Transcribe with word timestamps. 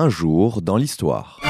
Un 0.00 0.10
jour 0.10 0.62
dans 0.62 0.76
l'histoire. 0.76 1.40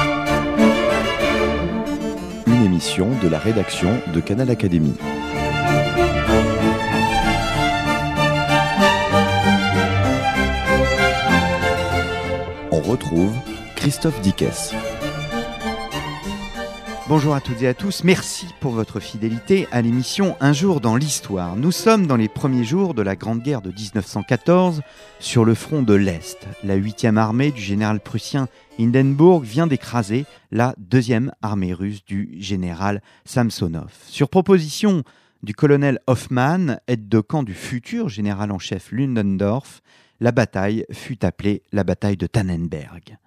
Une 2.47 2.65
émission 2.65 3.11
de 3.21 3.27
la 3.27 3.37
rédaction 3.37 3.91
de 4.11 4.19
Canal 4.19 4.49
Académie. 4.49 4.95
On 12.71 12.79
retrouve 12.79 13.35
Christophe 13.75 14.19
Dickès. 14.21 14.73
Bonjour 17.09 17.33
à 17.33 17.41
toutes 17.41 17.63
et 17.63 17.67
à 17.67 17.73
tous, 17.73 18.03
merci 18.03 18.45
pour 18.59 18.71
votre 18.71 18.99
fidélité 18.99 19.67
à 19.71 19.81
l'émission 19.81 20.37
Un 20.41 20.53
jour 20.53 20.79
dans 20.79 20.95
l'histoire. 20.95 21.55
Nous 21.55 21.71
sommes 21.71 22.05
dans 22.05 22.17
les 22.17 22.29
premiers 22.29 22.63
jours 22.63 22.93
de 22.93 23.01
la 23.01 23.15
Grande 23.15 23.41
Guerre 23.41 23.63
de 23.63 23.71
1914 23.71 24.83
sur 25.19 25.43
le 25.43 25.55
front 25.55 25.81
de 25.81 25.95
l'Est. 25.95 26.37
La 26.63 26.77
8e 26.77 27.17
armée 27.17 27.49
du 27.49 27.61
général 27.61 27.99
prussien 27.99 28.47
Hindenburg 28.79 29.41
vient 29.41 29.65
d'écraser 29.65 30.27
la 30.51 30.75
deuxième 30.77 31.31
armée 31.41 31.73
russe 31.73 32.05
du 32.05 32.35
général 32.37 33.01
Samsonov. 33.25 33.91
Sur 34.05 34.29
proposition 34.29 35.01
du 35.41 35.55
colonel 35.55 35.97
Hoffmann, 36.05 36.79
aide 36.87 37.09
de 37.09 37.21
camp 37.21 37.41
du 37.41 37.55
futur 37.55 38.07
général 38.07 38.51
en 38.51 38.59
chef 38.59 38.91
Ludendorff, 38.91 39.81
la 40.19 40.31
bataille 40.31 40.85
fut 40.91 41.25
appelée 41.25 41.63
la 41.71 41.83
bataille 41.83 42.17
de 42.17 42.27
Tannenberg. 42.27 43.17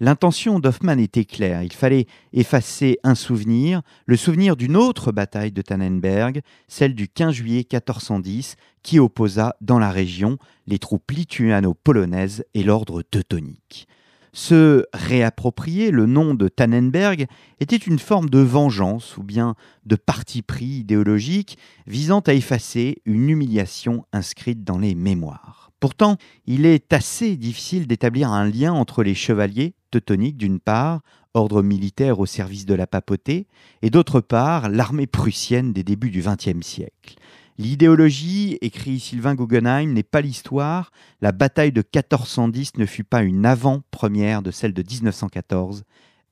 L'intention 0.00 0.58
d'Hoffmann 0.58 0.98
était 0.98 1.24
claire. 1.24 1.62
Il 1.62 1.72
fallait 1.72 2.06
effacer 2.32 2.98
un 3.04 3.14
souvenir, 3.14 3.82
le 4.06 4.16
souvenir 4.16 4.56
d'une 4.56 4.76
autre 4.76 5.12
bataille 5.12 5.52
de 5.52 5.62
Tannenberg, 5.62 6.42
celle 6.68 6.94
du 6.94 7.08
15 7.08 7.34
juillet 7.34 7.66
1410, 7.70 8.56
qui 8.82 8.98
opposa 8.98 9.54
dans 9.60 9.78
la 9.78 9.90
région 9.90 10.38
les 10.66 10.78
troupes 10.78 11.10
lituano-polonaises 11.10 12.44
et 12.54 12.62
l'ordre 12.62 13.02
teutonique. 13.02 13.86
Se 14.34 14.86
réapproprier 14.94 15.90
le 15.90 16.06
nom 16.06 16.34
de 16.34 16.48
Tannenberg 16.48 17.26
était 17.60 17.76
une 17.76 17.98
forme 17.98 18.30
de 18.30 18.38
vengeance 18.38 19.18
ou 19.18 19.22
bien 19.22 19.54
de 19.84 19.94
parti 19.94 20.40
pris 20.40 20.64
idéologique 20.64 21.58
visant 21.86 22.20
à 22.20 22.32
effacer 22.32 23.02
une 23.04 23.28
humiliation 23.28 24.06
inscrite 24.10 24.64
dans 24.64 24.78
les 24.78 24.94
mémoires. 24.94 25.61
Pourtant, 25.82 26.16
il 26.46 26.64
est 26.64 26.92
assez 26.92 27.34
difficile 27.34 27.88
d'établir 27.88 28.30
un 28.30 28.48
lien 28.48 28.72
entre 28.72 29.02
les 29.02 29.16
chevaliers 29.16 29.74
teutoniques 29.90 30.36
d'une 30.36 30.60
part, 30.60 31.00
ordre 31.34 31.60
militaire 31.60 32.20
au 32.20 32.26
service 32.26 32.66
de 32.66 32.74
la 32.74 32.86
papauté, 32.86 33.48
et 33.82 33.90
d'autre 33.90 34.20
part, 34.20 34.68
l'armée 34.68 35.08
prussienne 35.08 35.72
des 35.72 35.82
débuts 35.82 36.10
du 36.10 36.22
XXe 36.22 36.64
siècle. 36.64 37.16
L'idéologie, 37.58 38.58
écrit 38.60 39.00
Sylvain 39.00 39.34
Guggenheim, 39.34 39.92
n'est 39.92 40.04
pas 40.04 40.20
l'histoire. 40.20 40.92
La 41.20 41.32
bataille 41.32 41.72
de 41.72 41.82
1410 41.82 42.76
ne 42.76 42.86
fut 42.86 43.02
pas 43.02 43.24
une 43.24 43.44
avant-première 43.44 44.42
de 44.42 44.52
celle 44.52 44.74
de 44.74 44.84
1914 44.88 45.82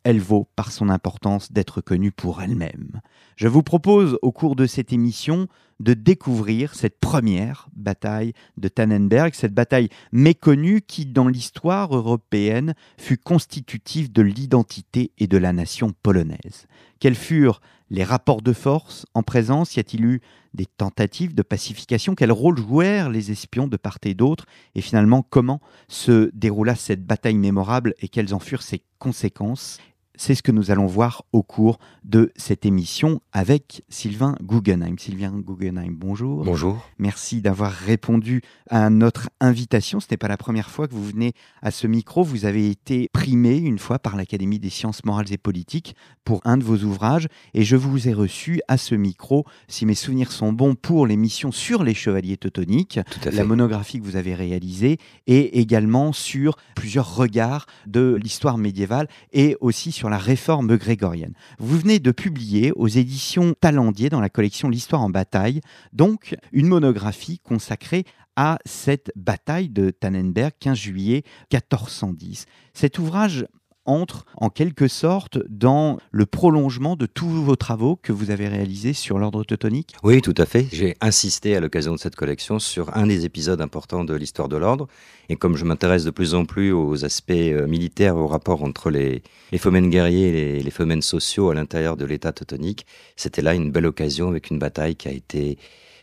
elle 0.04 0.20
vaut 0.20 0.48
par 0.56 0.72
son 0.72 0.88
importance 0.88 1.52
d'être 1.52 1.80
connue 1.80 2.12
pour 2.12 2.40
elle-même. 2.40 3.00
Je 3.36 3.48
vous 3.48 3.62
propose 3.62 4.18
au 4.22 4.32
cours 4.32 4.56
de 4.56 4.66
cette 4.66 4.92
émission 4.92 5.46
de 5.80 5.94
découvrir 5.94 6.74
cette 6.74 7.00
première 7.00 7.68
bataille 7.74 8.34
de 8.58 8.68
Tannenberg, 8.68 9.34
cette 9.34 9.54
bataille 9.54 9.88
méconnue 10.12 10.82
qui, 10.82 11.06
dans 11.06 11.26
l'histoire 11.26 11.96
européenne, 11.96 12.74
fut 12.98 13.18
constitutive 13.18 14.12
de 14.12 14.22
l'identité 14.22 15.10
et 15.18 15.26
de 15.26 15.38
la 15.38 15.52
nation 15.52 15.92
polonaise. 16.02 16.66
Quels 17.00 17.14
furent 17.14 17.60
les 17.88 18.04
rapports 18.04 18.42
de 18.42 18.52
force 18.52 19.06
en 19.14 19.22
présence? 19.22 19.74
Y 19.74 19.80
a-t-il 19.80 20.04
eu 20.04 20.20
des 20.52 20.66
tentatives 20.66 21.34
de 21.34 21.42
pacification? 21.42 22.14
Quel 22.14 22.30
rôle 22.30 22.58
jouèrent 22.58 23.08
les 23.08 23.30
espions 23.30 23.66
de 23.66 23.76
part 23.76 23.98
et 24.04 24.14
d'autre? 24.14 24.46
Et 24.74 24.82
finalement, 24.82 25.22
comment 25.28 25.60
se 25.88 26.30
déroula 26.34 26.74
cette 26.74 27.04
bataille 27.04 27.36
mémorable 27.36 27.94
et 28.00 28.08
quelles 28.08 28.34
en 28.34 28.38
furent 28.38 28.62
ses 28.62 28.82
conséquences? 28.98 29.78
C'est 30.20 30.34
ce 30.34 30.42
que 30.42 30.52
nous 30.52 30.70
allons 30.70 30.84
voir 30.84 31.22
au 31.32 31.42
cours 31.42 31.78
de 32.04 32.30
cette 32.36 32.66
émission 32.66 33.22
avec 33.32 33.82
Sylvain 33.88 34.36
Guggenheim. 34.42 34.98
Sylvain 34.98 35.32
Guggenheim, 35.32 35.94
bonjour. 35.96 36.44
Bonjour. 36.44 36.86
Merci 36.98 37.40
d'avoir 37.40 37.72
répondu 37.72 38.42
à 38.68 38.90
notre 38.90 39.30
invitation. 39.40 39.98
Ce 39.98 40.08
n'est 40.10 40.18
pas 40.18 40.28
la 40.28 40.36
première 40.36 40.68
fois 40.68 40.88
que 40.88 40.92
vous 40.92 41.06
venez 41.06 41.32
à 41.62 41.70
ce 41.70 41.86
micro. 41.86 42.22
Vous 42.22 42.44
avez 42.44 42.68
été 42.68 43.08
primé 43.14 43.56
une 43.56 43.78
fois 43.78 43.98
par 43.98 44.14
l'Académie 44.14 44.58
des 44.58 44.68
sciences 44.68 45.06
morales 45.06 45.32
et 45.32 45.38
politiques 45.38 45.96
pour 46.22 46.42
un 46.44 46.58
de 46.58 46.64
vos 46.64 46.76
ouvrages 46.84 47.26
et 47.54 47.64
je 47.64 47.76
vous 47.76 48.06
ai 48.06 48.12
reçu 48.12 48.60
à 48.68 48.76
ce 48.76 48.94
micro, 48.94 49.46
si 49.68 49.86
mes 49.86 49.94
souvenirs 49.94 50.32
sont 50.32 50.52
bons, 50.52 50.74
pour 50.74 51.06
l'émission 51.06 51.50
sur 51.50 51.82
les 51.82 51.94
chevaliers 51.94 52.36
teutoniques, 52.36 53.00
la 53.24 53.44
monographie 53.44 53.98
que 53.98 54.04
vous 54.04 54.16
avez 54.16 54.34
réalisée 54.34 54.98
et 55.26 55.60
également 55.60 56.12
sur 56.12 56.56
plusieurs 56.76 57.16
regards 57.16 57.64
de 57.86 58.18
l'histoire 58.22 58.58
médiévale 58.58 59.08
et 59.32 59.56
aussi 59.62 59.92
sur 59.92 60.09
la 60.10 60.18
réforme 60.18 60.76
grégorienne. 60.76 61.34
Vous 61.58 61.78
venez 61.78 61.98
de 61.98 62.10
publier 62.10 62.72
aux 62.72 62.88
éditions 62.88 63.54
Talendier 63.58 64.08
dans 64.08 64.20
la 64.20 64.28
collection 64.28 64.68
L'Histoire 64.68 65.02
en 65.02 65.10
bataille, 65.10 65.60
donc 65.92 66.36
une 66.52 66.66
monographie 66.66 67.38
consacrée 67.38 68.04
à 68.36 68.58
cette 68.64 69.12
bataille 69.16 69.68
de 69.68 69.90
Tannenberg, 69.90 70.52
15 70.60 70.76
juillet 70.76 71.22
1410. 71.52 72.46
Cet 72.74 72.98
ouvrage 72.98 73.46
entre 73.86 74.24
en 74.36 74.50
quelque 74.50 74.88
sorte 74.88 75.38
dans 75.48 75.98
le 76.10 76.26
prolongement 76.26 76.96
de 76.96 77.06
tous 77.06 77.28
vos 77.28 77.56
travaux 77.56 77.96
que 77.96 78.12
vous 78.12 78.30
avez 78.30 78.48
réalisés 78.48 78.92
sur 78.92 79.18
l'ordre 79.18 79.44
teutonique? 79.44 79.94
Oui, 80.02 80.20
tout 80.20 80.34
à 80.36 80.46
fait. 80.46 80.66
J'ai 80.72 80.96
insisté 81.00 81.56
à 81.56 81.60
l'occasion 81.60 81.92
de 81.92 81.98
cette 81.98 82.16
collection 82.16 82.58
sur 82.58 82.96
un 82.96 83.06
des 83.06 83.24
épisodes 83.24 83.60
importants 83.60 84.04
de 84.04 84.14
l'histoire 84.14 84.48
de 84.48 84.56
l'ordre. 84.56 84.86
Et 85.28 85.36
comme 85.36 85.56
je 85.56 85.64
m'intéresse 85.64 86.04
de 86.04 86.10
plus 86.10 86.34
en 86.34 86.44
plus 86.44 86.72
aux 86.72 87.04
aspects 87.04 87.30
euh, 87.30 87.66
militaires, 87.66 88.16
au 88.16 88.26
rapport 88.26 88.62
entre 88.62 88.90
les, 88.90 89.22
les 89.52 89.58
phomènes 89.58 89.90
guerriers 89.90 90.28
et 90.28 90.32
les, 90.32 90.62
les 90.62 90.70
phomènes 90.70 91.02
sociaux 91.02 91.50
à 91.50 91.54
l'intérieur 91.54 91.96
de 91.96 92.04
l'État 92.04 92.32
teutonique, 92.32 92.86
c'était 93.16 93.42
là 93.42 93.54
une 93.54 93.70
belle 93.70 93.86
occasion 93.86 94.28
avec 94.28 94.50
une 94.50 94.58
bataille 94.58 94.96
qui 94.96 95.08
a 95.08 95.12
été 95.12 95.58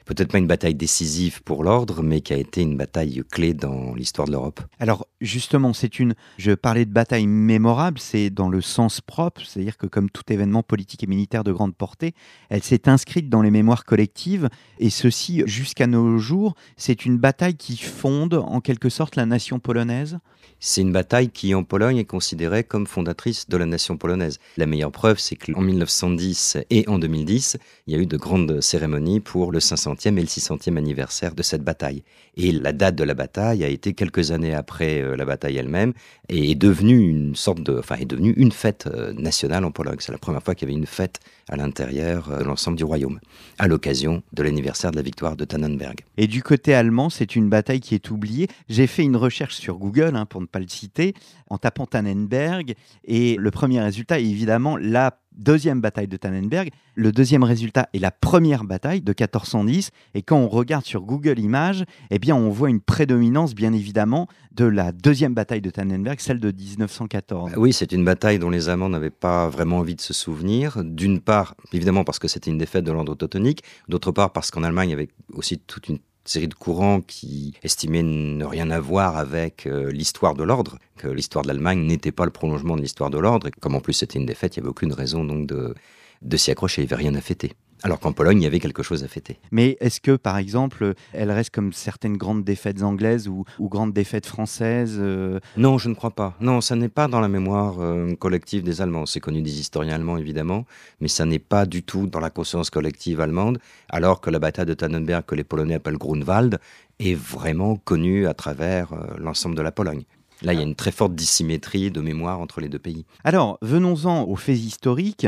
peut-être 0.07 0.31
pas 0.31 0.37
une 0.37 0.47
bataille 0.47 0.73
décisive 0.73 1.43
pour 1.43 1.63
l'ordre, 1.63 2.01
mais 2.01 2.21
qui 2.21 2.33
a 2.33 2.37
été 2.37 2.61
une 2.61 2.77
bataille 2.77 3.21
clé 3.29 3.53
dans 3.53 3.93
l'histoire 3.93 4.27
de 4.27 4.31
l'Europe. 4.31 4.61
Alors 4.79 5.07
justement, 5.21 5.73
c'est 5.73 5.99
une. 5.99 6.15
Je 6.37 6.53
parlais 6.53 6.85
de 6.85 6.91
bataille 6.91 7.27
mémorable, 7.27 7.99
c'est 7.99 8.29
dans 8.29 8.49
le 8.49 8.61
sens 8.61 9.01
propre, 9.01 9.41
c'est-à-dire 9.45 9.77
que 9.77 9.85
comme 9.85 10.09
tout 10.09 10.23
événement 10.31 10.63
politique 10.63 11.03
et 11.03 11.07
militaire 11.07 11.43
de 11.43 11.51
grande 11.51 11.75
portée, 11.75 12.15
elle 12.49 12.63
s'est 12.63 12.87
inscrite 12.89 13.29
dans 13.29 13.41
les 13.41 13.51
mémoires 13.51 13.85
collectives, 13.85 14.49
et 14.79 14.89
ceci 14.89 15.43
jusqu'à 15.45 15.87
nos 15.87 16.17
jours. 16.17 16.55
C'est 16.77 17.05
une 17.05 17.17
bataille 17.17 17.55
qui 17.55 17.77
fonde 17.77 18.33
en 18.33 18.61
quelque 18.61 18.89
sorte 18.89 19.15
la 19.15 19.25
nation 19.25 19.59
polonaise? 19.59 20.19
C'est 20.59 20.81
une 20.81 20.91
bataille 20.91 21.29
qui, 21.29 21.53
en 21.53 21.63
Pologne, 21.63 21.97
est 21.97 22.05
considérée 22.05 22.63
comme 22.63 22.87
fondatrice 22.87 23.47
de 23.47 23.57
la 23.57 23.67
nation 23.67 23.95
polonaise. 23.95 24.39
La 24.57 24.65
meilleure 24.65 24.91
preuve, 24.91 25.19
c'est 25.19 25.35
qu'en 25.35 25.61
1910 25.61 26.57
et 26.71 26.87
en 26.87 26.97
2010, 26.97 27.57
il 27.85 27.93
y 27.93 27.97
a 27.97 28.01
eu 28.01 28.07
de 28.07 28.17
grandes 28.17 28.59
cérémonies 28.61 29.19
pour 29.19 29.51
le 29.51 29.59
500e 29.97 30.17
et 30.17 30.21
le 30.21 30.27
600e 30.27 30.77
anniversaire 30.77 31.35
de 31.35 31.43
cette 31.43 31.63
bataille. 31.63 32.03
Et 32.35 32.51
la 32.51 32.71
date 32.71 32.95
de 32.95 33.03
la 33.03 33.13
bataille 33.13 33.63
a 33.63 33.67
été 33.67 33.93
quelques 33.93 34.31
années 34.31 34.53
après 34.53 35.01
euh, 35.01 35.15
la 35.15 35.25
bataille 35.25 35.57
elle-même 35.57 35.93
et 36.29 36.51
est 36.51 36.55
devenue 36.55 37.09
une 37.09 37.35
sorte 37.35 37.61
de, 37.61 37.79
enfin, 37.79 37.95
est 37.95 38.05
devenue 38.05 38.33
une 38.37 38.51
fête 38.51 38.87
euh, 38.87 39.13
nationale 39.13 39.65
en 39.65 39.71
Pologne. 39.71 39.97
C'est 39.99 40.11
la 40.11 40.17
première 40.17 40.43
fois 40.43 40.55
qu'il 40.55 40.67
y 40.67 40.71
avait 40.71 40.79
une 40.79 40.85
fête 40.85 41.19
à 41.49 41.55
l'intérieur 41.55 42.31
euh, 42.31 42.39
de 42.39 42.43
l'ensemble 42.43 42.77
du 42.77 42.83
royaume, 42.83 43.19
à 43.57 43.67
l'occasion 43.67 44.23
de 44.33 44.43
l'anniversaire 44.43 44.91
de 44.91 44.97
la 44.97 45.01
victoire 45.01 45.35
de 45.35 45.45
Tannenberg. 45.45 46.01
Et 46.17 46.27
du 46.27 46.43
côté 46.43 46.73
allemand, 46.73 47.09
c'est 47.09 47.35
une 47.35 47.49
bataille 47.49 47.79
qui 47.79 47.95
est 47.95 48.11
oubliée. 48.11 48.47
J'ai 48.69 48.87
fait 48.87 49.03
une 49.03 49.15
recherche 49.15 49.55
sur 49.55 49.77
Google, 49.77 50.15
hein, 50.15 50.25
pour 50.25 50.41
ne 50.41 50.45
pas 50.45 50.59
le 50.59 50.67
citer, 50.67 51.13
en 51.49 51.57
tapant 51.57 51.85
Tannenberg, 51.85 52.75
et 53.05 53.35
le 53.37 53.51
premier 53.51 53.81
résultat 53.81 54.19
est 54.19 54.25
évidemment 54.25 54.77
la 54.77 55.19
deuxième 55.37 55.81
bataille 55.81 56.07
de 56.07 56.17
Tannenberg. 56.17 56.69
Le 56.95 57.11
deuxième 57.11 57.43
résultat 57.43 57.89
est 57.93 57.99
la 57.99 58.11
première 58.11 58.63
bataille 58.63 59.01
de 59.01 59.11
1410. 59.11 59.91
Et 60.13 60.21
quand 60.21 60.37
on 60.37 60.49
regarde 60.49 60.85
sur 60.85 61.01
Google 61.01 61.39
Images, 61.39 61.85
eh 62.09 62.19
bien, 62.19 62.35
on 62.35 62.49
voit 62.49 62.69
une 62.69 62.81
prédominance, 62.81 63.55
bien 63.55 63.73
évidemment, 63.73 64.27
de 64.51 64.65
la 64.65 64.91
deuxième 64.91 65.33
bataille 65.33 65.61
de 65.61 65.69
Tannenberg, 65.69 66.19
celle 66.19 66.39
de 66.39 66.51
1914. 66.51 67.53
Oui, 67.57 67.73
c'est 67.73 67.91
une 67.91 68.03
bataille 68.03 68.39
dont 68.39 68.49
les 68.49 68.69
Allemands 68.69 68.89
n'avaient 68.89 69.09
pas 69.09 69.47
vraiment 69.47 69.77
envie 69.77 69.95
de 69.95 70.01
se 70.01 70.13
souvenir. 70.13 70.83
D'une 70.83 71.19
part, 71.19 71.55
évidemment, 71.73 72.03
parce 72.03 72.19
que 72.19 72.27
c'était 72.27 72.51
une 72.51 72.57
défaite 72.57 72.83
de 72.83 72.91
l'ordre 72.91 73.15
teutonique. 73.15 73.63
D'autre 73.87 74.11
part, 74.11 74.33
parce 74.33 74.51
qu'en 74.51 74.63
Allemagne, 74.63 74.89
il 74.89 74.91
y 74.91 74.95
avait 74.95 75.09
aussi 75.33 75.59
toute 75.59 75.87
une 75.89 75.99
série 76.29 76.47
de 76.47 76.53
courants 76.53 77.01
qui 77.01 77.53
estimaient 77.63 78.03
ne 78.03 78.45
rien 78.45 78.69
avoir 78.71 79.17
avec 79.17 79.65
euh, 79.65 79.91
l'histoire 79.91 80.35
de 80.35 80.43
l'ordre, 80.43 80.77
que 80.97 81.07
l'histoire 81.07 81.43
de 81.43 81.47
l'Allemagne 81.47 81.85
n'était 81.85 82.11
pas 82.11 82.25
le 82.25 82.31
prolongement 82.31 82.75
de 82.75 82.81
l'histoire 82.81 83.09
de 83.09 83.17
l'ordre, 83.17 83.47
et 83.47 83.51
comme 83.51 83.75
en 83.75 83.81
plus 83.81 83.93
c'était 83.93 84.19
une 84.19 84.25
défaite, 84.25 84.55
il 84.55 84.59
n'y 84.59 84.63
avait 84.63 84.71
aucune 84.71 84.93
raison 84.93 85.23
donc 85.23 85.47
de, 85.47 85.75
de 86.21 86.37
s'y 86.37 86.51
accrocher, 86.51 86.81
il 86.81 86.85
n'y 86.85 86.93
avait 86.93 87.03
rien 87.03 87.15
à 87.15 87.21
fêter. 87.21 87.53
Alors 87.83 87.99
qu'en 87.99 88.11
Pologne, 88.11 88.41
il 88.41 88.43
y 88.43 88.47
avait 88.47 88.59
quelque 88.59 88.81
chose 88.81 89.03
à 89.03 89.07
fêter. 89.07 89.39
Mais 89.51 89.77
est-ce 89.79 90.01
que, 90.01 90.15
par 90.15 90.37
exemple, 90.37 90.93
elle 91.13 91.31
reste 91.31 91.51
comme 91.51 91.73
certaines 91.73 92.17
grandes 92.17 92.43
défaites 92.43 92.81
anglaises 92.81 93.27
ou, 93.27 93.45
grandes 93.59 93.93
défaites 93.93 94.25
françaises 94.25 94.97
euh 94.99 95.39
Non, 95.57 95.77
je 95.77 95.89
ne 95.89 95.93
crois 95.93 96.11
pas. 96.11 96.35
Non, 96.41 96.61
ça 96.61 96.75
n'est 96.75 96.89
pas 96.89 97.07
dans 97.07 97.19
la 97.19 97.27
mémoire 97.27 97.75
euh, 97.79 98.15
collective 98.15 98.63
des 98.63 98.81
Allemands. 98.81 99.05
C'est 99.05 99.19
connu 99.19 99.41
des 99.41 99.59
historiens 99.59 99.95
allemands, 99.95 100.17
évidemment, 100.17 100.65
mais 101.01 101.07
ça 101.07 101.25
n'est 101.25 101.39
pas 101.39 101.65
du 101.65 101.83
tout 101.83 102.07
dans 102.07 102.19
la 102.19 102.29
conscience 102.29 102.69
collective 102.69 103.21
allemande, 103.21 103.59
alors 103.89 104.21
que 104.21 104.29
la 104.29 104.39
bataille 104.39 104.65
de 104.65 104.73
Tannenberg, 104.73 105.25
que 105.25 105.35
les 105.35 105.43
Polonais 105.43 105.75
appellent 105.75 105.97
Grunwald, 105.97 106.59
est 106.99 107.15
vraiment 107.15 107.75
connue 107.75 108.27
à 108.27 108.33
travers 108.33 108.93
euh, 108.93 109.05
l'ensemble 109.19 109.55
de 109.55 109.61
la 109.61 109.71
Pologne. 109.71 110.03
Là, 110.41 110.53
il 110.53 110.59
y 110.59 110.61
a 110.61 110.65
une 110.65 110.75
très 110.75 110.91
forte 110.91 111.15
dissymétrie 111.15 111.89
de 111.89 112.01
mémoire 112.01 112.39
entre 112.39 112.61
les 112.61 112.69
deux 112.69 112.79
pays. 112.79 113.05
Alors, 113.23 113.57
venons-en 113.61 114.23
aux 114.23 114.35
faits 114.35 114.57
historiques 114.57 115.27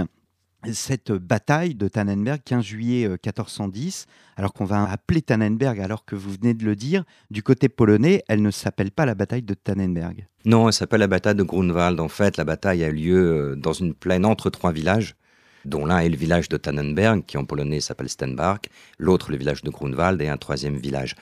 cette 0.73 1.11
bataille 1.11 1.75
de 1.75 1.87
Tannenberg, 1.87 2.41
15 2.43 2.63
juillet 2.63 3.07
1410, 3.07 4.05
euh, 4.07 4.39
alors 4.39 4.53
qu'on 4.53 4.65
va 4.65 4.89
appeler 4.89 5.21
Tannenberg, 5.21 5.79
alors 5.79 6.05
que 6.05 6.15
vous 6.15 6.31
venez 6.31 6.53
de 6.53 6.65
le 6.65 6.75
dire, 6.75 7.03
du 7.31 7.43
côté 7.43 7.69
polonais, 7.69 8.23
elle 8.27 8.41
ne 8.41 8.51
s'appelle 8.51 8.91
pas 8.91 9.05
la 9.05 9.15
bataille 9.15 9.41
de 9.41 9.53
Tannenberg. 9.53 10.27
Non, 10.45 10.67
elle 10.67 10.73
s'appelle 10.73 10.99
la 10.99 11.07
bataille 11.07 11.35
de 11.35 11.43
Grunwald. 11.43 11.99
En 11.99 12.07
fait, 12.07 12.37
la 12.37 12.43
bataille 12.43 12.83
a 12.83 12.91
lieu 12.91 13.51
euh, 13.51 13.55
dans 13.55 13.73
une 13.73 13.93
plaine 13.93 14.25
entre 14.25 14.49
trois 14.49 14.71
villages, 14.71 15.15
dont 15.65 15.85
l'un 15.85 15.99
est 15.99 16.09
le 16.09 16.17
village 16.17 16.49
de 16.49 16.57
Tannenberg, 16.57 17.23
qui 17.25 17.37
en 17.37 17.45
polonais 17.45 17.79
s'appelle 17.79 18.09
Stenbark, 18.09 18.69
l'autre 18.97 19.31
le 19.31 19.37
village 19.37 19.63
de 19.63 19.69
Grunwald 19.69 20.21
et 20.21 20.27
un 20.27 20.37
troisième 20.37 20.77
village. 20.77 21.15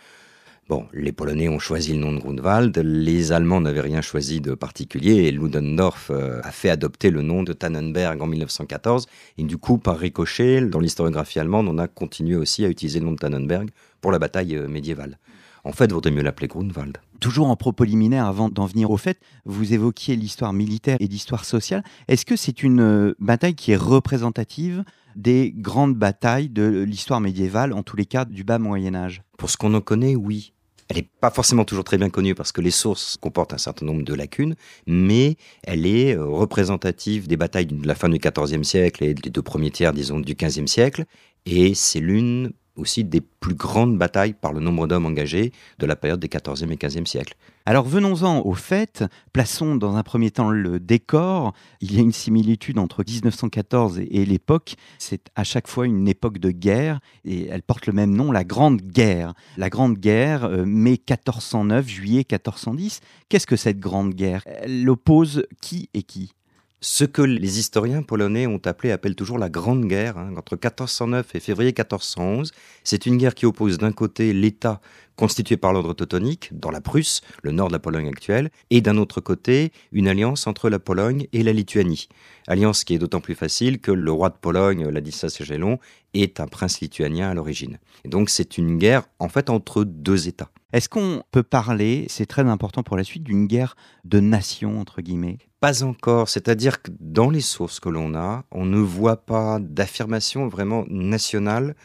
Bon, 0.70 0.86
les 0.92 1.14
Polonais 1.14 1.48
ont 1.48 1.60
choisi 1.60 1.94
le 1.94 2.00
nom 2.00 2.12
de 2.12 2.20
Grunwald, 2.20 2.78
les 2.78 3.32
Allemands 3.32 3.62
n'avaient 3.62 3.80
rien 3.80 4.02
choisi 4.02 4.42
de 4.42 4.54
particulier 4.54 5.14
et 5.24 5.32
Ludendorff 5.32 6.12
euh, 6.12 6.42
a 6.44 6.52
fait 6.52 6.70
adopter 6.70 7.10
le 7.10 7.22
nom 7.22 7.42
de 7.44 7.54
Tannenberg 7.54 8.22
en 8.22 8.28
1914. 8.28 9.06
Et 9.38 9.44
du 9.44 9.58
coup, 9.58 9.78
par 9.78 9.98
ricochet, 9.98 10.60
dans 10.60 10.82
l'historiographie 10.82 11.40
allemande, 11.40 11.70
on 11.70 11.78
a 11.78 11.88
continué 11.88 12.36
aussi 12.36 12.66
à 12.66 12.68
utiliser 12.68 13.00
le 13.00 13.06
nom 13.06 13.14
de 13.14 13.18
Tannenberg 13.18 13.70
pour 14.02 14.12
la 14.12 14.20
bataille 14.20 14.58
euh, 14.58 14.68
médiévale. 14.68 15.20
En 15.64 15.72
fait, 15.72 15.90
vaudrait 15.90 16.12
mieux 16.12 16.22
l'appeler 16.22 16.50
Grunwald. 16.50 16.98
Toujours 17.22 17.48
en 17.48 17.56
propos 17.56 17.86
liminaire, 17.86 18.26
avant 18.26 18.50
d'en 18.50 18.66
venir 18.66 18.92
au 18.92 18.98
fait, 18.98 19.22
vous 19.46 19.74
évoquiez 19.74 20.18
l'histoire 20.18 20.52
militaire 20.52 20.98
et 21.00 21.08
l'histoire 21.08 21.46
sociale. 21.46 21.84
Est-ce 22.10 22.26
que 22.26 22.36
c'est 22.36 22.62
une 22.62 22.82
euh, 22.82 23.16
bataille 23.20 23.56
qui 23.56 23.72
est 23.72 23.78
représentative 23.78 24.84
des 25.16 25.54
grandes 25.56 25.96
batailles 25.96 26.50
de 26.50 26.84
l'histoire 26.84 27.22
médiévale, 27.22 27.72
en 27.72 27.84
tous 27.84 27.96
les 27.96 28.06
cas 28.06 28.26
du 28.26 28.44
bas 28.44 28.60
Moyen 28.60 28.96
Âge? 28.96 29.24
Pour 29.38 29.50
ce 29.50 29.56
qu'on 29.56 29.74
en 29.74 29.82
connaît, 29.82 30.16
oui. 30.16 30.52
Elle 30.90 30.98
n'est 30.98 31.10
pas 31.20 31.32
forcément 31.32 31.66
toujours 31.66 31.84
très 31.84 31.98
bien 31.98 32.10
connue 32.10 32.34
parce 32.34 32.52
que 32.52 32.62
les 32.62 32.72
sources 32.72 33.18
comportent 33.18 33.54
un 33.54 33.58
certain 33.58 33.86
nombre 33.86 34.04
de 34.04 34.14
lacunes, 34.14 34.56
mais 34.86 35.36
elle 35.64 35.86
est 35.86 36.16
euh, 36.16 36.26
représentative 36.26 37.28
des 37.28 37.38
batailles 37.38 37.66
de 37.66 37.88
la 37.88 37.96
fin 37.96 38.10
du 38.10 38.20
XIVe 38.20 38.64
siècle 38.64 39.04
et 39.04 39.14
des 39.14 39.30
deux 39.30 39.42
premiers 39.42 39.72
tiers, 39.72 39.92
disons, 39.94 40.20
du 40.20 40.36
XVe 40.36 40.68
siècle. 40.68 41.06
Et 41.46 41.74
c'est 41.76 42.00
l'une 42.00 42.54
aussi 42.78 43.04
des 43.04 43.22
plus 43.22 43.56
grandes 43.56 43.98
batailles 43.98 44.34
par 44.34 44.54
le 44.54 44.60
nombre 44.60 44.88
d'hommes 44.88 45.06
engagés 45.06 45.52
de 45.80 45.86
la 45.86 45.96
période 45.96 46.20
des 46.20 46.30
XIVe 46.30 46.72
et 46.72 46.78
XVe 46.78 47.06
siècles. 47.06 47.36
Alors 47.66 47.86
venons-en 47.86 48.46
au 48.46 48.54
fait, 48.54 49.04
plaçons 49.34 49.76
dans 49.76 49.98
un 49.98 50.04
premier 50.04 50.32
temps 50.32 50.50
le 50.50 50.80
décor. 50.80 51.54
Il 51.82 51.94
y 51.94 52.00
a 52.00 52.02
une 52.02 52.14
similitude 52.14 52.80
entre 52.80 53.04
1914 53.06 54.00
et, 54.00 54.26
l'époque. 54.26 54.76
C'est 55.00 55.30
à 55.36 55.44
chaque 55.44 55.68
fois 55.68 55.86
une 55.86 56.08
époque 56.08 56.38
de 56.38 56.52
guerre 56.52 57.02
et 57.26 57.48
elle 57.48 57.64
porte 57.64 57.86
le 57.86 57.92
même 57.92 58.16
nom, 58.16 58.32
la 58.32 58.46
Grande 58.46 58.82
Guerre. 58.82 59.34
La 59.58 59.70
Grande 59.70 59.98
Guerre, 59.98 60.46
euh, 60.46 60.66
mai 60.66 60.92
1409, 60.92 61.88
juillet 61.88 62.26
1410. 62.30 63.02
Qu'est-ce 63.28 63.48
que 63.48 63.58
cette 63.58 63.80
Grande 63.80 64.14
Guerre? 64.14 64.44
Elle 64.46 64.90
oppose 64.90 65.46
qui 65.62 65.90
et 65.94 66.04
qui? 66.04 66.37
Ce 66.80 67.06
que 67.06 67.24
les 67.24 67.58
historiens 67.58 68.04
polonais 68.04 68.46
ont 68.46 68.62
appelé, 68.66 68.92
appellent 68.92 69.16
toujours 69.16 69.40
la 69.40 69.50
Grande 69.50 69.86
Guerre, 69.86 70.18
hein, 70.18 70.34
entre 70.38 70.54
1409 70.54 71.34
et 71.34 71.40
février 71.40 71.70
1411. 71.70 72.52
C'est 72.84 73.08
une 73.08 73.18
guerre 73.18 73.34
qui 73.34 73.48
oppose 73.48 73.80
d'un 73.80 73.92
côté 73.92 74.32
l'État 74.32 74.80
constitué 75.16 75.58
par 75.58 75.74
l'ordre 75.74 75.96
teutonique, 75.96 76.50
dans 76.52 76.70
la 76.70 76.80
Prusse, 76.80 77.22
le 77.42 77.52
nord 77.52 77.70
de 77.70 77.74
la 77.74 77.80
Pologne 77.80 78.08
actuelle, 78.08 78.52
et 78.70 78.82
d'un 78.82 78.98
autre 78.98 79.20
côté, 79.22 79.72
une 79.92 80.08
alliance 80.08 80.46
entre 80.46 80.70
la 80.70 80.78
Pologne 80.78 81.28
et 81.34 81.42
la 81.42 81.54
Lituanie. 81.54 82.08
Alliance 82.48 82.84
qui 82.84 82.94
est 82.94 83.00
d'autant 83.00 83.22
plus 83.22 83.34
facile 83.34 83.80
que 83.80 83.92
le 83.92 84.12
roi 84.12 84.30
de 84.30 84.36
Pologne, 84.36 84.88
Ladislas 84.88 85.36
Jagiellon, 85.36 85.80
est 86.14 86.40
un 86.40 86.48
prince 86.48 86.80
lituanien 86.82 87.30
à 87.30 87.34
l'origine. 87.34 87.80
Donc 88.06 88.30
c'est 88.30 88.60
une 88.60 88.78
guerre, 88.78 89.10
en 89.18 89.30
fait, 89.30 89.50
entre 89.50 89.84
deux 89.84 90.28
États. 90.28 90.52
Est-ce 90.74 90.90
qu'on 90.90 91.24
peut 91.32 91.44
parler, 91.44 92.06
c'est 92.10 92.28
très 92.28 92.44
important 92.44 92.84
pour 92.84 92.98
la 92.98 93.04
suite, 93.04 93.24
d'une 93.24 93.48
guerre 93.48 93.76
de 94.06 94.20
nation, 94.20 94.80
entre 94.80 95.02
guillemets? 95.02 95.40
Pas 95.60 95.84
encore, 95.84 96.30
c'est-à-dire 96.30 96.82
que 96.82 96.92
dans 97.00 97.30
les 97.30 97.42
sources 97.42 97.80
que 97.80 97.90
l'on 97.90 98.16
a, 98.16 98.46
on 98.52 98.66
ne 98.66 98.80
voit 98.80 99.26
pas 99.26 99.60
d'affirmation 99.60 100.48
vraiment 100.48 100.86
nationale 100.90 101.76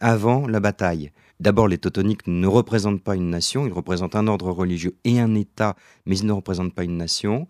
avant 0.00 0.46
la 0.46 0.60
bataille. 0.60 1.12
D'abord, 1.40 1.66
les 1.66 1.78
Teutoniques 1.78 2.26
ne 2.26 2.46
représentent 2.46 3.02
pas 3.02 3.16
une 3.16 3.30
nation, 3.30 3.66
ils 3.66 3.72
représentent 3.72 4.16
un 4.16 4.26
ordre 4.28 4.50
religieux 4.50 4.96
et 5.04 5.18
un 5.18 5.34
État, 5.34 5.76
mais 6.06 6.18
ils 6.18 6.26
ne 6.26 6.32
représentent 6.32 6.74
pas 6.74 6.84
une 6.84 6.96
nation. 6.98 7.48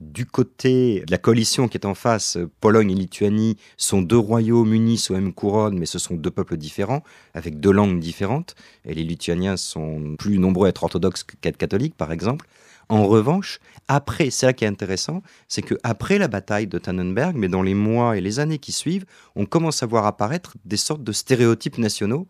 Du 0.00 0.26
côté 0.26 1.02
de 1.06 1.10
la 1.10 1.18
coalition 1.18 1.68
qui 1.68 1.78
est 1.78 1.86
en 1.86 1.94
face, 1.94 2.36
Pologne 2.60 2.90
et 2.90 2.94
Lituanie 2.94 3.56
sont 3.76 4.02
deux 4.02 4.18
royaumes 4.18 4.72
unis 4.72 4.98
sous 4.98 5.14
même 5.14 5.32
couronne, 5.32 5.78
mais 5.78 5.86
ce 5.86 5.98
sont 5.98 6.14
deux 6.14 6.30
peuples 6.30 6.56
différents, 6.56 7.02
avec 7.32 7.60
deux 7.60 7.70
langues 7.70 8.00
différentes. 8.00 8.54
Et 8.84 8.94
les 8.94 9.04
Lituaniens 9.04 9.56
sont 9.56 10.16
plus 10.18 10.38
nombreux 10.38 10.66
à 10.66 10.70
être 10.70 10.82
orthodoxes 10.82 11.24
qu'à 11.24 11.52
catholiques, 11.52 11.96
par 11.96 12.12
exemple. 12.12 12.46
En 12.88 13.06
revanche, 13.06 13.60
après, 13.88 14.30
c'est 14.30 14.46
là 14.46 14.52
qui 14.52 14.64
est 14.64 14.68
intéressant, 14.68 15.22
c'est 15.48 15.62
que 15.62 15.74
après 15.82 16.18
la 16.18 16.28
bataille 16.28 16.66
de 16.66 16.78
Tannenberg, 16.78 17.36
mais 17.36 17.48
dans 17.48 17.62
les 17.62 17.74
mois 17.74 18.16
et 18.16 18.20
les 18.20 18.40
années 18.40 18.58
qui 18.58 18.72
suivent, 18.72 19.04
on 19.36 19.46
commence 19.46 19.82
à 19.82 19.86
voir 19.86 20.06
apparaître 20.06 20.54
des 20.64 20.76
sortes 20.76 21.04
de 21.04 21.12
stéréotypes 21.12 21.78
nationaux 21.78 22.26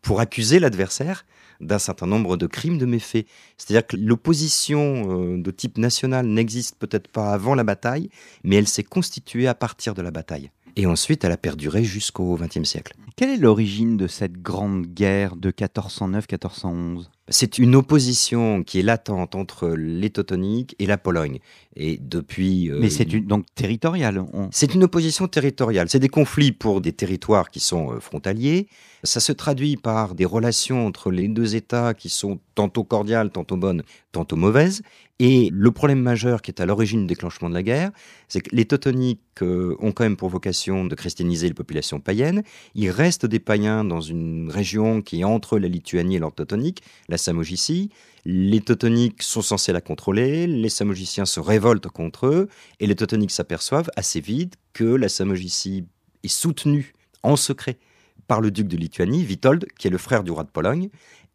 pour 0.00 0.20
accuser 0.20 0.58
l'adversaire 0.58 1.24
d'un 1.60 1.78
certain 1.78 2.06
nombre 2.06 2.36
de 2.36 2.46
crimes, 2.46 2.78
de 2.78 2.86
méfaits. 2.86 3.26
C'est-à-dire 3.56 3.86
que 3.86 3.96
l'opposition 3.96 5.34
euh, 5.34 5.38
de 5.40 5.50
type 5.50 5.78
national 5.78 6.26
n'existe 6.26 6.76
peut-être 6.76 7.08
pas 7.08 7.32
avant 7.32 7.54
la 7.54 7.62
bataille, 7.64 8.10
mais 8.42 8.56
elle 8.56 8.66
s'est 8.66 8.82
constituée 8.82 9.46
à 9.46 9.54
partir 9.54 9.94
de 9.94 10.02
la 10.02 10.10
bataille. 10.10 10.50
Et 10.74 10.86
ensuite, 10.86 11.24
elle 11.24 11.32
a 11.32 11.36
perduré 11.36 11.84
jusqu'au 11.84 12.36
XXe 12.36 12.64
siècle. 12.64 12.94
Quelle 13.16 13.30
est 13.30 13.36
l'origine 13.36 13.96
de 13.96 14.06
cette 14.06 14.40
grande 14.40 14.86
guerre 14.86 15.36
de 15.36 15.50
1409-1411 15.50 17.08
C'est 17.28 17.58
une 17.58 17.76
opposition 17.76 18.64
qui 18.64 18.80
est 18.80 18.82
latente 18.82 19.36
entre 19.36 19.68
les 19.68 20.10
Teutoniques 20.10 20.74
et 20.80 20.86
la 20.86 20.98
Pologne. 20.98 21.38
Et 21.76 21.98
depuis. 22.00 22.68
Euh, 22.68 22.78
Mais 22.80 22.90
c'est 22.90 23.04
donc 23.04 23.46
territorial. 23.54 24.24
C'est 24.50 24.74
une 24.74 24.84
opposition 24.84 25.28
territoriale. 25.28 25.88
C'est 25.88 26.00
des 26.00 26.08
conflits 26.08 26.52
pour 26.52 26.80
des 26.80 26.92
territoires 26.92 27.50
qui 27.50 27.60
sont 27.60 27.92
euh, 27.92 28.00
frontaliers. 28.00 28.66
Ça 29.04 29.20
se 29.20 29.32
traduit 29.32 29.76
par 29.76 30.14
des 30.14 30.24
relations 30.24 30.86
entre 30.86 31.10
les 31.10 31.28
deux 31.28 31.54
États 31.54 31.94
qui 31.94 32.08
sont 32.08 32.40
tantôt 32.54 32.84
cordiales, 32.84 33.30
tantôt 33.30 33.56
bonnes, 33.56 33.82
tantôt 34.10 34.36
mauvaises. 34.36 34.82
Et 35.18 35.50
le 35.52 35.70
problème 35.70 36.00
majeur 36.00 36.42
qui 36.42 36.50
est 36.50 36.60
à 36.60 36.66
l'origine 36.66 37.02
du 37.02 37.06
déclenchement 37.06 37.48
de 37.48 37.54
la 37.54 37.62
guerre, 37.62 37.92
c'est 38.26 38.40
que 38.40 38.54
les 38.54 38.64
Teutoniques 38.64 39.20
euh, 39.42 39.76
ont 39.78 39.92
quand 39.92 40.02
même 40.02 40.16
pour 40.16 40.28
vocation 40.28 40.84
de 40.84 40.94
christianiser 40.96 41.46
les 41.46 41.54
populations 41.54 42.00
païennes. 42.00 42.42
Il 42.74 42.90
reste 42.90 43.24
des 43.24 43.38
païens 43.38 43.84
dans 43.84 44.00
une 44.00 44.50
région 44.50 45.00
qui 45.00 45.20
est 45.20 45.24
entre 45.24 45.60
la 45.60 45.68
Lituanie 45.68 46.16
et 46.16 46.18
l'ordre 46.18 46.36
teutonique, 46.36 46.82
la 47.12 47.18
Samogitie. 47.18 47.90
Les 48.24 48.60
Teutoniques 48.60 49.22
sont 49.22 49.42
censés 49.42 49.72
la 49.72 49.80
contrôler, 49.80 50.46
les 50.46 50.68
Samogiciens 50.68 51.26
se 51.26 51.38
révoltent 51.38 51.88
contre 51.88 52.26
eux, 52.26 52.48
et 52.80 52.86
les 52.86 52.96
Teutoniques 52.96 53.30
s'aperçoivent 53.30 53.90
assez 53.96 54.20
vite 54.20 54.54
que 54.72 54.84
la 54.84 55.08
Samogitie 55.08 55.84
est 56.24 56.28
soutenue 56.28 56.94
en 57.22 57.36
secret 57.36 57.78
par 58.26 58.40
le 58.40 58.50
duc 58.50 58.66
de 58.66 58.76
Lituanie, 58.76 59.24
Witold, 59.24 59.66
qui 59.78 59.88
est 59.88 59.90
le 59.90 59.98
frère 59.98 60.24
du 60.24 60.30
roi 60.30 60.44
de 60.44 60.50
Pologne, 60.50 60.88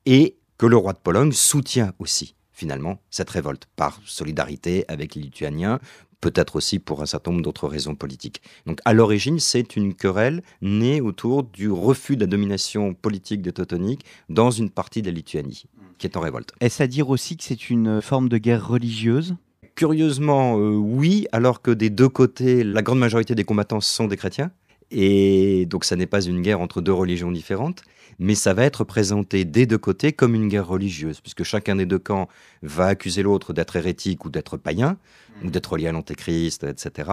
et 0.05 0.37
que 0.57 0.65
le 0.65 0.77
roi 0.77 0.93
de 0.93 0.97
Pologne 0.97 1.31
soutient 1.31 1.93
aussi 1.99 2.33
finalement 2.51 2.99
cette 3.11 3.29
révolte, 3.29 3.67
par 3.75 4.01
solidarité 4.03 4.83
avec 4.87 5.13
les 5.13 5.21
Lituaniens, 5.21 5.79
peut-être 6.21 6.55
aussi 6.55 6.79
pour 6.79 7.01
un 7.01 7.05
certain 7.05 7.31
nombre 7.31 7.43
d'autres 7.43 7.67
raisons 7.67 7.95
politiques. 7.95 8.41
Donc 8.65 8.79
à 8.85 8.93
l'origine, 8.93 9.39
c'est 9.39 9.75
une 9.75 9.93
querelle 9.93 10.41
née 10.61 11.01
autour 11.01 11.43
du 11.43 11.69
refus 11.69 12.15
de 12.15 12.21
la 12.21 12.27
domination 12.27 12.93
politique 12.93 13.41
des 13.41 13.53
Teutoniques 13.53 14.05
dans 14.29 14.51
une 14.51 14.69
partie 14.69 15.01
de 15.01 15.07
la 15.07 15.13
Lituanie, 15.13 15.65
qui 15.97 16.07
est 16.07 16.17
en 16.17 16.21
révolte. 16.21 16.51
Est-ce 16.59 16.81
à 16.83 16.87
dire 16.87 17.09
aussi 17.09 17.37
que 17.37 17.43
c'est 17.43 17.69
une 17.69 18.01
forme 18.01 18.29
de 18.29 18.37
guerre 18.37 18.67
religieuse? 18.67 19.35
Curieusement, 19.75 20.57
euh, 20.57 20.71
oui, 20.71 21.27
alors 21.31 21.61
que 21.61 21.69
des 21.69 21.91
deux 21.91 22.09
côtés, 22.09 22.63
la 22.63 22.81
grande 22.81 22.99
majorité 22.99 23.35
des 23.35 23.43
combattants 23.43 23.81
sont 23.81 24.07
des 24.07 24.17
chrétiens. 24.17 24.51
Et 24.91 25.65
donc 25.65 25.83
ça 25.83 25.95
n'est 25.95 26.05
pas 26.05 26.21
une 26.21 26.41
guerre 26.41 26.61
entre 26.61 26.81
deux 26.81 26.93
religions 26.93 27.31
différentes, 27.31 27.83
mais 28.19 28.35
ça 28.35 28.53
va 28.53 28.63
être 28.63 28.83
présenté 28.83 29.43
des 29.45 29.65
deux 29.65 29.77
côtés 29.77 30.13
comme 30.13 30.33
une 30.33 30.47
guerre 30.47 30.67
religieuse, 30.67 31.19
puisque 31.19 31.43
chacun 31.43 31.75
des 31.75 31.85
deux 31.85 31.99
camps 31.99 32.29
va 32.63 32.87
accuser 32.87 33.21
l'autre 33.21 33.53
d'être 33.53 33.75
hérétique 33.75 34.25
ou 34.25 34.29
d'être 34.29 34.57
païen, 34.57 34.97
ou 35.43 35.49
d'être 35.49 35.77
lié 35.77 35.87
à 35.87 35.91
l'antéchrist, 35.91 36.63
etc. 36.63 37.11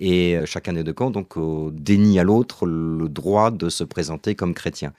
Et 0.00 0.36
euh, 0.36 0.46
chacun 0.46 0.72
des 0.72 0.84
deux 0.84 0.94
camps 0.94 1.10
donc 1.10 1.34
dénie 1.72 2.18
à 2.18 2.24
l'autre 2.24 2.66
le 2.66 3.08
droit 3.08 3.50
de 3.50 3.68
se 3.68 3.84
présenter 3.84 4.34
comme 4.34 4.54
chrétien. 4.54 4.92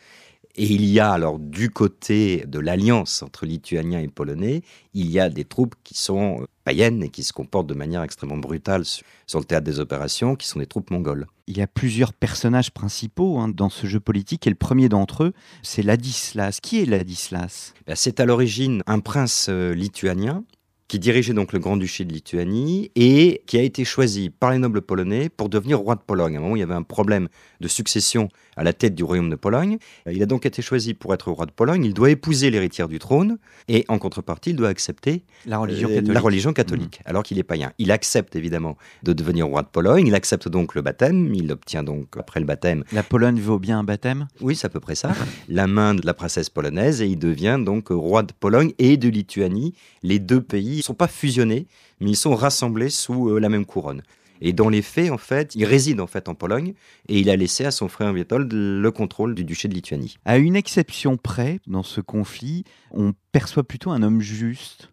Et 0.56 0.66
il 0.66 0.86
y 0.86 1.00
a 1.00 1.12
alors 1.12 1.40
du 1.40 1.72
côté 1.72 2.46
de 2.46 2.60
l'alliance 2.60 3.24
entre 3.24 3.48
Lituaniens 3.48 4.02
et 4.02 4.08
Polonais, 4.08 4.62
il 4.94 5.10
y 5.10 5.20
a 5.20 5.30
des 5.30 5.46
troupes 5.46 5.74
qui 5.84 5.96
sont 5.96 6.42
euh, 6.42 6.46
païennes 6.64 7.02
et 7.02 7.10
qui 7.10 7.24
se 7.24 7.34
comportent 7.34 7.66
de 7.66 7.74
manière 7.74 8.04
extrêmement 8.04 8.38
brutale 8.38 8.84
sur 8.86 9.40
le 9.40 9.46
théâtre 9.46 9.66
des 9.66 9.80
opérations, 9.80 10.36
qui 10.36 10.48
sont 10.48 10.60
des 10.60 10.68
troupes 10.68 10.92
mongoles. 10.92 11.26
Il 11.48 11.58
y 11.58 11.62
a 11.62 11.68
plusieurs 11.68 12.14
personnages 12.14 12.70
principaux 12.70 13.40
hein, 13.40 13.48
dans 13.50 13.70
ce 13.70 13.88
jeu 13.88 14.00
politique, 14.00 14.46
et 14.46 14.52
le 14.52 14.56
premier 14.56 14.90
d'entre 14.90 15.24
eux, 15.24 15.34
c'est 15.64 15.82
Ladislas. 15.82 16.60
Qui 16.62 16.82
est 16.82 16.86
Ladislas? 16.86 17.74
Ben, 17.88 17.96
C'est 17.96 18.20
à 18.20 18.26
l'origine 18.26 18.84
un 18.86 19.00
prince 19.00 19.48
euh, 19.50 19.74
lituanien 19.74 20.44
qui 20.88 21.00
dirigeait 21.00 21.34
donc 21.34 21.54
le 21.54 21.60
Grand-Duché 21.60 22.06
de 22.06 22.14
Lituanie 22.14 22.92
et 22.96 23.42
qui 23.48 23.58
a 23.58 23.62
été 23.62 23.84
choisi 23.86 24.30
par 24.30 24.52
les 24.52 24.58
nobles 24.60 24.82
polonais 24.82 25.30
pour 25.30 25.50
devenir 25.50 25.80
roi 25.80 25.96
de 25.96 26.02
Pologne. 26.02 26.36
À 26.36 26.40
un 26.40 26.42
moment, 26.42 26.56
il 26.56 26.60
y 26.60 26.64
avait 26.64 26.74
un 26.74 26.84
problème 26.84 27.30
de 27.62 27.68
succession 27.68 28.30
à 28.56 28.64
la 28.64 28.74
tête 28.74 28.94
du 28.94 29.04
royaume 29.04 29.30
de 29.30 29.36
Pologne. 29.36 29.78
Il 30.12 30.22
a 30.22 30.26
donc 30.28 30.46
été 30.46 30.62
choisi 30.62 30.94
pour 30.94 31.14
être 31.14 31.32
roi 31.32 31.46
de 31.46 31.52
Pologne. 31.52 31.86
Il 31.86 31.94
doit 31.94 32.12
épouser 32.12 32.52
l'héritière 32.52 32.88
du 32.88 33.00
trône 33.00 33.38
et 33.68 33.86
en 33.88 33.98
contrepartie, 33.98 34.52
il 34.52 34.56
doit 34.56 34.70
accepter 34.70 35.24
la 35.46 35.58
religion 35.58 35.90
euh, 35.90 35.96
catholique, 35.96 36.14
la 36.14 36.20
religion 36.20 36.54
catholique 36.54 36.84
Mmh. 36.84 37.10
alors 37.10 37.24
qu'il 37.24 37.40
est 37.40 37.44
païen. 37.44 37.72
Il 37.78 37.92
accepte 37.92 38.36
évidemment 38.36 38.78
de 39.04 39.14
devenir 39.14 39.48
roi 39.48 39.62
de 39.62 39.68
Pologne. 39.68 40.08
Il 40.08 40.16
accepte 40.16 40.48
donc 40.48 40.76
le 40.76 40.82
baptême. 40.82 41.34
Il 41.34 41.52
obtient 41.52 41.84
donc 41.84 42.16
après 42.18 42.40
le 42.40 42.46
baptême, 42.46 42.84
La 42.92 43.04
Pologne 43.04 43.40
vaut 43.40 43.60
bien 43.60 43.80
un 43.80 43.84
baptême? 43.84 44.28
Oui, 44.42 44.56
c'est 44.56 44.66
à 44.66 44.70
peu 44.70 44.80
près 44.80 44.96
ça, 44.96 45.14
la 45.48 45.68
main 45.68 45.96
de 45.96 46.06
la 46.06 46.14
princesse 46.14 46.50
polonaise 46.50 47.02
et 47.02 47.08
il 47.08 47.18
devient 47.18 47.60
donc 47.64 47.90
roi 47.90 48.24
de 48.24 48.34
Pologne 48.34 48.74
et 48.80 48.98
de 48.98 49.10
Lituanie. 49.10 49.74
Les 50.02 50.20
deux 50.20 50.42
pays 50.42 50.73
ne 50.78 50.84
sont 50.84 50.94
pas 50.94 51.08
fusionnés, 51.08 51.68
mais 52.00 52.12
ils 52.12 52.16
sont 52.16 52.36
rassemblés 52.36 52.90
sous 52.90 53.30
euh, 53.30 53.40
la 53.40 53.50
même 53.50 53.66
couronne. 53.66 54.04
Et 54.42 54.52
dans 54.52 54.70
les 54.70 54.82
faits, 54.82 55.10
en 55.12 55.18
fait, 55.18 55.56
il 55.56 55.66
réside 55.66 56.02
en 56.02 56.08
fait 56.08 56.28
en 56.28 56.36
Pologne 56.36 56.74
et 57.08 57.20
il 57.20 57.30
a 57.30 57.36
laissé 57.36 57.66
à 57.66 57.72
son 57.72 57.88
frère 57.88 58.12
Witold 58.12 58.52
le 58.52 58.92
contrôle 58.92 59.36
du 59.36 59.46
duché 59.46 59.70
de 59.70 59.74
Lituanie. 59.74 60.18
À 60.26 60.38
une 60.38 60.56
exception 60.56 61.16
près, 61.16 61.60
dans 61.66 61.84
ce 61.84 62.02
conflit, 62.02 62.66
on 62.92 63.14
perçoit 63.32 63.64
plutôt 63.64 63.92
un 63.92 64.04
homme 64.04 64.20
juste. 64.20 64.90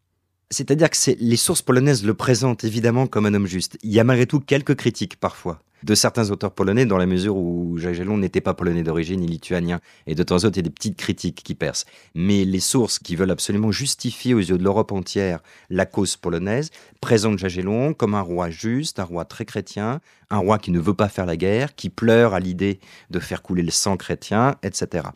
C'est-à-dire 0.50 0.90
que 0.90 0.96
les 1.18 1.36
sources 1.36 1.62
polonaises 1.62 2.04
le 2.04 2.14
présentent 2.14 2.64
évidemment 2.64 3.06
comme 3.06 3.26
un 3.26 3.34
homme 3.34 3.46
juste. 3.46 3.76
Il 3.82 3.90
y 3.90 4.00
a 4.00 4.04
malgré 4.04 4.26
tout 4.26 4.40
quelques 4.40 4.76
critiques 4.76 5.16
parfois 5.16 5.62
de 5.82 5.94
certains 5.94 6.30
auteurs 6.30 6.52
polonais 6.52 6.86
dans 6.86 6.98
la 6.98 7.06
mesure 7.06 7.36
où 7.36 7.78
Jagiellon 7.78 8.18
n'était 8.18 8.40
pas 8.40 8.54
polonais 8.54 8.82
d'origine 8.82 9.20
ni 9.20 9.26
lituanien 9.26 9.80
et 10.06 10.14
de 10.14 10.22
temps 10.22 10.36
en 10.36 10.40
temps 10.40 10.50
il 10.50 10.56
y 10.56 10.60
a 10.60 10.62
des 10.62 10.70
petites 10.70 10.96
critiques 10.96 11.42
qui 11.42 11.54
percent. 11.54 11.86
Mais 12.14 12.44
les 12.44 12.60
sources 12.60 12.98
qui 12.98 13.16
veulent 13.16 13.30
absolument 13.30 13.72
justifier 13.72 14.34
aux 14.34 14.40
yeux 14.40 14.58
de 14.58 14.64
l'Europe 14.64 14.92
entière 14.92 15.40
la 15.68 15.86
cause 15.86 16.16
polonaise 16.16 16.70
présentent 17.00 17.38
Jagiellon 17.38 17.94
comme 17.94 18.14
un 18.14 18.20
roi 18.20 18.50
juste, 18.50 18.98
un 18.98 19.04
roi 19.04 19.24
très 19.24 19.44
chrétien, 19.44 20.00
un 20.30 20.38
roi 20.38 20.58
qui 20.58 20.70
ne 20.70 20.78
veut 20.78 20.94
pas 20.94 21.08
faire 21.08 21.26
la 21.26 21.36
guerre, 21.36 21.74
qui 21.74 21.90
pleure 21.90 22.34
à 22.34 22.40
l'idée 22.40 22.80
de 23.10 23.18
faire 23.18 23.42
couler 23.42 23.62
le 23.62 23.70
sang 23.70 23.96
chrétien, 23.96 24.56
etc. 24.62 25.08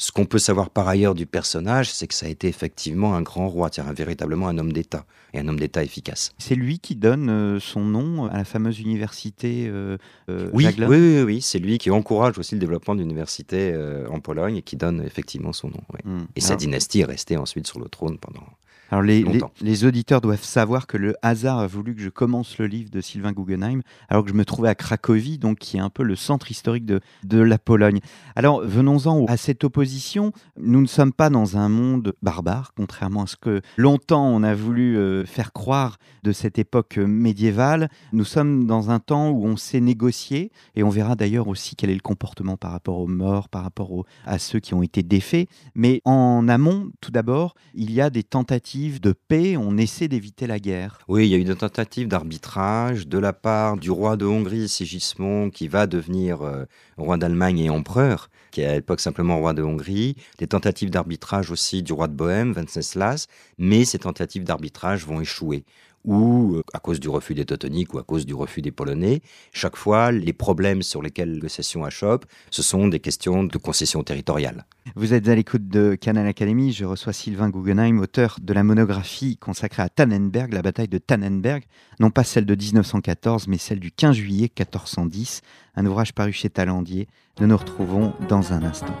Ce 0.00 0.12
qu'on 0.12 0.24
peut 0.24 0.38
savoir 0.38 0.70
par 0.70 0.88
ailleurs 0.88 1.14
du 1.14 1.26
personnage, 1.26 1.92
c'est 1.92 2.06
que 2.06 2.14
ça 2.14 2.24
a 2.24 2.30
été 2.30 2.48
effectivement 2.48 3.14
un 3.14 3.20
grand 3.20 3.48
roi, 3.48 3.68
c'est-à-dire 3.70 3.92
véritablement 3.92 4.48
un 4.48 4.56
homme 4.56 4.72
d'État, 4.72 5.04
et 5.34 5.38
un 5.40 5.46
homme 5.46 5.60
d'État 5.60 5.84
efficace. 5.84 6.32
C'est 6.38 6.54
lui 6.54 6.78
qui 6.78 6.96
donne 6.96 7.28
euh, 7.28 7.60
son 7.60 7.82
nom 7.82 8.24
à 8.24 8.38
la 8.38 8.46
fameuse 8.46 8.80
université 8.80 9.66
euh, 9.68 9.98
euh, 10.30 10.48
Oui, 10.54 10.66
oui, 10.78 10.86
oui, 10.88 11.22
oui, 11.22 11.42
c'est 11.42 11.58
lui 11.58 11.76
qui 11.76 11.90
encourage 11.90 12.38
aussi 12.38 12.54
le 12.54 12.60
développement 12.60 12.94
de 12.94 13.00
l'université 13.00 13.72
euh, 13.74 14.08
en 14.08 14.20
Pologne 14.20 14.56
et 14.56 14.62
qui 14.62 14.76
donne 14.76 15.02
effectivement 15.04 15.52
son 15.52 15.68
nom. 15.68 15.82
oui. 15.92 16.00
Hmm. 16.04 16.24
Et 16.34 16.40
sa 16.40 16.56
dynastie 16.56 17.00
est 17.00 17.04
restée 17.04 17.36
ensuite 17.36 17.66
sur 17.66 17.78
le 17.78 17.90
trône 17.90 18.16
pendant. 18.16 18.46
Alors 18.90 19.02
les, 19.02 19.24
les, 19.60 19.84
auditeurs 19.84 20.20
doivent 20.20 20.42
savoir 20.42 20.88
que 20.88 20.96
le 20.96 21.14
hasard 21.22 21.60
a 21.60 21.66
voulu 21.68 21.94
que 21.94 22.00
je 22.02 22.08
commence 22.08 22.58
le 22.58 22.66
livre 22.66 22.90
de 22.90 23.00
Sylvain 23.00 23.30
Guggenheim 23.30 23.82
alors 24.08 24.24
que 24.24 24.30
je 24.30 24.34
me 24.34 24.44
trouvais 24.44 24.68
à 24.68 24.74
Cracovie, 24.74 25.38
donc 25.38 25.58
qui 25.58 25.76
est 25.76 25.80
un 25.80 25.90
peu 25.90 26.02
le 26.02 26.16
centre 26.16 26.50
historique 26.50 26.86
de, 26.86 27.00
de 27.22 27.38
la 27.40 27.58
Pologne. 27.58 28.00
Alors 28.34 28.62
venons-en 28.64 29.26
à 29.26 29.36
cette 29.36 29.62
opposition. 29.62 30.32
Nous 30.58 30.80
ne 30.80 30.88
sommes 30.88 31.12
pas 31.12 31.30
dans 31.30 31.56
un 31.56 31.68
monde 31.68 32.14
barbare, 32.20 32.72
contrairement 32.76 33.22
à 33.22 33.26
ce 33.28 33.36
que 33.36 33.60
longtemps 33.76 34.26
on 34.26 34.42
a 34.42 34.54
voulu 34.54 34.96
euh, 34.96 35.24
faire 35.24 35.52
croire 35.52 35.98
de 36.24 36.32
cette 36.32 36.58
époque 36.58 36.96
médiévale. 36.96 37.90
Nous 38.12 38.24
sommes 38.24 38.66
dans 38.66 38.90
un 38.90 38.98
temps 38.98 39.30
où 39.30 39.46
on 39.46 39.56
sait 39.56 39.80
négocier 39.80 40.50
et 40.74 40.82
on 40.82 40.90
verra 40.90 41.14
d'ailleurs 41.14 41.46
aussi 41.46 41.76
quel 41.76 41.90
est 41.90 41.94
le 41.94 42.00
comportement 42.00 42.56
par 42.56 42.72
rapport 42.72 42.98
aux 42.98 43.06
morts, 43.06 43.48
par 43.48 43.62
rapport 43.62 43.92
aux- 43.92 44.04
à 44.26 44.38
ceux 44.40 44.58
qui 44.58 44.74
ont 44.74 44.82
été 44.82 45.04
défaits. 45.04 45.48
Mais 45.76 46.02
en 46.04 46.48
amont, 46.48 46.90
tout 47.00 47.12
d'abord, 47.12 47.54
il 47.74 47.92
y 47.92 48.00
a 48.00 48.10
des 48.10 48.24
tentatives 48.24 48.79
de 48.88 49.12
paix, 49.12 49.56
on 49.58 49.76
essaie 49.76 50.08
d'éviter 50.08 50.46
la 50.46 50.58
guerre. 50.58 51.00
Oui, 51.06 51.26
il 51.26 51.30
y 51.30 51.34
a 51.34 51.38
eu 51.38 51.44
des 51.44 51.54
tentatives 51.54 52.08
d'arbitrage 52.08 53.06
de 53.06 53.18
la 53.18 53.34
part 53.34 53.76
du 53.76 53.90
roi 53.90 54.16
de 54.16 54.24
Hongrie, 54.24 54.68
Sigismond, 54.68 55.50
qui 55.50 55.68
va 55.68 55.86
devenir 55.86 56.42
euh, 56.42 56.64
roi 56.96 57.18
d'Allemagne 57.18 57.58
et 57.58 57.70
empereur, 57.70 58.30
qui 58.50 58.62
est 58.62 58.66
à 58.66 58.72
l'époque 58.72 59.00
simplement 59.00 59.38
roi 59.38 59.52
de 59.52 59.62
Hongrie. 59.62 60.16
Des 60.38 60.46
tentatives 60.46 60.90
d'arbitrage 60.90 61.50
aussi 61.50 61.82
du 61.82 61.92
roi 61.92 62.08
de 62.08 62.14
Bohême, 62.14 62.52
Venceslas, 62.52 63.26
mais 63.58 63.84
ces 63.84 63.98
tentatives 63.98 64.44
d'arbitrage 64.44 65.04
vont 65.04 65.20
échouer 65.20 65.64
ou 66.04 66.56
euh, 66.56 66.62
à 66.72 66.78
cause 66.78 67.00
du 67.00 67.08
refus 67.08 67.34
des 67.34 67.44
Teutoniques 67.44 67.94
ou 67.94 67.98
à 67.98 68.02
cause 68.02 68.26
du 68.26 68.34
refus 68.34 68.62
des 68.62 68.70
Polonais. 68.70 69.22
Chaque 69.52 69.76
fois, 69.76 70.12
les 70.12 70.32
problèmes 70.32 70.82
sur 70.82 71.02
lesquels 71.02 71.28
la 71.28 71.34
négociation 71.34 71.84
achoppe, 71.84 72.26
ce 72.50 72.62
sont 72.62 72.88
des 72.88 73.00
questions 73.00 73.44
de 73.44 73.58
concession 73.58 74.02
territoriale. 74.02 74.64
Vous 74.96 75.14
êtes 75.14 75.28
à 75.28 75.34
l'écoute 75.34 75.68
de 75.68 75.94
Canal 75.94 76.26
Academy, 76.26 76.72
je 76.72 76.84
reçois 76.84 77.12
Sylvain 77.12 77.50
Guggenheim, 77.50 77.98
auteur 77.98 78.38
de 78.40 78.52
la 78.52 78.62
monographie 78.62 79.36
consacrée 79.36 79.82
à 79.82 79.88
Tannenberg, 79.88 80.52
la 80.52 80.62
bataille 80.62 80.88
de 80.88 80.98
Tannenberg, 80.98 81.64
non 82.00 82.10
pas 82.10 82.24
celle 82.24 82.46
de 82.46 82.54
1914, 82.54 83.46
mais 83.48 83.58
celle 83.58 83.80
du 83.80 83.92
15 83.92 84.16
juillet 84.16 84.50
1410, 84.58 85.42
un 85.76 85.86
ouvrage 85.86 86.12
paru 86.14 86.32
chez 86.32 86.50
Talandier. 86.50 87.08
Nous 87.40 87.46
nous 87.46 87.56
retrouvons 87.56 88.14
dans 88.28 88.52
un 88.52 88.62
instant. 88.62 88.98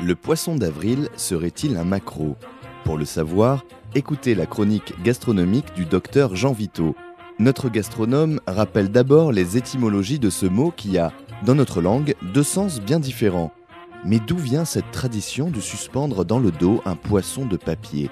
Le 0.00 0.14
poisson 0.14 0.56
d'avril 0.56 1.08
serait-il 1.16 1.78
un 1.78 1.84
maquereau 1.84 2.36
Pour 2.84 2.98
le 2.98 3.06
savoir, 3.06 3.64
écoutez 3.94 4.34
la 4.34 4.44
chronique 4.44 4.92
gastronomique 5.02 5.74
du 5.74 5.86
docteur 5.86 6.36
Jean 6.36 6.52
Vito. 6.52 6.94
Notre 7.38 7.70
gastronome 7.70 8.40
rappelle 8.46 8.90
d'abord 8.90 9.32
les 9.32 9.56
étymologies 9.56 10.18
de 10.18 10.28
ce 10.28 10.44
mot 10.44 10.70
qui 10.70 10.98
a, 10.98 11.10
dans 11.46 11.54
notre 11.54 11.80
langue, 11.80 12.14
deux 12.34 12.42
sens 12.42 12.80
bien 12.80 13.00
différents. 13.00 13.52
Mais 14.04 14.18
d'où 14.18 14.36
vient 14.36 14.66
cette 14.66 14.90
tradition 14.90 15.50
de 15.50 15.60
suspendre 15.60 16.26
dans 16.26 16.38
le 16.38 16.50
dos 16.50 16.82
un 16.84 16.94
poisson 16.94 17.46
de 17.46 17.56
papier? 17.56 18.10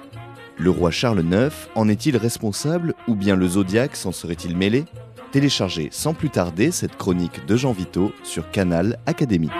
Le 0.57 0.71
roi 0.71 0.89
Charles 0.89 1.23
IX 1.23 1.53
en 1.75 1.87
est-il 1.87 2.17
responsable 2.17 2.95
ou 3.07 3.13
bien 3.13 3.35
le 3.35 3.47
zodiaque 3.47 3.95
s'en 3.95 4.11
serait-il 4.11 4.57
mêlé? 4.57 4.85
Téléchargez 5.31 5.89
sans 5.91 6.15
plus 6.15 6.31
tarder 6.31 6.71
cette 6.71 6.97
chronique 6.97 7.45
de 7.45 7.55
Jean 7.55 7.73
Vito 7.73 8.11
sur 8.23 8.49
Canal 8.49 8.97
Académie. 9.05 9.51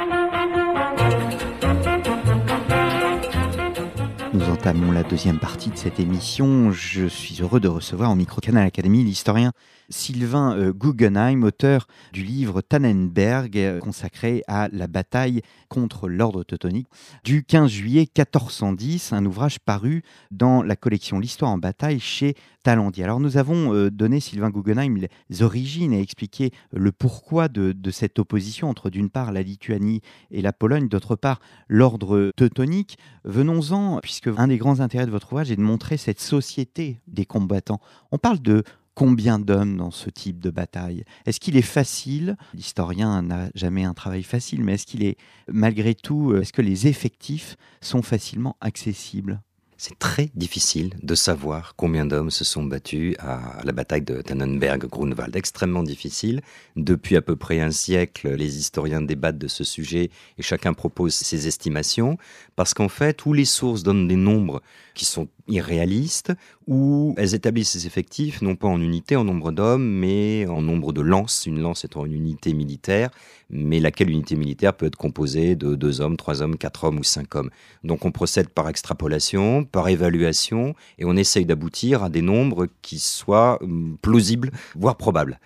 Nous 4.33 4.49
entamons 4.49 4.91
la 4.91 5.03
deuxième 5.03 5.37
partie 5.37 5.69
de 5.69 5.77
cette 5.77 5.99
émission. 5.99 6.71
Je 6.71 7.05
suis 7.05 7.43
heureux 7.43 7.59
de 7.59 7.67
recevoir 7.67 8.09
en 8.09 8.15
micro 8.15 8.41
Canal 8.41 8.65
Academy 8.65 9.03
l'historien 9.03 9.51
Sylvain 9.89 10.57
euh, 10.57 10.73
Guggenheim, 10.73 11.43
auteur 11.43 11.87
du 12.11 12.23
livre 12.23 12.61
Tannenberg, 12.61 13.57
euh, 13.57 13.79
consacré 13.79 14.43
à 14.47 14.69
la 14.71 14.87
bataille 14.87 15.41
contre 15.69 16.07
l'ordre 16.07 16.43
teutonique 16.43 16.87
du 17.23 17.43
15 17.43 17.69
juillet 17.69 18.01
1410, 18.01 19.13
un 19.13 19.25
ouvrage 19.25 19.59
paru 19.59 20.03
dans 20.31 20.63
la 20.63 20.75
collection 20.75 21.19
L'Histoire 21.19 21.51
en 21.51 21.57
bataille 21.57 21.99
chez 21.99 22.35
Talandier. 22.63 23.03
Alors 23.03 23.19
nous 23.19 23.37
avons 23.37 23.73
euh, 23.73 23.91
donné, 23.91 24.19
Sylvain 24.19 24.49
Guggenheim, 24.49 24.97
les 25.29 25.43
origines 25.43 25.93
et 25.93 26.01
expliqué 26.01 26.51
le 26.71 26.91
pourquoi 26.91 27.47
de, 27.47 27.73
de 27.73 27.91
cette 27.91 28.19
opposition 28.19 28.69
entre 28.69 28.89
d'une 28.89 29.09
part 29.09 29.31
la 29.31 29.43
Lituanie 29.43 30.01
et 30.31 30.41
la 30.41 30.53
Pologne, 30.53 30.87
d'autre 30.87 31.15
part 31.15 31.39
l'ordre 31.67 32.31
teutonique. 32.35 32.97
Venons-en, 33.25 33.99
puisque 34.01 34.29
un 34.37 34.47
des 34.47 34.57
grands 34.57 34.79
intérêts 34.79 35.05
de 35.05 35.11
votre 35.11 35.33
ouvrage 35.33 35.51
est 35.51 35.55
de 35.55 35.61
montrer 35.61 35.97
cette 35.97 36.19
société 36.19 36.99
des 37.07 37.25
combattants. 37.25 37.81
On 38.11 38.17
parle 38.17 38.39
de 38.39 38.63
combien 38.95 39.39
d'hommes 39.39 39.77
dans 39.77 39.91
ce 39.91 40.09
type 40.09 40.39
de 40.39 40.49
bataille? 40.49 41.03
Est-ce 41.25 41.39
qu'il 41.39 41.57
est 41.57 41.61
facile 41.61 42.37
L'historien 42.53 43.21
n'a 43.21 43.49
jamais 43.55 43.83
un 43.83 43.93
travail 43.93 44.23
facile, 44.23 44.63
mais 44.63 44.73
est-ce 44.73 44.85
qu'il 44.85 45.03
est 45.03 45.17
malgré 45.47 45.95
tout, 45.95 46.35
est-ce 46.35 46.53
que 46.53 46.61
les 46.61 46.87
effectifs 46.87 47.57
sont 47.81 48.01
facilement 48.01 48.57
accessibles? 48.61 49.41
C'est 49.85 49.99
très 49.99 50.29
difficile 50.33 50.93
de 51.03 51.13
savoir 51.13 51.75
combien 51.75 52.05
d'hommes 52.05 52.31
se 52.31 52.45
sont 52.45 52.63
battus 52.63 53.15
à 53.19 53.61
la 53.65 53.73
bataille 53.73 54.03
de 54.03 54.21
Tannenberg-Grunwald. 54.21 55.35
Extrêmement 55.35 55.83
difficile. 55.83 56.39
Depuis 56.77 57.17
à 57.17 57.21
peu 57.21 57.35
près 57.35 57.59
un 57.59 57.71
siècle, 57.71 58.33
les 58.33 58.59
historiens 58.59 59.01
débattent 59.01 59.39
de 59.39 59.49
ce 59.49 59.65
sujet 59.65 60.09
et 60.37 60.41
chacun 60.41 60.73
propose 60.73 61.13
ses 61.13 61.47
estimations 61.47 62.17
parce 62.55 62.73
qu'en 62.73 62.87
fait, 62.87 63.25
où 63.25 63.33
les 63.33 63.43
sources 63.43 63.83
donnent 63.83 64.07
des 64.07 64.15
nombres 64.15 64.61
qui 64.93 65.03
sont 65.03 65.27
irréalistes, 65.47 66.33
où 66.67 67.13
elles 67.17 67.35
établissent 67.35 67.71
ces 67.71 67.87
effectifs 67.87 68.41
non 68.41 68.55
pas 68.55 68.67
en 68.67 68.81
unité, 68.81 69.15
en 69.15 69.23
nombre 69.23 69.51
d'hommes, 69.51 69.85
mais 69.85 70.45
en 70.47 70.61
nombre 70.61 70.93
de 70.93 71.01
lances, 71.01 71.45
une 71.45 71.59
lance 71.59 71.83
étant 71.83 72.05
une 72.05 72.13
unité 72.13 72.53
militaire, 72.53 73.09
mais 73.49 73.79
laquelle 73.79 74.09
unité 74.09 74.35
militaire 74.35 74.73
peut 74.73 74.85
être 74.85 74.95
composée 74.95 75.55
de 75.55 75.75
deux 75.75 76.01
hommes, 76.01 76.17
trois 76.17 76.41
hommes, 76.41 76.57
quatre 76.57 76.85
hommes 76.85 76.99
ou 76.99 77.03
cinq 77.03 77.35
hommes. 77.35 77.49
Donc 77.83 78.05
on 78.05 78.11
procède 78.11 78.49
par 78.49 78.69
extrapolation, 78.69 79.65
par 79.65 79.89
évaluation, 79.89 80.75
et 80.97 81.05
on 81.05 81.15
essaye 81.15 81.45
d'aboutir 81.45 82.03
à 82.03 82.09
des 82.09 82.21
nombres 82.21 82.67
qui 82.81 82.99
soient 82.99 83.61
hum, 83.61 83.97
plausibles, 84.01 84.51
voire 84.75 84.97
probables. 84.97 85.39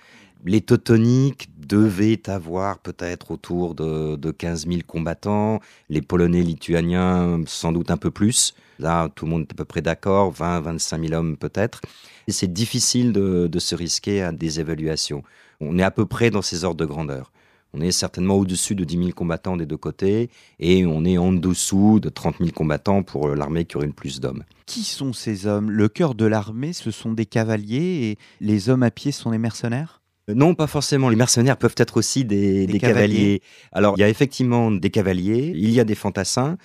Les 0.46 0.62
Teutoniques 0.62 1.50
devaient 1.68 2.30
avoir 2.30 2.80
peut-être 2.80 3.32
autour 3.32 3.76
de, 3.76 4.16
de 4.16 4.32
15 4.32 4.68
000 4.68 4.80
combattants, 4.88 5.60
les 5.90 6.02
Polonais 6.02 6.42
lituaniens 6.42 7.42
sans 7.46 7.72
doute 7.72 7.92
un 7.92 7.98
peu 7.98 8.12
plus. 8.12 8.54
Là, 8.80 9.10
tout 9.16 9.26
le 9.26 9.32
monde 9.32 9.42
est 9.42 9.52
à 9.52 9.56
peu 9.56 9.66
près 9.66 9.82
d'accord, 9.82 10.32
20 10.32 10.62
25 10.62 11.08
000 11.08 11.14
hommes 11.14 11.38
peut-être. 11.38 11.82
C'est 12.28 12.52
difficile 12.52 13.12
de, 13.12 13.48
de 13.48 13.60
se 13.60 13.76
risquer 13.76 14.22
à 14.22 14.32
des 14.32 14.60
évaluations. 14.60 15.24
On 15.60 15.78
est 15.80 15.84
à 15.84 15.92
peu 15.92 16.06
près 16.06 16.30
dans 16.30 16.42
ces 16.42 16.64
ordres 16.64 16.78
de 16.78 16.86
grandeur. 16.86 17.32
On 17.74 17.82
est 17.82 17.92
certainement 17.92 18.36
au-dessus 18.36 18.76
de 18.76 18.84
10 18.84 18.98
000 18.98 19.10
combattants 19.12 19.58
des 19.58 19.66
deux 19.66 19.78
côtés 19.78 20.30
et 20.60 20.86
on 20.86 21.04
est 21.06 21.18
en 21.18 21.34
dessous 21.34 22.00
de 22.00 22.10
30 22.10 22.38
000 22.40 22.52
combattants 22.52 23.04
pour 23.04 23.28
l'armée 23.30 23.66
qui 23.66 23.78
aurait 23.78 23.88
le 23.88 23.94
plus 23.94 24.20
d'hommes. 24.20 24.44
Qui 24.66 24.84
sont 24.84 25.14
ces 25.14 25.48
hommes? 25.48 25.70
Le 25.70 25.90
cœur 25.90 26.16
de 26.16 26.26
l'armée, 26.26 26.74
ce 26.74 26.92
sont 26.92 27.14
des 27.14 27.26
cavaliers 27.26 28.10
et 28.10 28.18
les 28.40 28.70
hommes 28.70 28.84
à 28.84 28.92
pied 28.92 29.12
sont 29.12 29.32
des 29.32 29.38
mercenaires? 29.38 30.02
Non, 30.34 30.56
pas 30.56 30.68
forcément. 30.68 31.10
Les 31.10 31.16
mercenaires 31.16 31.58
peuvent 31.58 31.76
être 31.78 31.98
aussi 31.98 32.26
des, 32.26 32.66
cavaliers. 32.66 32.80
cavaliers. 32.80 33.42
Alors, 33.72 33.96
il 33.98 34.02
y 34.02 34.04
a 34.04 34.10
effectivement 34.10 34.72
des 34.72 34.90
cavaliers, 34.90 35.54
il 35.56 35.70
y 35.70 35.80
a 35.80 35.86
des 35.86 35.96
fantassins 35.96 36.58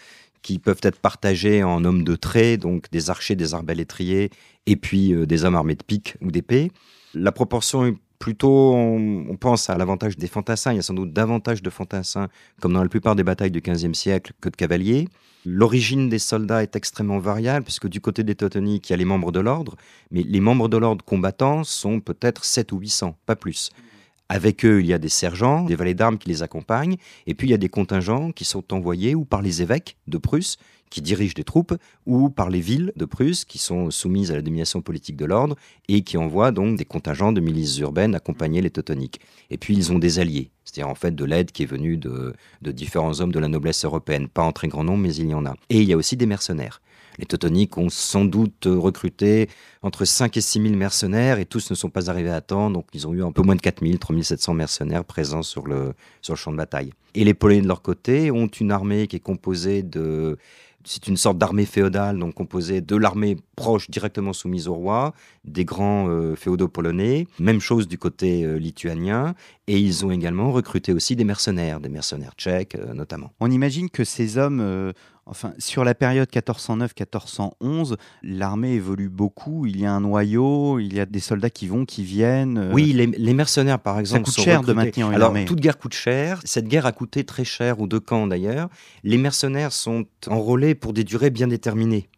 qui 0.42 0.58
peuvent 0.58 0.80
être 0.82 0.98
partagés 0.98 1.62
en 1.62 1.84
hommes 1.84 2.02
de 2.02 2.16
trait, 2.16 2.56
donc 2.56 2.90
des 2.90 3.10
archers, 3.10 3.36
des 3.36 3.54
arbalétriers, 3.54 4.30
et 4.66 4.76
puis 4.76 5.12
euh, 5.12 5.26
des 5.26 5.44
hommes 5.44 5.54
armés 5.54 5.76
de 5.76 5.84
piques 5.84 6.16
ou 6.20 6.32
d'épées. 6.32 6.72
La 7.14 7.30
proportion 7.30 7.86
est 7.86 7.94
plutôt, 8.22 8.72
on, 8.72 9.36
pense 9.36 9.68
à 9.68 9.76
l'avantage 9.76 10.16
des 10.16 10.28
fantassins. 10.28 10.72
Il 10.72 10.76
y 10.76 10.78
a 10.78 10.82
sans 10.82 10.94
doute 10.94 11.12
davantage 11.12 11.60
de 11.60 11.70
fantassins, 11.70 12.28
comme 12.60 12.72
dans 12.72 12.82
la 12.82 12.88
plupart 12.88 13.16
des 13.16 13.24
batailles 13.24 13.50
du 13.50 13.60
XVe 13.60 13.94
siècle, 13.94 14.32
que 14.40 14.48
de 14.48 14.54
cavaliers. 14.54 15.08
L'origine 15.44 16.08
des 16.08 16.20
soldats 16.20 16.62
est 16.62 16.76
extrêmement 16.76 17.18
variable, 17.18 17.64
puisque 17.64 17.88
du 17.88 18.00
côté 18.00 18.22
des 18.22 18.36
Teutoniques, 18.36 18.88
il 18.88 18.92
y 18.92 18.94
a 18.94 18.96
les 18.96 19.04
membres 19.04 19.32
de 19.32 19.40
l'ordre, 19.40 19.74
mais 20.12 20.22
les 20.22 20.38
membres 20.38 20.68
de 20.68 20.76
l'ordre 20.76 21.04
combattants 21.04 21.64
sont 21.64 21.98
peut-être 21.98 22.44
7 22.44 22.70
ou 22.70 22.78
800, 22.78 23.16
pas 23.26 23.34
plus. 23.34 23.70
Avec 24.28 24.64
eux, 24.64 24.80
il 24.80 24.86
y 24.86 24.92
a 24.92 24.98
des 24.98 25.08
sergents, 25.08 25.64
des 25.64 25.74
valets 25.74 25.94
d'armes 25.94 26.16
qui 26.16 26.28
les 26.28 26.44
accompagnent, 26.44 26.98
et 27.26 27.34
puis 27.34 27.48
il 27.48 27.50
y 27.50 27.54
a 27.54 27.58
des 27.58 27.68
contingents 27.68 28.30
qui 28.30 28.44
sont 28.44 28.72
envoyés 28.72 29.16
ou 29.16 29.24
par 29.24 29.42
les 29.42 29.62
évêques 29.62 29.96
de 30.06 30.18
Prusse, 30.18 30.58
qui 30.92 31.00
dirigent 31.00 31.34
des 31.34 31.42
troupes, 31.42 31.74
ou 32.06 32.28
par 32.28 32.50
les 32.50 32.60
villes 32.60 32.92
de 32.96 33.06
Prusse, 33.06 33.44
qui 33.44 33.58
sont 33.58 33.90
soumises 33.90 34.30
à 34.30 34.36
la 34.36 34.42
domination 34.42 34.82
politique 34.82 35.16
de 35.16 35.24
l'ordre, 35.24 35.56
et 35.88 36.02
qui 36.02 36.18
envoient 36.18 36.52
donc 36.52 36.76
des 36.76 36.84
contingents 36.84 37.32
de 37.32 37.40
milices 37.40 37.78
urbaines 37.78 38.14
accompagner 38.14 38.60
les 38.60 38.70
Teutoniques. 38.70 39.20
Et 39.50 39.56
puis 39.56 39.74
ils 39.74 39.90
ont 39.90 39.98
des 39.98 40.18
alliés, 40.18 40.50
c'est-à-dire 40.64 40.90
en 40.90 40.94
fait 40.94 41.14
de 41.14 41.24
l'aide 41.24 41.50
qui 41.50 41.62
est 41.62 41.66
venue 41.66 41.96
de, 41.96 42.34
de 42.60 42.72
différents 42.72 43.20
hommes 43.20 43.32
de 43.32 43.38
la 43.38 43.48
noblesse 43.48 43.84
européenne, 43.86 44.28
pas 44.28 44.42
en 44.42 44.52
très 44.52 44.68
grand 44.68 44.84
nombre, 44.84 45.02
mais 45.02 45.14
il 45.14 45.28
y 45.28 45.34
en 45.34 45.46
a. 45.46 45.54
Et 45.70 45.80
il 45.80 45.88
y 45.88 45.94
a 45.94 45.96
aussi 45.96 46.16
des 46.16 46.26
mercenaires. 46.26 46.82
Les 47.18 47.26
Teutoniques 47.26 47.76
ont 47.76 47.90
sans 47.90 48.24
doute 48.24 48.66
recruté 48.66 49.48
entre 49.82 50.04
5 50.04 50.36
et 50.36 50.40
6 50.40 50.62
000 50.62 50.74
mercenaires 50.76 51.38
et 51.38 51.44
tous 51.44 51.70
ne 51.70 51.74
sont 51.74 51.90
pas 51.90 52.08
arrivés 52.08 52.30
à 52.30 52.40
temps, 52.40 52.70
donc 52.70 52.86
ils 52.94 53.06
ont 53.06 53.12
eu 53.12 53.22
un 53.22 53.32
peu 53.32 53.42
moins 53.42 53.54
de 53.54 53.60
4 53.60 53.84
000, 53.84 53.98
3 53.98 54.22
700 54.22 54.54
mercenaires 54.54 55.04
présents 55.04 55.42
sur 55.42 55.66
le, 55.66 55.94
sur 56.22 56.34
le 56.34 56.38
champ 56.38 56.52
de 56.52 56.56
bataille. 56.56 56.92
Et 57.14 57.24
les 57.24 57.34
Polonais 57.34 57.60
de 57.60 57.68
leur 57.68 57.82
côté 57.82 58.30
ont 58.30 58.46
une 58.46 58.70
armée 58.70 59.06
qui 59.06 59.16
est 59.16 59.20
composée 59.20 59.82
de 59.82 60.38
c'est 60.84 61.08
une 61.08 61.16
sorte 61.16 61.38
d'armée 61.38 61.66
féodale, 61.66 62.18
donc 62.18 62.34
composée 62.34 62.80
de 62.80 62.96
l'armée 62.96 63.36
proche 63.56 63.90
directement 63.90 64.32
soumise 64.32 64.68
au 64.68 64.74
roi, 64.74 65.14
des 65.44 65.64
grands 65.64 66.08
euh, 66.08 66.34
féodaux 66.36 66.68
polonais. 66.68 67.26
Même 67.38 67.60
chose 67.60 67.88
du 67.88 67.98
côté 67.98 68.44
euh, 68.44 68.56
lituanien. 68.56 69.34
Et 69.66 69.78
ils 69.78 70.04
ont 70.04 70.10
également 70.10 70.52
recruté 70.52 70.92
aussi 70.92 71.16
des 71.16 71.24
mercenaires, 71.24 71.80
des 71.80 71.88
mercenaires 71.88 72.32
tchèques 72.36 72.74
euh, 72.74 72.94
notamment. 72.94 73.32
On 73.40 73.50
imagine 73.50 73.90
que 73.90 74.04
ces 74.04 74.38
hommes 74.38 74.92
Enfin, 75.24 75.52
sur 75.58 75.84
la 75.84 75.94
période 75.94 76.28
1409-1411, 76.30 77.96
l'armée 78.24 78.72
évolue 78.72 79.08
beaucoup. 79.08 79.66
Il 79.66 79.80
y 79.80 79.86
a 79.86 79.92
un 79.92 80.00
noyau, 80.00 80.80
il 80.80 80.92
y 80.92 80.98
a 80.98 81.06
des 81.06 81.20
soldats 81.20 81.50
qui 81.50 81.68
vont, 81.68 81.84
qui 81.84 82.02
viennent. 82.02 82.58
Euh. 82.58 82.72
Oui, 82.72 82.92
les, 82.92 83.34
mercenaires, 83.34 83.78
par 83.78 84.00
exemple, 84.00 84.26
ça 84.26 84.34
coûte 84.34 84.44
cher 84.44 84.62
de 84.62 84.72
maintenir 84.72 85.08
une 85.08 85.14
Alors, 85.14 85.32
toute 85.46 85.60
guerre 85.60 85.78
coûte 85.78 85.94
cher. 85.94 86.40
Cette 86.44 86.66
guerre 86.66 86.86
a 86.86 86.92
coûté 86.92 87.22
très 87.22 87.44
cher 87.44 87.80
aux 87.80 87.86
deux 87.86 88.00
camps 88.00 88.26
d'ailleurs. 88.26 88.68
Les 89.04 89.16
mercenaires 89.16 89.72
sont 89.72 90.06
enrôlés 90.26 90.74
pour 90.74 90.92
des 90.92 91.04
durées 91.04 91.30
bien 91.30 91.46
déterminées. 91.46 92.08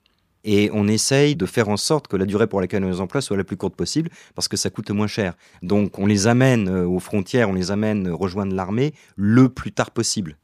Et 0.45 0.71
on 0.73 0.87
essaye 0.87 1.37
de 1.37 1.47
faire 1.47 1.69
en 1.69 1.77
sorte 1.77 2.09
que 2.09 2.17
la 2.17 2.27
durée 2.27 2.47
pour 2.47 2.61
laquelle 2.61 2.85
on 2.85 2.91
les 2.91 3.01
emploie 3.01 3.21
soit 3.21 3.37
la 3.37 3.45
plus 3.45 3.57
courte 3.57 3.77
possible, 3.77 4.11
parce 4.35 4.49
que 4.49 4.57
ça 4.57 4.71
coûte 4.71 4.91
moins 4.91 5.07
cher. 5.07 5.35
Donc 5.63 5.99
on 5.99 6.07
les 6.07 6.27
amène 6.27 6.69
euh, 6.69 6.87
aux 6.87 7.01
frontières, 7.01 7.49
on 7.49 7.55
les 7.55 7.71
amène 7.71 8.09
rejoindre 8.09 8.55
l'armée 8.55 8.95
le 9.17 9.49
plus 9.49 9.73
tard 9.73 9.91
possible 9.91 10.37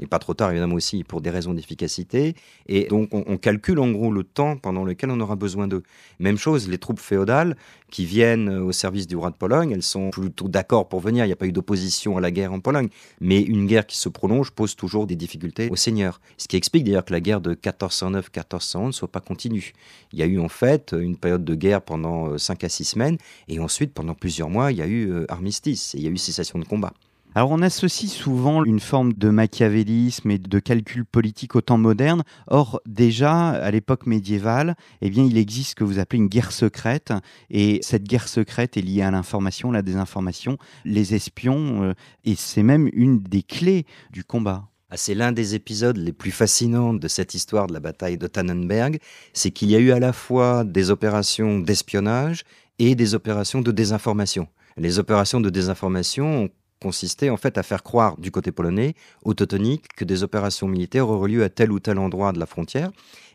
et 0.00 0.06
pas 0.06 0.18
trop 0.18 0.34
tard 0.34 0.50
évidemment 0.50 0.74
aussi 0.74 1.04
pour 1.04 1.20
des 1.20 1.30
raisons 1.30 1.54
d'efficacité. 1.54 2.34
Et 2.66 2.84
donc 2.84 3.08
on, 3.12 3.36
calcule 3.36 3.78
en 3.78 3.90
gros 3.90 4.10
le 4.10 4.24
temps 4.24 4.56
pendant 4.56 4.84
lequel 4.84 5.10
on 5.10 5.20
aura 5.20 5.36
besoin 5.36 5.68
d'eux. 5.68 5.82
Même 6.18 6.38
chose, 6.38 6.68
les 6.68 6.78
troupes 6.78 7.00
féodales 7.00 7.56
qui 7.90 8.04
viennent 8.04 8.48
au 8.48 8.72
service 8.72 9.06
du 9.06 9.16
roi 9.16 9.30
de 9.30 9.36
Pologne, 9.36 9.70
elles 9.70 9.82
sont 9.82 10.10
plutôt 10.10 10.48
d'accord 10.48 10.88
pour 10.88 11.00
venir. 11.00 11.24
Il 11.24 11.28
n'y 11.28 11.32
a 11.32 11.36
pas 11.36 11.46
eu 11.46 11.52
d'opposition 11.52 12.16
à 12.16 12.20
la 12.20 12.30
guerre 12.30 12.52
en 12.52 12.60
Pologne, 12.60 12.88
mais 13.20 13.40
une 13.40 13.66
guerre 13.66 13.86
qui 13.86 13.96
se 13.96 14.08
prolonge 14.08 14.50
pose 14.50 14.74
toujours 14.74 15.06
des 15.06 15.16
difficultés 15.16 15.68
aux 15.70 15.76
seigneurs. 15.76 16.20
Ce 16.36 16.48
qui 16.48 16.56
explique 16.56 16.84
d'ailleurs 16.84 17.04
que 17.04 17.12
la 17.12 17.20
guerre 17.20 17.40
de 17.40 17.54
1409-1411 17.54 18.86
ne 18.86 18.92
soit 18.92 19.12
pas 19.12 19.20
continue. 19.20 19.72
Il 20.12 20.18
y 20.18 20.22
a 20.22 20.26
eu 20.26 20.40
en 20.40 20.48
fait 20.48 20.94
une 20.98 21.16
période 21.16 21.44
de 21.44 21.54
guerre 21.54 21.82
pendant 21.82 22.36
5 22.36 22.64
à 22.64 22.68
6 22.68 22.84
semaines, 22.84 23.18
et 23.48 23.60
ensuite 23.60 23.92
pendant 23.92 24.14
plusieurs 24.14 24.50
mois, 24.50 24.72
il 24.72 24.78
y 24.78 24.82
a 24.82 24.86
eu 24.86 25.10
euh, 25.10 25.26
armistice, 25.28 25.94
et 25.94 25.98
il 25.98 26.04
y 26.04 26.08
a 26.08 26.10
eu 26.10 26.16
cessation 26.16 26.58
de 26.58 26.64
combat. 26.64 26.92
Alors 27.36 27.50
on 27.50 27.60
associe 27.60 28.10
souvent 28.10 28.64
une 28.64 28.80
forme 28.80 29.12
de 29.12 29.28
machiavélisme 29.28 30.30
et 30.30 30.38
de 30.38 30.58
calcul 30.58 31.04
politique 31.04 31.54
au 31.54 31.60
temps 31.60 31.76
moderne. 31.76 32.22
Or 32.46 32.80
déjà 32.86 33.50
à 33.50 33.70
l'époque 33.70 34.06
médiévale, 34.06 34.74
eh 35.02 35.10
bien 35.10 35.22
il 35.22 35.36
existe 35.36 35.72
ce 35.72 35.74
que 35.74 35.84
vous 35.84 35.98
appelez 35.98 36.18
une 36.18 36.28
guerre 36.28 36.50
secrète 36.50 37.12
et 37.50 37.78
cette 37.82 38.04
guerre 38.04 38.28
secrète 38.28 38.78
est 38.78 38.80
liée 38.80 39.02
à 39.02 39.10
l'information, 39.10 39.70
la 39.70 39.82
désinformation, 39.82 40.56
les 40.86 41.14
espions 41.14 41.82
euh, 41.82 41.92
et 42.24 42.36
c'est 42.36 42.62
même 42.62 42.88
une 42.94 43.18
des 43.18 43.42
clés 43.42 43.84
du 44.10 44.24
combat. 44.24 44.70
Ah, 44.88 44.96
c'est 44.96 45.14
l'un 45.14 45.32
des 45.32 45.54
épisodes 45.54 45.98
les 45.98 46.14
plus 46.14 46.30
fascinants 46.30 46.94
de 46.94 47.06
cette 47.06 47.34
histoire 47.34 47.66
de 47.66 47.74
la 47.74 47.80
bataille 47.80 48.16
de 48.16 48.28
Tannenberg, 48.28 48.98
c'est 49.34 49.50
qu'il 49.50 49.70
y 49.70 49.76
a 49.76 49.78
eu 49.78 49.90
à 49.90 50.00
la 50.00 50.14
fois 50.14 50.64
des 50.64 50.90
opérations 50.90 51.58
d'espionnage 51.58 52.44
et 52.78 52.94
des 52.94 53.14
opérations 53.14 53.60
de 53.60 53.72
désinformation. 53.72 54.48
Les 54.78 54.98
opérations 54.98 55.40
de 55.42 55.50
désinformation 55.50 56.44
ont 56.44 56.50
consistait 56.80 57.30
en 57.30 57.36
fait 57.36 57.58
à 57.58 57.62
faire 57.62 57.82
croire 57.82 58.16
du 58.18 58.30
côté 58.30 58.52
polonais 58.52 58.94
aux 59.24 59.34
Teutoniques 59.34 59.88
que 59.96 60.04
des 60.04 60.22
opérations 60.22 60.68
militaires 60.68 61.08
auraient 61.08 61.30
lieu 61.30 61.44
à 61.44 61.48
tel 61.48 61.72
ou 61.72 61.80
tel 61.80 61.98
endroit 61.98 62.32
de 62.32 62.38
la 62.38 62.46
frontière. 62.46 62.90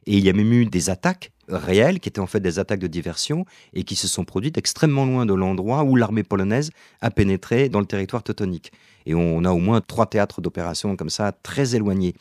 Et 0.08 0.18
il 0.18 0.24
y 0.24 0.30
a 0.30 0.34
même 0.34 0.52
eu 0.52 0.66
des 0.66 0.90
attaques 0.90 1.32
réelles 1.48 2.00
qui 2.00 2.10
étaient 2.10 2.20
en 2.20 2.28
fait 2.28 2.40
des 2.40 2.60
attaques 2.60 2.80
de 2.80 2.88
diversion 2.88 3.46
et 3.74 3.84
qui 3.84 3.96
se 3.96 4.08
sont 4.08 4.26
produites 4.26 4.58
extrêmement 4.58 5.06
loin 5.06 5.26
de 5.26 5.34
l'endroit 5.34 5.84
où 5.84 5.96
l'armée 5.96 6.24
polonaise 6.24 6.72
a 7.02 7.12
pénétré 7.12 7.70
dans 7.70 7.80
le 7.80 7.86
territoire 7.86 8.24
teutonique. 8.24 8.72
Et 9.06 9.14
on 9.16 9.44
a 9.46 9.52
au 9.52 9.60
moins 9.60 9.82
trois 9.82 10.06
théâtres 10.06 10.42
d'opérations 10.42 10.96
comme 10.96 11.10
ça 11.10 11.32
très 11.32 11.76
éloignés. 11.76 12.16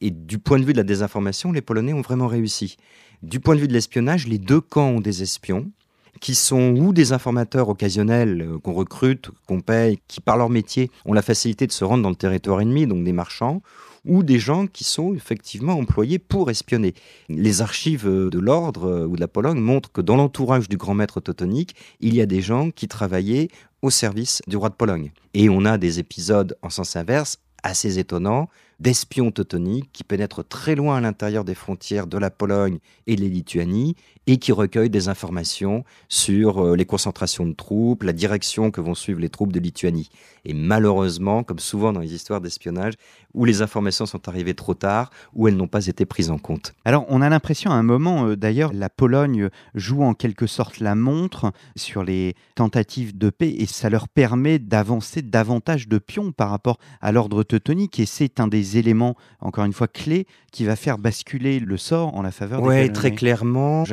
Et 0.00 0.10
du 0.10 0.38
point 0.38 0.58
de 0.58 0.64
vue 0.64 0.72
de 0.72 0.78
la 0.78 0.84
désinformation, 0.84 1.52
les 1.52 1.62
Polonais 1.62 1.92
ont 1.92 2.00
vraiment 2.00 2.26
réussi. 2.26 2.76
Du 3.22 3.38
point 3.38 3.54
de 3.54 3.60
vue 3.60 3.68
de 3.68 3.72
l'espionnage, 3.72 4.26
les 4.26 4.38
deux 4.38 4.60
camps 4.60 4.88
ont 4.88 5.00
des 5.00 5.22
espions 5.22 5.70
qui 6.20 6.34
sont 6.34 6.76
ou 6.76 6.92
des 6.92 7.12
informateurs 7.12 7.68
occasionnels 7.68 8.42
euh, 8.42 8.58
qu'on 8.58 8.72
recrute, 8.72 9.30
qu'on 9.46 9.60
paye, 9.60 9.98
qui 10.08 10.20
par 10.20 10.36
leur 10.36 10.50
métier 10.50 10.90
ont 11.04 11.12
la 11.12 11.22
facilité 11.22 11.66
de 11.66 11.72
se 11.72 11.84
rendre 11.84 12.02
dans 12.02 12.10
le 12.10 12.16
territoire 12.16 12.60
ennemi, 12.60 12.86
donc 12.86 13.04
des 13.04 13.12
marchands, 13.12 13.62
ou 14.04 14.22
des 14.22 14.38
gens 14.38 14.66
qui 14.66 14.84
sont 14.84 15.14
effectivement 15.14 15.74
employés 15.74 16.18
pour 16.18 16.50
espionner. 16.50 16.94
Les 17.28 17.62
archives 17.62 18.08
de 18.08 18.38
l'ordre 18.38 18.86
euh, 18.86 19.06
ou 19.06 19.16
de 19.16 19.20
la 19.20 19.28
Pologne 19.28 19.60
montrent 19.60 19.92
que 19.92 20.00
dans 20.00 20.16
l'entourage 20.16 20.68
du 20.68 20.76
grand 20.76 20.94
maître 20.94 21.20
teutonique, 21.20 21.74
il 22.00 22.14
y 22.14 22.20
a 22.20 22.26
des 22.26 22.40
gens 22.40 22.70
qui 22.70 22.88
travaillaient 22.88 23.48
au 23.80 23.90
service 23.90 24.42
du 24.46 24.56
roi 24.56 24.68
de 24.68 24.74
Pologne. 24.74 25.12
Et 25.34 25.48
on 25.48 25.64
a 25.64 25.78
des 25.78 25.98
épisodes 25.98 26.56
en 26.62 26.70
sens 26.70 26.96
inverse 26.96 27.38
assez 27.62 27.98
étonnants 27.98 28.48
d'espions 28.80 29.30
teutoniques 29.30 29.90
qui 29.92 30.02
pénètrent 30.02 30.46
très 30.46 30.74
loin 30.74 30.96
à 30.96 31.00
l'intérieur 31.00 31.44
des 31.44 31.54
frontières 31.54 32.08
de 32.08 32.18
la 32.18 32.30
Pologne 32.30 32.78
et 33.06 33.14
de 33.14 33.22
la 33.22 33.28
Lituanie 33.28 33.94
et 34.26 34.38
qui 34.38 34.52
recueillent 34.52 34.90
des 34.90 35.08
informations 35.08 35.84
sur 36.08 36.64
euh, 36.64 36.76
les 36.76 36.84
concentrations 36.84 37.46
de 37.46 37.54
troupes, 37.54 38.02
la 38.02 38.12
direction 38.12 38.70
que 38.70 38.80
vont 38.80 38.94
suivre 38.94 39.20
les 39.20 39.28
troupes 39.28 39.52
de 39.52 39.60
Lituanie. 39.60 40.10
Et 40.44 40.54
malheureusement, 40.54 41.42
comme 41.44 41.58
souvent 41.58 41.92
dans 41.92 42.00
les 42.00 42.14
histoires 42.14 42.40
d'espionnage, 42.40 42.94
où 43.34 43.44
les 43.44 43.62
informations 43.62 44.06
sont 44.06 44.28
arrivées 44.28 44.54
trop 44.54 44.74
tard, 44.74 45.10
où 45.34 45.48
elles 45.48 45.56
n'ont 45.56 45.68
pas 45.68 45.86
été 45.86 46.04
prises 46.04 46.30
en 46.30 46.38
compte. 46.38 46.74
Alors 46.84 47.04
on 47.08 47.22
a 47.22 47.28
l'impression 47.28 47.70
à 47.70 47.74
un 47.74 47.82
moment, 47.82 48.26
euh, 48.26 48.36
d'ailleurs, 48.36 48.72
la 48.72 48.88
Pologne 48.88 49.48
joue 49.74 50.02
en 50.02 50.14
quelque 50.14 50.46
sorte 50.46 50.80
la 50.80 50.94
montre 50.94 51.52
sur 51.76 52.04
les 52.04 52.34
tentatives 52.54 53.16
de 53.16 53.30
paix 53.30 53.54
et 53.58 53.66
ça 53.66 53.90
leur 53.90 54.08
permet 54.08 54.58
d'avancer 54.58 55.22
davantage 55.22 55.88
de 55.88 55.98
pions 55.98 56.32
par 56.32 56.50
rapport 56.50 56.78
à 57.00 57.12
l'ordre 57.12 57.42
teutonique 57.42 57.98
et 57.98 58.06
c'est 58.06 58.40
un 58.40 58.48
des 58.48 58.78
éléments, 58.78 59.16
encore 59.40 59.64
une 59.64 59.72
fois, 59.72 59.88
clés 59.88 60.26
qui 60.52 60.64
va 60.64 60.76
faire 60.76 60.98
basculer 60.98 61.58
le 61.58 61.76
sort 61.76 62.14
en 62.14 62.22
la 62.22 62.30
faveur 62.30 62.62
des 62.62 62.68
Oui, 62.68 62.92
très 62.92 63.12
clairement. 63.12 63.84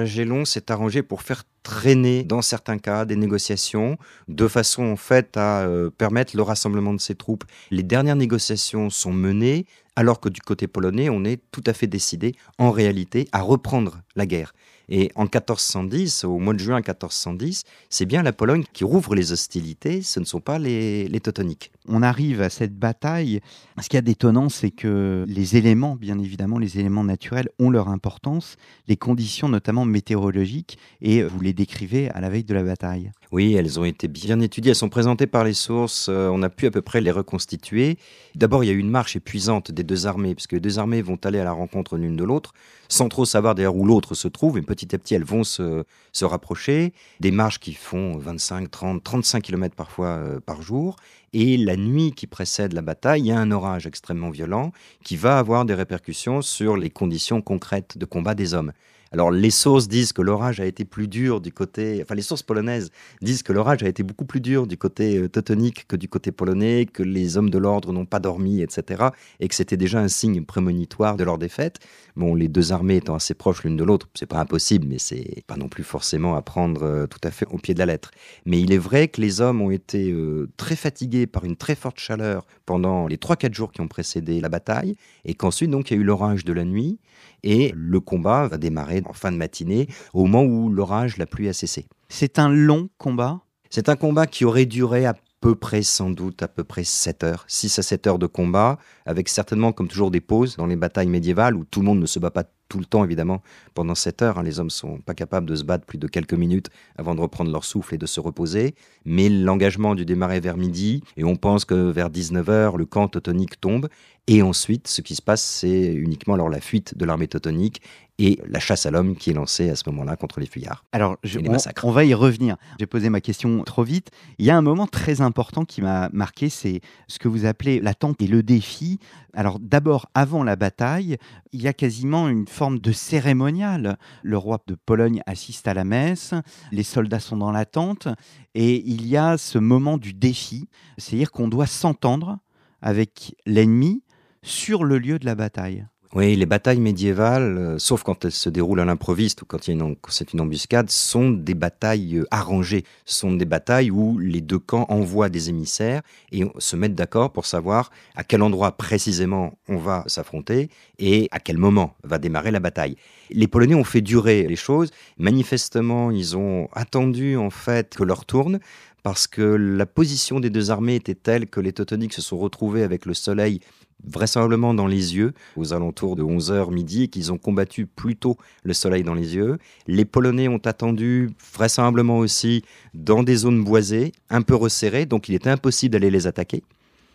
S'est 0.45 0.71
arrangé 0.71 1.01
pour 1.01 1.21
faire 1.21 1.43
traîner, 1.63 2.23
dans 2.23 2.41
certains 2.41 2.77
cas, 2.77 3.05
des 3.05 3.15
négociations, 3.15 3.97
de 4.27 4.47
façon 4.47 4.84
en 4.84 4.95
fait 4.97 5.38
à 5.38 5.62
euh, 5.62 5.89
permettre 5.89 6.36
le 6.36 6.43
rassemblement 6.43 6.93
de 6.93 6.99
ces 6.99 7.15
troupes. 7.15 7.45
Les 7.71 7.84
dernières 7.84 8.17
négociations 8.17 8.89
sont 8.89 9.13
menées, 9.13 9.65
alors 9.95 10.19
que 10.19 10.27
du 10.27 10.41
côté 10.41 10.67
polonais, 10.67 11.10
on 11.10 11.23
est 11.23 11.41
tout 11.51 11.63
à 11.65 11.73
fait 11.73 11.88
décidé, 11.88 12.36
en 12.58 12.71
réalité, 12.71 13.29
à 13.32 13.41
reprendre 13.41 14.01
la 14.15 14.25
guerre. 14.25 14.53
Et 14.89 15.12
en 15.15 15.23
1410, 15.23 16.25
au 16.25 16.39
mois 16.39 16.53
de 16.53 16.60
juin 16.60 16.77
1410, 16.77 17.63
c'est 17.89 18.05
bien 18.05 18.23
la 18.23 18.34
Pologne 18.34 18.63
qui 18.73 18.84
rouvre 18.84 19.15
les 19.15 19.32
hostilités, 19.32 20.01
ce 20.01 20.19
ne 20.19 20.25
sont 20.25 20.41
pas 20.41 20.60
les, 20.60 21.08
les 21.08 21.19
Teutoniques. 21.19 21.71
On 21.89 22.04
arrive 22.04 22.41
à 22.41 22.49
cette 22.49 22.78
bataille. 22.78 23.41
Ce 23.82 23.89
qu'il 23.89 23.97
y 23.97 23.99
a 23.99 24.02
d'étonnant, 24.02 24.49
c'est 24.49 24.71
que 24.71 25.25
les 25.28 25.58
éléments, 25.58 25.95
bien 25.95 26.19
évidemment, 26.19 26.60
les 26.60 26.80
éléments 26.80 27.04
naturels 27.04 27.49
ont 27.60 27.69
leur 27.69 27.89
importance, 27.89 28.56
les 28.88 28.95
conditions 28.97 29.49
notamment 29.49 29.86
météorologiques, 29.86 30.78
et 31.02 31.23
vous 31.23 31.41
les 31.41 31.54
décrivez 31.54 32.10
à 32.12 32.21
la 32.21 32.30
veille 32.30 32.43
de 32.43 32.54
la 32.54 32.63
bataille. 32.63 33.12
Oui, 33.32 33.54
elles 33.54 33.80
ont 33.80 33.86
été 33.86 34.08
bien 34.08 34.39
étudiées, 34.39 34.71
elles 34.71 34.75
sont 34.75 34.89
présentées 34.89 35.28
par 35.28 35.43
les 35.43 35.54
sources, 35.54 36.08
euh, 36.10 36.30
on 36.30 36.41
a 36.43 36.49
pu 36.49 36.67
à 36.67 36.71
peu 36.71 36.82
près 36.82 37.02
les 37.02 37.12
reconstituer. 37.12 37.97
D'abord, 38.36 38.63
il 38.63 38.67
y 38.67 38.69
a 38.69 38.73
eu 38.73 38.80
une 38.80 38.89
marche 38.89 39.15
épuisante 39.15 39.71
des 39.71 39.84
deux 39.84 40.08
armées, 40.08 40.36
puisque 40.36 40.54
les 40.54 40.60
deux 40.60 40.80
armées 40.80 41.02
vont 41.02 41.19
aller 41.23 41.39
à 41.39 41.43
la 41.43 41.52
rencontre 41.52 41.97
l'une 41.97 42.15
de 42.15 42.23
l'autre, 42.23 42.54
sans 42.88 43.08
trop 43.08 43.25
savoir 43.25 43.56
d'ailleurs 43.56 43.75
où 43.75 43.86
l'autre 43.86 44.15
se 44.15 44.28
trouve, 44.28 44.58
et 44.58 44.62
petit 44.62 44.95
à 44.95 44.97
petit, 44.97 45.15
elles 45.15 45.23
vont 45.23 45.43
se, 45.43 45.84
se 46.12 46.25
rapprocher. 46.25 46.93
Des 47.19 47.32
marches 47.32 47.60
qui 47.60 47.73
font 47.73 48.17
25, 48.17 48.69
30, 48.69 49.04
35 49.04 49.43
km 49.43 49.75
parfois 49.75 50.08
euh, 50.08 50.39
par 50.39 50.62
jour, 50.62 50.95
et 51.33 51.57
la 51.57 51.75
nuit 51.75 52.13
qui 52.13 52.27
précède 52.27 52.73
la 52.73 52.81
bataille, 52.81 53.21
il 53.21 53.27
y 53.27 53.31
a 53.31 53.39
un 53.39 53.51
orage 53.51 53.87
extrêmement 53.87 54.29
violent 54.29 54.71
qui 55.03 55.15
va 55.15 55.37
avoir 55.37 55.65
des 55.65 55.73
répercussions 55.73 56.41
sur 56.41 56.77
les 56.77 56.89
conditions 56.89 57.41
concrètes 57.41 57.97
de 57.97 58.05
combat 58.05 58.35
des 58.35 58.53
hommes. 58.53 58.73
Alors 59.11 59.31
les 59.31 59.49
sources 59.49 59.87
disent 59.87 60.13
que 60.13 60.21
l'orage 60.21 60.59
a 60.59 60.65
été 60.65 60.85
plus 60.85 61.07
dur 61.07 61.41
du 61.41 61.51
côté, 61.51 61.99
enfin 62.01 62.13
les 62.13 62.21
sources 62.21 62.43
polonaises 62.43 62.91
disent 63.21 63.41
que 63.41 63.53
l'orage 63.53 63.81
a 63.81 63.87
été 63.87 64.03
beaucoup 64.03 64.25
plus 64.25 64.39
dur 64.39 64.67
du 64.67 64.77
côté 64.77 65.17
euh, 65.17 65.27
teutonique 65.27 65.87
que 65.87 65.95
du 65.95 66.07
côté 66.07 66.31
polonais, 66.31 66.85
que 66.85 67.01
les 67.01 67.37
hommes 67.37 67.49
de 67.49 67.57
l'ordre 67.57 67.91
n'ont 67.91 68.05
pas 68.05 68.19
dormi, 68.19 68.61
etc. 68.61 69.09
Et 69.39 69.47
que 69.47 69.55
c'était 69.55 69.77
déjà 69.77 69.99
un 69.99 70.07
signe 70.07 70.43
prémonitoire 70.45 71.17
de 71.17 71.23
leur 71.23 71.37
défaite. 71.37 71.79
Bon, 72.15 72.35
les 72.35 72.47
deux 72.47 72.71
armées 72.71 72.97
étant 72.97 73.15
assez 73.15 73.33
proches 73.33 73.63
l'une 73.63 73.77
de 73.77 73.83
l'autre, 73.83 74.07
c'est 74.13 74.27
pas 74.27 74.39
impossible, 74.39 74.85
mais 74.87 74.99
c'est 74.99 75.43
pas 75.47 75.55
non 75.55 75.69
plus 75.69 75.83
forcément 75.83 76.35
à 76.35 76.41
prendre 76.41 76.83
euh, 76.83 77.07
tout 77.07 77.19
à 77.23 77.31
fait 77.31 77.47
au 77.49 77.57
pied 77.57 77.73
de 77.73 77.79
la 77.79 77.87
lettre. 77.87 78.11
Mais 78.45 78.61
il 78.61 78.71
est 78.71 78.77
vrai 78.77 79.07
que 79.07 79.21
les 79.21 79.41
hommes 79.41 79.61
ont 79.61 79.71
été 79.71 80.11
euh, 80.11 80.49
très 80.57 80.75
fatigués 80.75 81.25
par 81.25 81.45
une 81.45 81.55
très 81.55 81.75
forte 81.75 81.99
chaleur 81.99 82.45
pendant 82.65 83.07
les 83.07 83.17
3-4 83.17 83.53
jours 83.53 83.71
qui 83.71 83.81
ont 83.81 83.87
précédé 83.87 84.39
la 84.39 84.49
bataille, 84.49 84.95
et 85.25 85.33
qu'ensuite 85.33 85.71
donc 85.71 85.89
il 85.89 85.95
y 85.95 85.97
a 85.97 86.01
eu 86.01 86.03
l'orage 86.03 86.45
de 86.45 86.53
la 86.53 86.65
nuit, 86.65 86.99
et 87.43 87.71
le 87.75 87.99
combat 87.99 88.47
va 88.47 88.58
démarrer 88.58 89.02
en 89.06 89.13
fin 89.13 89.32
de 89.32 89.38
matinée, 89.38 89.88
au 90.13 90.25
moment 90.25 90.43
où 90.43 90.69
l'orage, 90.69 91.17
la 91.17 91.25
pluie 91.25 91.49
a 91.49 91.54
cessé. 91.54 91.88
C'est 92.10 92.39
un 92.39 92.49
long 92.49 92.89
combat? 92.97 93.41
C'est 93.69 93.89
un 93.89 93.95
combat 93.95 94.25
qui 94.25 94.45
aurait 94.45 94.65
duré 94.65 95.06
à 95.06 95.13
peu 95.41 95.56
près, 95.56 95.84
sans 95.84 96.10
doute, 96.10 96.43
à 96.43 96.47
peu 96.47 96.63
près 96.63 96.84
7 96.84 97.23
heures, 97.23 97.45
6 97.47 97.80
à 97.80 97.82
7 97.82 98.08
heures 98.08 98.19
de 98.19 98.28
combat, 98.28 98.78
avec 99.06 99.30
certainement, 99.30 99.71
comme 99.71 99.88
toujours, 99.88 100.12
des 100.12 100.21
pauses 100.21 100.58
dans 100.58 100.65
les 100.65 100.75
batailles 100.75 101.08
médiévales 101.08 101.56
où 101.56 101.65
tout 101.65 101.80
le 101.80 101.86
monde 101.86 101.99
ne 101.99 102.06
se 102.06 102.19
bat 102.19 102.32
pas 102.32 102.43
tout 102.67 102.78
le 102.78 102.86
temps, 102.86 103.04
évidemment, 103.04 103.41
pendant 103.73 103.95
7 103.95 104.21
heures. 104.21 104.38
Hein. 104.38 104.43
Les 104.43 104.60
hommes 104.60 104.69
sont 104.69 104.99
pas 104.99 105.15
capables 105.15 105.47
de 105.47 105.56
se 105.56 105.63
battre 105.63 105.86
plus 105.86 105.97
de 105.97 106.08
quelques 106.08 106.34
minutes 106.34 106.69
avant 106.97 107.15
de 107.15 107.21
reprendre 107.21 107.52
leur 107.52 107.65
souffle 107.65 107.95
et 107.95 107.97
de 107.97 108.06
se 108.06 108.19
reposer. 108.19 108.75
Mais 109.06 109.28
l'engagement 109.28 109.95
du 109.95 110.06
démarrer 110.06 110.39
vers 110.39 110.58
midi, 110.58 111.04
et 111.17 111.23
on 111.23 111.36
pense 111.36 111.65
que 111.65 111.89
vers 111.91 112.10
19 112.10 112.49
heures, 112.49 112.78
le 112.78 112.86
camp 112.86 113.08
teutonique 113.08 113.60
tombe. 113.60 113.89
Et 114.28 114.43
ensuite, 114.43 114.88
ce 114.88 115.02
qui 115.02 115.15
se 115.15 115.21
passe, 115.23 115.43
c'est 115.43 115.93
uniquement 115.93 116.36
alors 116.36 116.49
la 116.49 116.62
fuite 116.62 116.95
de 116.95 117.06
l'armée 117.06 117.28
teutonique 117.28 117.82
et 118.19 118.38
la 118.45 118.60
chasse 118.60 118.86
à 118.86 118.91
l'homme 118.91 119.15
qui 119.15 119.29
est 119.29 119.34
lancée 119.34 119.69
à 119.69 119.75
ce 119.75 119.84
moment-là 119.89 120.17
contre 120.17 120.41
les 120.41 120.45
fuyards. 120.45 120.84
Alors, 120.91 121.17
je, 121.23 121.39
on, 121.39 121.88
on, 121.88 121.91
va 121.91 122.03
y 122.03 122.13
revenir. 122.13 122.58
J'ai 122.77 122.86
posé 122.86 123.10
ma 123.10 123.21
question 123.21 123.63
trop 123.63 123.84
vite. 123.84 124.12
Il 124.38 124.45
y 124.45 124.49
a 124.49 124.58
un 124.58 124.62
moment 124.62 124.88
très 124.88 125.21
important 125.21 125.63
qui 125.63 125.82
m'a 125.82 126.10
marqué, 126.12 126.49
c'est 126.49 126.82
ce 127.08 127.17
que 127.17 127.29
vous 127.29 127.45
appelez 127.45 127.79
l'attente 127.79 128.21
et 128.21 128.27
le 128.27 128.43
défi. 128.43 128.99
Alors, 129.34 129.58
d'abord, 129.60 130.10
avant 130.13 130.43
la 130.43 130.58
bataille, 130.58 131.17
il 131.53 131.62
y 131.62 131.69
a 131.69 131.73
quasiment 131.73 132.27
une 132.27 132.45
forme 132.45 132.79
de 132.79 132.91
cérémonial. 132.91 133.97
Le 134.21 134.38
roi 134.38 134.60
de 134.67 134.75
Pologne 134.75 135.21
assiste 135.25 135.69
à 135.69 135.73
la 135.73 135.86
messe, 135.86 136.34
les 136.73 136.84
soldats 136.84 137.21
sont 137.21 137.38
dans 137.38 137.51
l'attente, 137.51 138.10
et 138.53 138.84
il 138.86 139.08
y 139.08 139.15
a 139.15 139.38
ce 139.38 139.60
moment 139.60 139.97
du 139.97 140.13
défi, 140.13 140.67
c'est-à-dire 140.97 141.32
qu'on 141.32 141.47
doit 141.47 141.67
s'entendre 141.67 142.39
avec 142.82 143.34
l'ennemi 143.45 144.03
sur 144.43 144.84
le 144.84 144.97
lieu 144.97 145.19
de 145.19 145.25
la 145.25 145.36
bataille. 145.36 145.86
Oui, 146.15 146.35
les 146.35 146.47
batailles 146.47 146.79
médiévales, 146.79 147.57
euh, 147.59 147.77
sauf 147.77 148.01
quand 148.01 148.25
elles 148.25 148.31
se 148.31 148.49
déroulent 148.49 148.79
à 148.79 148.85
l'improviste 148.85 149.43
ou 149.43 149.45
quand 149.45 149.59
c'est 149.61 150.33
une 150.33 150.41
embuscade, 150.41 150.89
sont 150.89 151.29
des 151.29 151.53
batailles 151.53 152.17
euh, 152.17 152.25
arrangées. 152.31 152.83
Sont 153.05 153.33
des 153.33 153.45
batailles 153.45 153.91
où 153.91 154.17
les 154.17 154.41
deux 154.41 154.57
camps 154.57 154.87
envoient 154.89 155.29
des 155.29 155.49
émissaires 155.49 156.01
et 156.31 156.45
se 156.57 156.75
mettent 156.75 156.95
d'accord 156.95 157.31
pour 157.31 157.45
savoir 157.45 157.91
à 158.15 158.23
quel 158.23 158.41
endroit 158.41 158.71
précisément 158.71 159.53
on 159.67 159.77
va 159.77 160.03
s'affronter 160.07 160.69
et 160.97 161.27
à 161.29 161.39
quel 161.39 161.59
moment 161.59 161.95
va 162.03 162.17
démarrer 162.17 162.49
la 162.49 162.59
bataille. 162.59 162.95
Les 163.29 163.47
Polonais 163.47 163.75
ont 163.75 163.83
fait 163.83 164.01
durer 164.01 164.47
les 164.47 164.55
choses. 164.55 164.89
Manifestement, 165.19 166.09
ils 166.09 166.35
ont 166.35 166.69
attendu 166.73 167.37
en 167.37 167.51
fait 167.51 167.95
que 167.95 168.03
leur 168.03 168.25
tourne 168.25 168.59
parce 169.03 169.27
que 169.27 169.43
la 169.43 169.85
position 169.85 170.39
des 170.39 170.49
deux 170.49 170.71
armées 170.71 170.95
était 170.95 171.13
telle 171.13 171.47
que 171.47 171.59
les 171.59 171.71
Teutoniques 171.71 172.13
se 172.13 172.23
sont 172.23 172.39
retrouvés 172.39 172.81
avec 172.81 173.05
le 173.05 173.13
soleil 173.13 173.59
vraisemblablement 174.05 174.73
dans 174.73 174.88
les 174.88 175.15
yeux, 175.15 175.33
aux 175.55 175.73
alentours 175.73 176.15
de 176.15 176.23
11h 176.23 176.71
midi, 176.71 177.03
et 177.03 177.07
qu'ils 177.07 177.31
ont 177.31 177.38
combattu 177.38 177.85
plutôt 177.85 178.38
le 178.63 178.73
soleil 178.73 179.03
dans 179.03 179.13
les 179.13 179.35
yeux. 179.35 179.57
Les 179.88 180.05
Polonais 180.05 180.47
ont 180.47 180.62
attendu 180.65 181.29
vraisemblablement 181.53 182.19
aussi 182.19 182.63
dans 182.93 183.23
des 183.23 183.35
zones 183.35 183.63
boisées, 183.63 184.12
un 184.29 184.41
peu 184.41 184.55
resserrées, 184.55 185.05
donc 185.05 185.29
il 185.29 185.35
était 185.35 185.49
impossible 185.49 185.93
d'aller 185.93 186.12
les 186.12 186.27
attaquer 186.27 186.63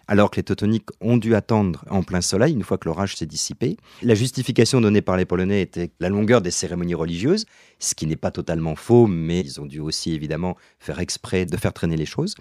alors 0.08 0.30
que 0.30 0.36
les 0.36 0.42
Teutoniques 0.42 0.88
ont 1.00 1.16
dû 1.16 1.34
attendre 1.34 1.84
en 1.90 2.02
plein 2.02 2.20
soleil 2.20 2.52
une 2.52 2.62
fois 2.62 2.78
que 2.78 2.88
l'orage 2.88 3.16
s'est 3.16 3.26
dissipé. 3.26 3.76
La 4.02 4.14
justification 4.14 4.80
donnée 4.80 5.02
par 5.02 5.16
les 5.16 5.24
Polonais 5.24 5.62
était 5.62 5.90
la 6.00 6.08
longueur 6.08 6.40
des 6.40 6.50
cérémonies 6.50 6.94
religieuses, 6.94 7.46
ce 7.78 7.94
qui 7.94 8.06
n'est 8.06 8.16
pas 8.16 8.30
totalement 8.30 8.76
faux, 8.76 9.06
mais 9.06 9.40
ils 9.40 9.60
ont 9.60 9.66
dû 9.66 9.80
aussi 9.80 10.12
évidemment 10.12 10.56
faire 10.78 11.00
exprès 11.00 11.46
de 11.46 11.56
faire 11.56 11.72
traîner 11.72 11.96
les 11.96 12.06
choses. 12.06 12.34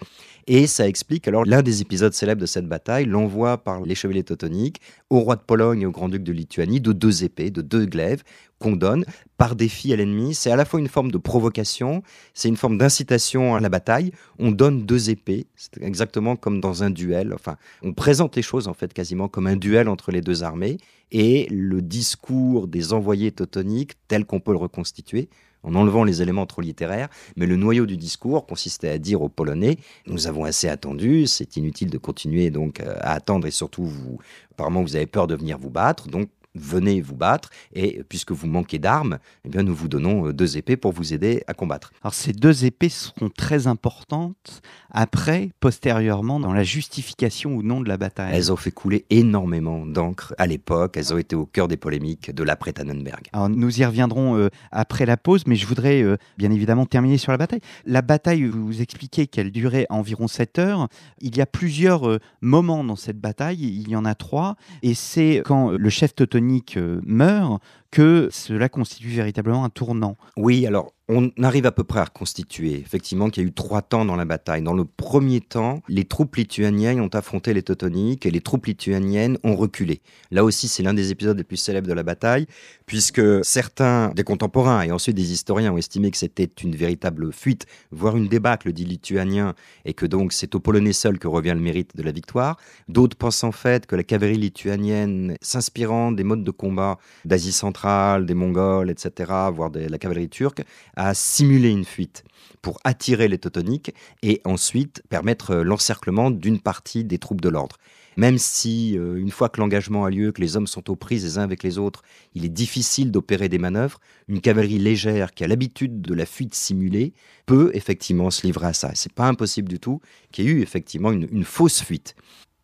Et 0.48 0.68
ça 0.68 0.88
explique 0.88 1.28
alors 1.28 1.46
l'un 1.46 1.62
des 1.62 1.82
épisodes 1.82 2.14
célèbres 2.14 2.42
de 2.42 2.46
cette 2.46 2.68
bataille, 2.68 3.06
l'envoi 3.06 3.58
par 3.58 3.82
les 3.82 3.96
chevaliers 3.96 4.24
teutoniques 4.24 4.82
au 5.10 5.20
roi 5.20 5.36
de 5.36 5.42
Pologne 5.42 5.82
et 5.82 5.86
au 5.86 5.92
grand-duc 5.92 6.24
de 6.24 6.32
Lituanie 6.32 6.82
de 6.82 6.92
deux 6.92 7.24
épées, 7.24 7.52
de 7.52 7.62
deux 7.62 7.86
glaives, 7.86 8.24
qu'on 8.64 8.76
donne 8.78 9.06
par 9.38 9.56
défi 9.56 9.92
à 9.92 9.98
l'ennemi. 9.98 10.34
C'est 10.34 10.50
à 10.50 10.56
la 10.56 10.64
fois 10.64 10.80
une 10.80 10.88
forme 10.88 11.12
de 11.12 11.18
provocation, 11.18 12.02
c'est 12.34 12.48
une 12.48 12.56
forme 12.56 12.78
d'incitation 12.78 13.56
à 13.56 13.60
la 13.60 13.68
bataille. 13.68 14.12
On 14.40 14.52
donne 14.52 14.86
deux 14.86 15.10
épées, 15.10 15.48
c'est 15.56 15.82
exactement 15.82 16.38
comme 16.38 16.62
dans 16.62 16.82
un 16.82 16.90
duel. 16.90 17.34
Enfin, 17.34 17.58
on 17.82 17.94
présente 17.94 18.38
les 18.38 18.42
choses 18.42 18.70
en 18.70 18.74
fait 18.74 18.94
quasiment 18.94 19.28
comme 19.28 19.48
un 19.48 19.58
duel 19.58 19.90
entre 19.90 20.12
les 20.12 20.22
deux 20.22 20.44
armées. 20.44 20.78
Et 21.12 21.48
le 21.52 21.82
discours 21.82 22.68
des 22.68 22.94
envoyés 22.94 23.32
teutoniques, 23.32 23.94
tel 24.08 24.26
qu'on 24.26 24.40
peut 24.40 24.54
le 24.54 24.58
reconstituer, 24.58 25.30
en 25.62 25.76
enlevant 25.76 26.04
les 26.04 26.22
éléments 26.22 26.46
trop 26.46 26.62
littéraires, 26.62 27.10
mais 27.36 27.46
le 27.46 27.56
noyau 27.56 27.86
du 27.86 27.98
discours 27.98 28.46
consistait 28.46 28.90
à 28.90 28.98
dire 28.98 29.22
aux 29.22 29.30
Polonais 29.30 29.78
nous 30.08 30.28
avons 30.28 30.44
assez 30.44 30.68
attendu, 30.68 31.28
c'est 31.28 31.56
inutile 31.56 31.90
de 31.90 31.98
continuer 31.98 32.50
donc 32.50 32.80
euh, 32.80 32.96
à 33.00 33.14
attendre 33.14 33.48
et 33.48 33.52
surtout 33.52 33.86
vous 33.86 34.20
apparemment 34.52 34.82
vous 34.82 34.96
avez 34.96 35.06
peur 35.06 35.28
de 35.28 35.36
venir 35.36 35.58
vous 35.58 35.70
battre, 35.70 36.08
donc 36.08 36.30
venez 36.56 37.02
vous 37.02 37.16
battre 37.16 37.50
et 37.74 38.04
puisque 38.08 38.32
vous 38.32 38.48
manquez 38.48 38.80
d'armes, 38.80 39.18
eh 39.46 39.50
bien 39.50 39.64
nous 39.64 39.74
vous 39.74 39.88
donnons 39.88 40.28
euh, 40.28 40.34
deux 40.34 40.58
épées 40.58 40.78
pour 40.78 40.92
vous 40.92 41.14
aider 41.14 41.44
à 41.48 41.54
combattre. 41.54 41.92
Alors 42.04 42.14
ces 42.14 42.34
deux 42.34 42.66
épées 42.66 42.90
seront 42.90 43.30
très 43.30 43.68
importantes 43.68 44.62
après, 44.92 45.50
postérieurement, 45.60 46.40
dans 46.40 46.54
la 46.54 46.64
justification 46.64 47.56
ou 47.56 47.64
non 47.64 47.82
de 47.82 47.90
la 47.90 47.98
bataille. 47.98 48.34
Elles 48.34 48.52
ont 48.52 48.56
fait 48.56 48.72
couler 48.72 49.06
énormément 49.10 49.86
d'encre 49.86 50.34
à 50.38 50.46
l'époque, 50.48 50.98
elles 50.98 51.14
ont 51.14 51.18
été 51.18 51.36
au 51.36 51.46
cœur 51.46 51.68
des 51.68 51.78
polémiques 51.78 52.32
de 52.32 52.44
l'après-Tannenberg. 52.44 53.28
Alors 53.34 53.50
nous 53.50 53.80
y 53.80 53.86
reviendrons 53.86 54.38
euh, 54.38 54.50
après 54.72 55.06
la 55.06 55.18
pause, 55.18 55.44
mais 55.48 55.56
je 55.56 55.66
voudrais 55.66 56.02
euh, 56.02 56.18
bien 56.38 56.52
évidemment 56.52 56.86
terminer 56.86 57.18
sur 57.18 57.32
la 57.32 57.38
bataille. 57.38 57.62
La 57.86 58.02
bataille, 58.02 58.46
vous 58.46 58.82
expliquez 58.82 59.28
qu'elle 59.28 59.52
durait 59.52 59.88
environ 59.90 60.28
7 60.28 60.60
heures. 60.60 60.88
Il 61.20 61.36
y 61.36 61.42
a 61.42 61.46
plusieurs 61.46 62.20
moments 62.42 62.84
dans 62.84 62.96
cette 62.96 63.20
bataille, 63.20 63.64
il 63.64 63.90
y 63.90 63.96
en 63.96 64.06
a 64.06 64.16
trois, 64.16 64.56
et 64.82 64.94
c'est 64.94 65.42
quand 65.46 65.72
le 65.72 65.90
chef 65.90 66.14
teutonique 66.14 66.43
euh, 66.78 67.02
meurt 67.06 67.60
que 67.94 68.28
cela 68.32 68.70
constitue 68.70 69.10
véritablement 69.10 69.64
un 69.64 69.70
tournant. 69.70 70.18
Oui, 70.36 70.66
alors 70.66 70.94
on 71.10 71.32
arrive 71.44 71.66
à 71.66 71.72
peu 71.72 71.84
près 71.84 72.00
à 72.00 72.06
reconstituer 72.06 72.80
effectivement 72.80 73.30
qu'il 73.30 73.44
y 73.44 73.46
a 73.46 73.50
eu 73.50 73.54
trois 73.54 73.82
temps 73.82 74.06
dans 74.06 74.16
la 74.16 74.24
bataille. 74.24 74.62
Dans 74.62 74.74
le 74.74 74.86
premier 74.86 75.42
temps, 75.42 75.82
les 75.90 76.06
troupes 76.06 76.38
lituaniennes 76.38 77.02
ont 77.02 77.10
affronté 77.10 77.54
les 77.54 77.62
Teutoniques 77.62 78.26
et 78.26 78.32
les 78.32 78.40
troupes 78.40 78.66
lituaniennes 78.68 79.38
ont 79.44 79.56
reculé. 79.56 80.02
Là 80.32 80.46
aussi, 80.46 80.70
c'est 80.70 80.82
l'un 80.82 80.94
des 80.94 81.12
épisodes 81.12 81.38
les 81.38 81.44
plus 81.44 81.58
célèbres 81.58 81.88
de 81.88 81.94
la 81.94 82.04
bataille, 82.04 82.48
puisque 82.86 83.22
certains 83.44 84.10
des 84.16 84.24
contemporains 84.24 84.82
et 84.84 84.92
ensuite 84.92 85.18
des 85.18 85.34
historiens 85.34 85.74
ont 85.74 85.78
estimé 85.78 86.10
que 86.10 86.18
c'était 86.18 86.50
une 86.64 86.76
véritable 86.76 87.34
fuite, 87.34 87.66
voire 87.92 88.16
une 88.16 88.30
débâcle 88.30 88.72
dit 88.72 88.86
lituanien, 88.86 89.56
et 89.84 89.94
que 89.94 90.06
donc 90.06 90.32
c'est 90.32 90.56
aux 90.56 90.62
Polonais 90.62 90.94
seuls 90.94 91.20
que 91.20 91.28
revient 91.28 91.54
le 91.54 91.62
mérite 91.62 91.98
de 91.98 92.04
la 92.04 92.14
victoire. 92.14 92.58
D'autres 92.88 93.18
pensent 93.18 93.44
en 93.44 93.52
fait 93.52 93.86
que 93.86 93.98
la 93.98 94.04
cavalerie 94.04 94.38
lituanienne, 94.38 95.36
s'inspirant 95.42 96.14
des 96.14 96.24
modes 96.24 96.46
de 96.46 96.52
combat 96.52 96.98
d'Asie 97.26 97.52
centrale, 97.52 97.83
des 97.84 98.34
Mongols, 98.34 98.90
etc., 98.90 99.32
voire 99.54 99.70
de 99.70 99.82
la 99.82 99.98
cavalerie 99.98 100.30
turque, 100.30 100.64
à 100.96 101.14
simuler 101.14 101.70
une 101.70 101.86
fuite 101.86 102.24
pour 102.62 102.80
attirer 102.84 103.28
les 103.28 103.38
Teutoniques 103.38 103.94
et 104.22 104.42
ensuite 104.46 105.04
permettre 105.10 105.56
l'encerclement 105.56 106.32
d'une 106.32 106.60
partie 106.60 107.04
des 107.04 107.18
troupes 107.18 107.42
de 107.42 107.50
l'ordre. 107.50 107.78
Même 108.16 108.38
si, 108.38 108.98
euh, 108.98 109.16
une 109.16 109.32
fois 109.32 109.50
que 109.50 109.60
l'engagement 109.60 110.06
a 110.06 110.10
lieu, 110.10 110.32
que 110.32 110.42
les 110.42 110.56
hommes 110.56 110.68
sont 110.68 110.90
aux 110.90 110.96
prises 110.96 111.24
les 111.24 111.38
uns 111.38 111.44
avec 111.44 111.64
les 111.64 111.78
autres, 111.78 112.04
il 112.36 112.46
est 112.46 112.50
difficile 112.50 113.12
d'opérer 113.12 113.50
des 113.50 113.58
manœuvres, 113.58 114.00
une 114.28 114.42
cavalerie 114.42 114.80
légère 114.80 115.34
qui 115.34 115.44
a 115.44 115.48
l'habitude 115.48 116.02
de 116.02 116.14
la 116.14 116.26
fuite 116.26 116.54
simulée 116.54 117.14
peut 117.46 117.72
effectivement 117.74 118.30
se 118.30 118.46
livrer 118.46 118.68
à 118.68 118.74
ça. 118.74 118.92
C'est 118.94 119.14
pas 119.14 119.28
impossible 119.28 119.68
du 119.68 119.80
tout 119.80 120.00
qu'il 120.32 120.46
y 120.46 120.48
ait 120.48 120.52
eu 120.52 120.62
effectivement 120.62 121.12
une, 121.12 121.44
fausse 121.44 121.82
fuite. 121.82 122.16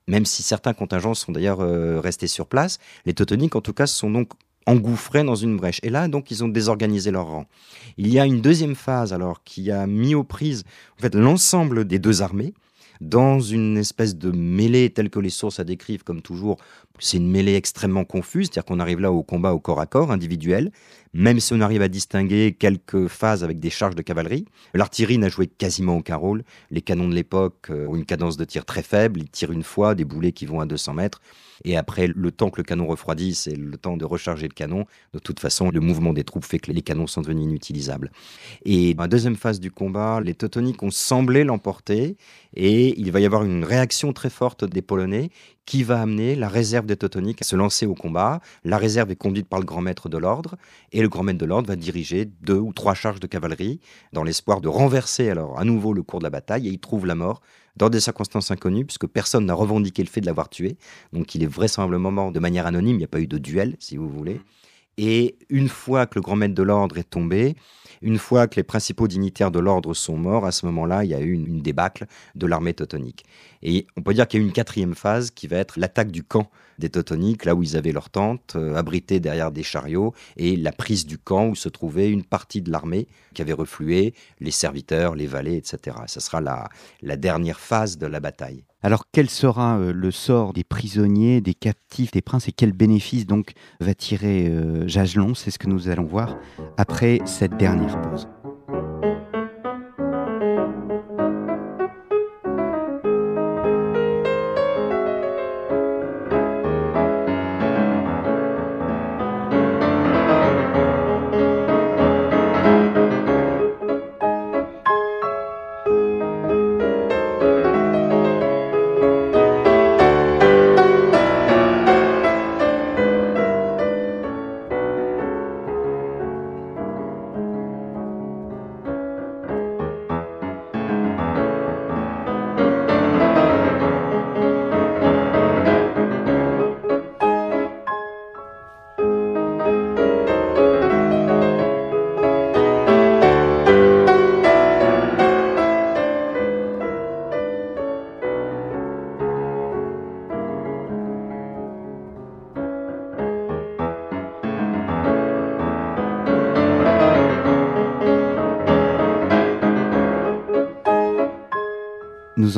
Même 0.08 0.26
si 0.26 0.44
certains 0.44 0.74
contingents 0.74 1.14
sont 1.14 1.32
d'ailleurs 1.32 1.62
euh, 1.62 2.00
restés 2.00 2.28
sur 2.28 2.48
place, 2.48 2.80
les 3.06 3.14
Teutoniques 3.14 3.56
en 3.56 3.62
tout 3.62 3.74
cas 3.74 3.88
sont 3.88 4.10
donc 4.10 4.32
engouffrés 4.70 5.24
dans 5.24 5.36
une 5.36 5.58
brèche. 5.58 5.80
Et 5.84 5.90
là, 5.90 6.08
donc, 6.08 6.32
ils 6.32 6.44
ont 6.44 6.48
désorganisé 6.48 7.12
leur 7.12 7.28
rang. 7.28 7.46
Il 7.98 8.08
y 8.08 8.20
a 8.20 8.26
une 8.26 8.42
deuxième 8.42 8.76
phase, 8.76 9.14
alors, 9.14 9.44
qui 9.44 9.72
a 9.72 9.88
mis 9.88 10.16
aux 10.16 10.24
prises, 10.24 10.64
en 10.98 11.02
fait, 11.02 11.16
l'ensemble 11.16 11.86
des 11.86 12.00
deux 12.00 12.22
armées, 12.22 12.54
dans 13.02 13.40
une 13.40 13.78
espèce 13.78 14.18
de 14.18 14.30
mêlée 14.30 14.90
telle 14.90 15.10
que 15.10 15.20
les 15.20 15.30
sources 15.30 15.58
la 15.58 15.64
décrivent 15.64 16.04
comme 16.04 16.22
toujours. 16.22 16.58
C'est 17.00 17.18
une 17.18 17.32
mêlée 17.32 17.56
extrêmement 17.56 18.04
confuse, 18.04 18.48
c'est-à-dire 18.48 18.66
qu'on 18.66 18.80
arrive 18.80 19.00
là 19.00 19.12
au 19.12 19.24
combat 19.24 19.54
au 19.54 19.60
corps 19.60 19.80
à 19.80 19.86
corps 19.86 20.12
individuel, 20.12 20.72
même 21.14 21.40
si 21.40 21.54
on 21.54 21.62
arrive 21.62 21.82
à 21.82 21.88
distinguer 21.88 22.56
quelques 22.60 23.08
phases 23.08 23.44
avec 23.44 23.60
des 23.60 23.70
charges 23.70 23.96
de 23.96 24.02
cavalerie. 24.02 24.46
L'artillerie 24.74 25.18
n'a 25.18 25.30
joué 25.30 25.48
quasiment 25.48 25.96
aucun 25.96 26.18
rôle. 26.18 26.44
Les 26.72 26.82
canons 26.82 27.08
de 27.08 27.16
l'époque 27.16 27.68
euh, 27.70 27.88
ont 27.88 27.96
une 27.96 28.06
cadence 28.06 28.36
de 28.36 28.44
tir 28.44 28.66
très 28.66 28.84
faible, 28.84 29.22
ils 29.22 29.30
tirent 29.30 29.52
une 29.52 29.64
fois, 29.64 29.96
des 29.96 30.04
boulets 30.04 30.34
qui 30.34 30.46
vont 30.46 30.60
à 30.60 30.66
200 30.66 30.94
mètres. 30.94 31.22
Et 31.66 31.78
après, 31.78 32.08
le 32.08 32.32
temps 32.32 32.50
que 32.50 32.58
le 32.58 32.64
canon 32.64 32.88
refroidit, 32.88 33.36
c'est 33.36 33.56
le 33.56 33.78
temps 33.78 33.98
de 33.98 34.06
recharger 34.06 34.48
le 34.48 34.54
canon. 34.54 34.86
De 35.14 35.20
toute 35.20 35.40
façon, 35.40 35.70
le 35.72 35.80
mouvement 35.80 36.14
des 36.14 36.24
troupes 36.24 36.46
fait 36.46 36.60
que 36.60 36.72
les 36.72 36.82
canons 36.82 37.08
sont 37.08 37.22
devenus 37.22 37.46
inutilisables. 37.46 38.12
Et 38.66 38.94
dans 38.94 39.04
la 39.04 39.08
deuxième 39.08 39.36
phase 39.36 39.60
du 39.60 39.72
combat, 39.72 40.22
les 40.22 40.34
Teutoniques 40.34 40.84
ont 40.84 40.92
semblé 40.92 41.44
l'emporter 41.44 42.18
et 42.56 43.00
il 43.00 43.12
va 43.12 43.20
y 43.20 43.26
avoir 43.26 43.44
une 43.44 43.64
réaction 43.64 44.14
très 44.14 44.30
forte 44.30 44.66
des 44.66 44.82
Polonais 44.82 45.30
qui 45.66 45.84
va 45.84 46.02
amener 46.02 46.36
la 46.36 46.50
réserve 46.50 46.88
des 46.88 46.98
Teutoniques 46.98 47.44
à 47.44 47.46
se 47.46 47.56
lancer 47.56 47.86
au 47.86 47.94
combat. 47.94 48.42
La 48.64 48.80
réserve 48.80 49.12
est 49.12 49.16
conduite 49.16 49.48
par 49.48 49.60
le 49.60 49.66
grand 49.66 49.82
maître 49.82 50.10
de 50.10 50.18
l'ordre 50.18 50.56
et 50.92 51.02
le 51.02 51.10
grand 51.10 51.22
maître 51.22 51.38
de 51.38 51.46
l'ordre 51.46 51.68
va 51.68 51.76
diriger 51.76 52.26
deux 52.42 52.58
ou 52.58 52.74
trois 52.74 52.96
charges 52.96 53.20
de 53.20 53.28
cavalerie 53.28 53.80
dans 54.12 54.24
l'espoir 54.24 54.62
de 54.62 54.68
renverser 54.68 55.30
alors 55.30 55.60
à 55.60 55.66
nouveau 55.66 55.94
le 55.94 56.02
cours 56.02 56.20
de 56.20 56.24
la 56.24 56.32
bataille 56.32 56.68
et 56.68 56.72
il 56.72 56.80
trouve 56.80 57.06
la 57.06 57.14
mort 57.14 57.42
dans 57.78 57.90
des 57.90 58.00
circonstances 58.00 58.52
inconnues, 58.52 58.86
puisque 58.86 59.08
personne 59.08 59.46
n'a 59.46 59.54
revendiqué 59.54 60.04
le 60.04 60.10
fait 60.10 60.22
de 60.22 60.26
l'avoir 60.26 60.50
tué. 60.50 60.78
Donc 61.14 61.36
il 61.36 61.44
est 61.44 61.48
vraisemblablement 61.48 62.32
de 62.32 62.40
manière 62.40 62.66
anonyme, 62.66 62.96
il 62.96 63.00
n'y 63.00 63.06
a 63.06 63.08
pas 63.08 63.22
eu 63.22 63.28
de 63.28 63.38
duel, 63.38 63.76
si 63.80 63.98
vous 63.98 64.10
voulez. 64.10 64.42
Et 65.02 65.38
une 65.48 65.70
fois 65.70 66.08
que 66.08 66.16
le 66.16 66.22
grand 66.22 66.36
maître 66.36 66.54
de 66.54 66.62
l'ordre 66.62 66.98
est 66.98 67.10
tombé, 67.10 67.56
une 68.02 68.18
fois 68.18 68.48
que 68.48 68.58
les 68.58 68.64
principaux 68.64 69.08
dignitaires 69.08 69.50
de 69.50 69.58
l'ordre 69.60 69.94
sont 69.94 70.18
morts, 70.18 70.46
à 70.46 70.52
ce 70.52 70.66
moment-là, 70.66 71.06
il 71.06 71.12
y 71.12 71.14
a 71.14 71.22
eu 71.22 71.32
une, 71.32 71.62
débâcle 71.62 72.06
de 72.36 72.46
l'armée 72.46 72.74
teutonique. 72.74 73.24
Et 73.64 73.88
on 73.96 74.02
peut 74.02 74.14
dire 74.14 74.28
qu'il 74.28 74.42
y 74.42 74.44
a 74.44 74.46
eu 74.46 74.48
une 74.48 74.54
quatrième 74.54 74.96
phase 74.96 75.32
qui 75.32 75.48
va 75.48 75.56
être 75.56 75.80
l'attaque 75.80 76.12
du 76.12 76.26
camp 76.26 76.50
des 76.80 76.90
Teutoniques, 76.90 77.46
là 77.46 77.56
où 77.56 77.64
ils 77.64 77.78
avaient 77.78 77.94
leur 77.94 78.10
tente, 78.10 78.58
euh, 78.58 78.76
abrités 78.76 79.22
derrière 79.22 79.54
des 79.54 79.64
chariots, 79.64 80.14
et 80.36 80.58
la 80.58 80.74
prise 80.74 81.06
du 81.06 81.18
camp 81.18 81.48
où 81.48 81.56
se 81.56 81.70
trouvait 81.70 82.10
une 82.10 82.26
partie 82.26 82.62
de 82.62 82.70
l'armée 82.70 83.08
qui 83.34 83.42
avait 83.42 83.54
reflué, 83.54 84.14
les 84.42 84.52
serviteurs, 84.52 85.16
les 85.16 85.28
valets, 85.28 85.56
etc. 85.56 85.96
Ce 86.08 86.20
sera 86.20 86.42
la 86.42 87.18
dernière 87.18 87.62
phase 87.62 87.98
de 87.98 88.06
la 88.06 88.20
bataille. 88.20 88.66
Alors 88.82 89.04
quel 89.12 89.30
sera 89.30 89.78
euh, 89.78 89.92
le 89.92 90.10
sort 90.10 90.54
des 90.54 90.64
prisonniers, 90.64 91.42
des 91.42 91.54
captifs, 91.54 92.12
des 92.12 92.22
princes 92.22 92.48
et 92.48 92.54
quel 92.54 92.72
bénéfice 92.72 93.26
donc 93.26 93.52
va 93.82 93.94
tirer 93.94 94.48
euh, 94.48 94.88
Jagelon? 94.88 95.36
C'est 95.36 95.52
ce 95.52 95.60
que 95.60 95.68
nous 95.68 95.90
allons 95.90 96.06
voir 96.06 96.38
après 96.78 97.20
cette 97.26 97.58
dernière 97.58 98.00
pause. 98.02 98.30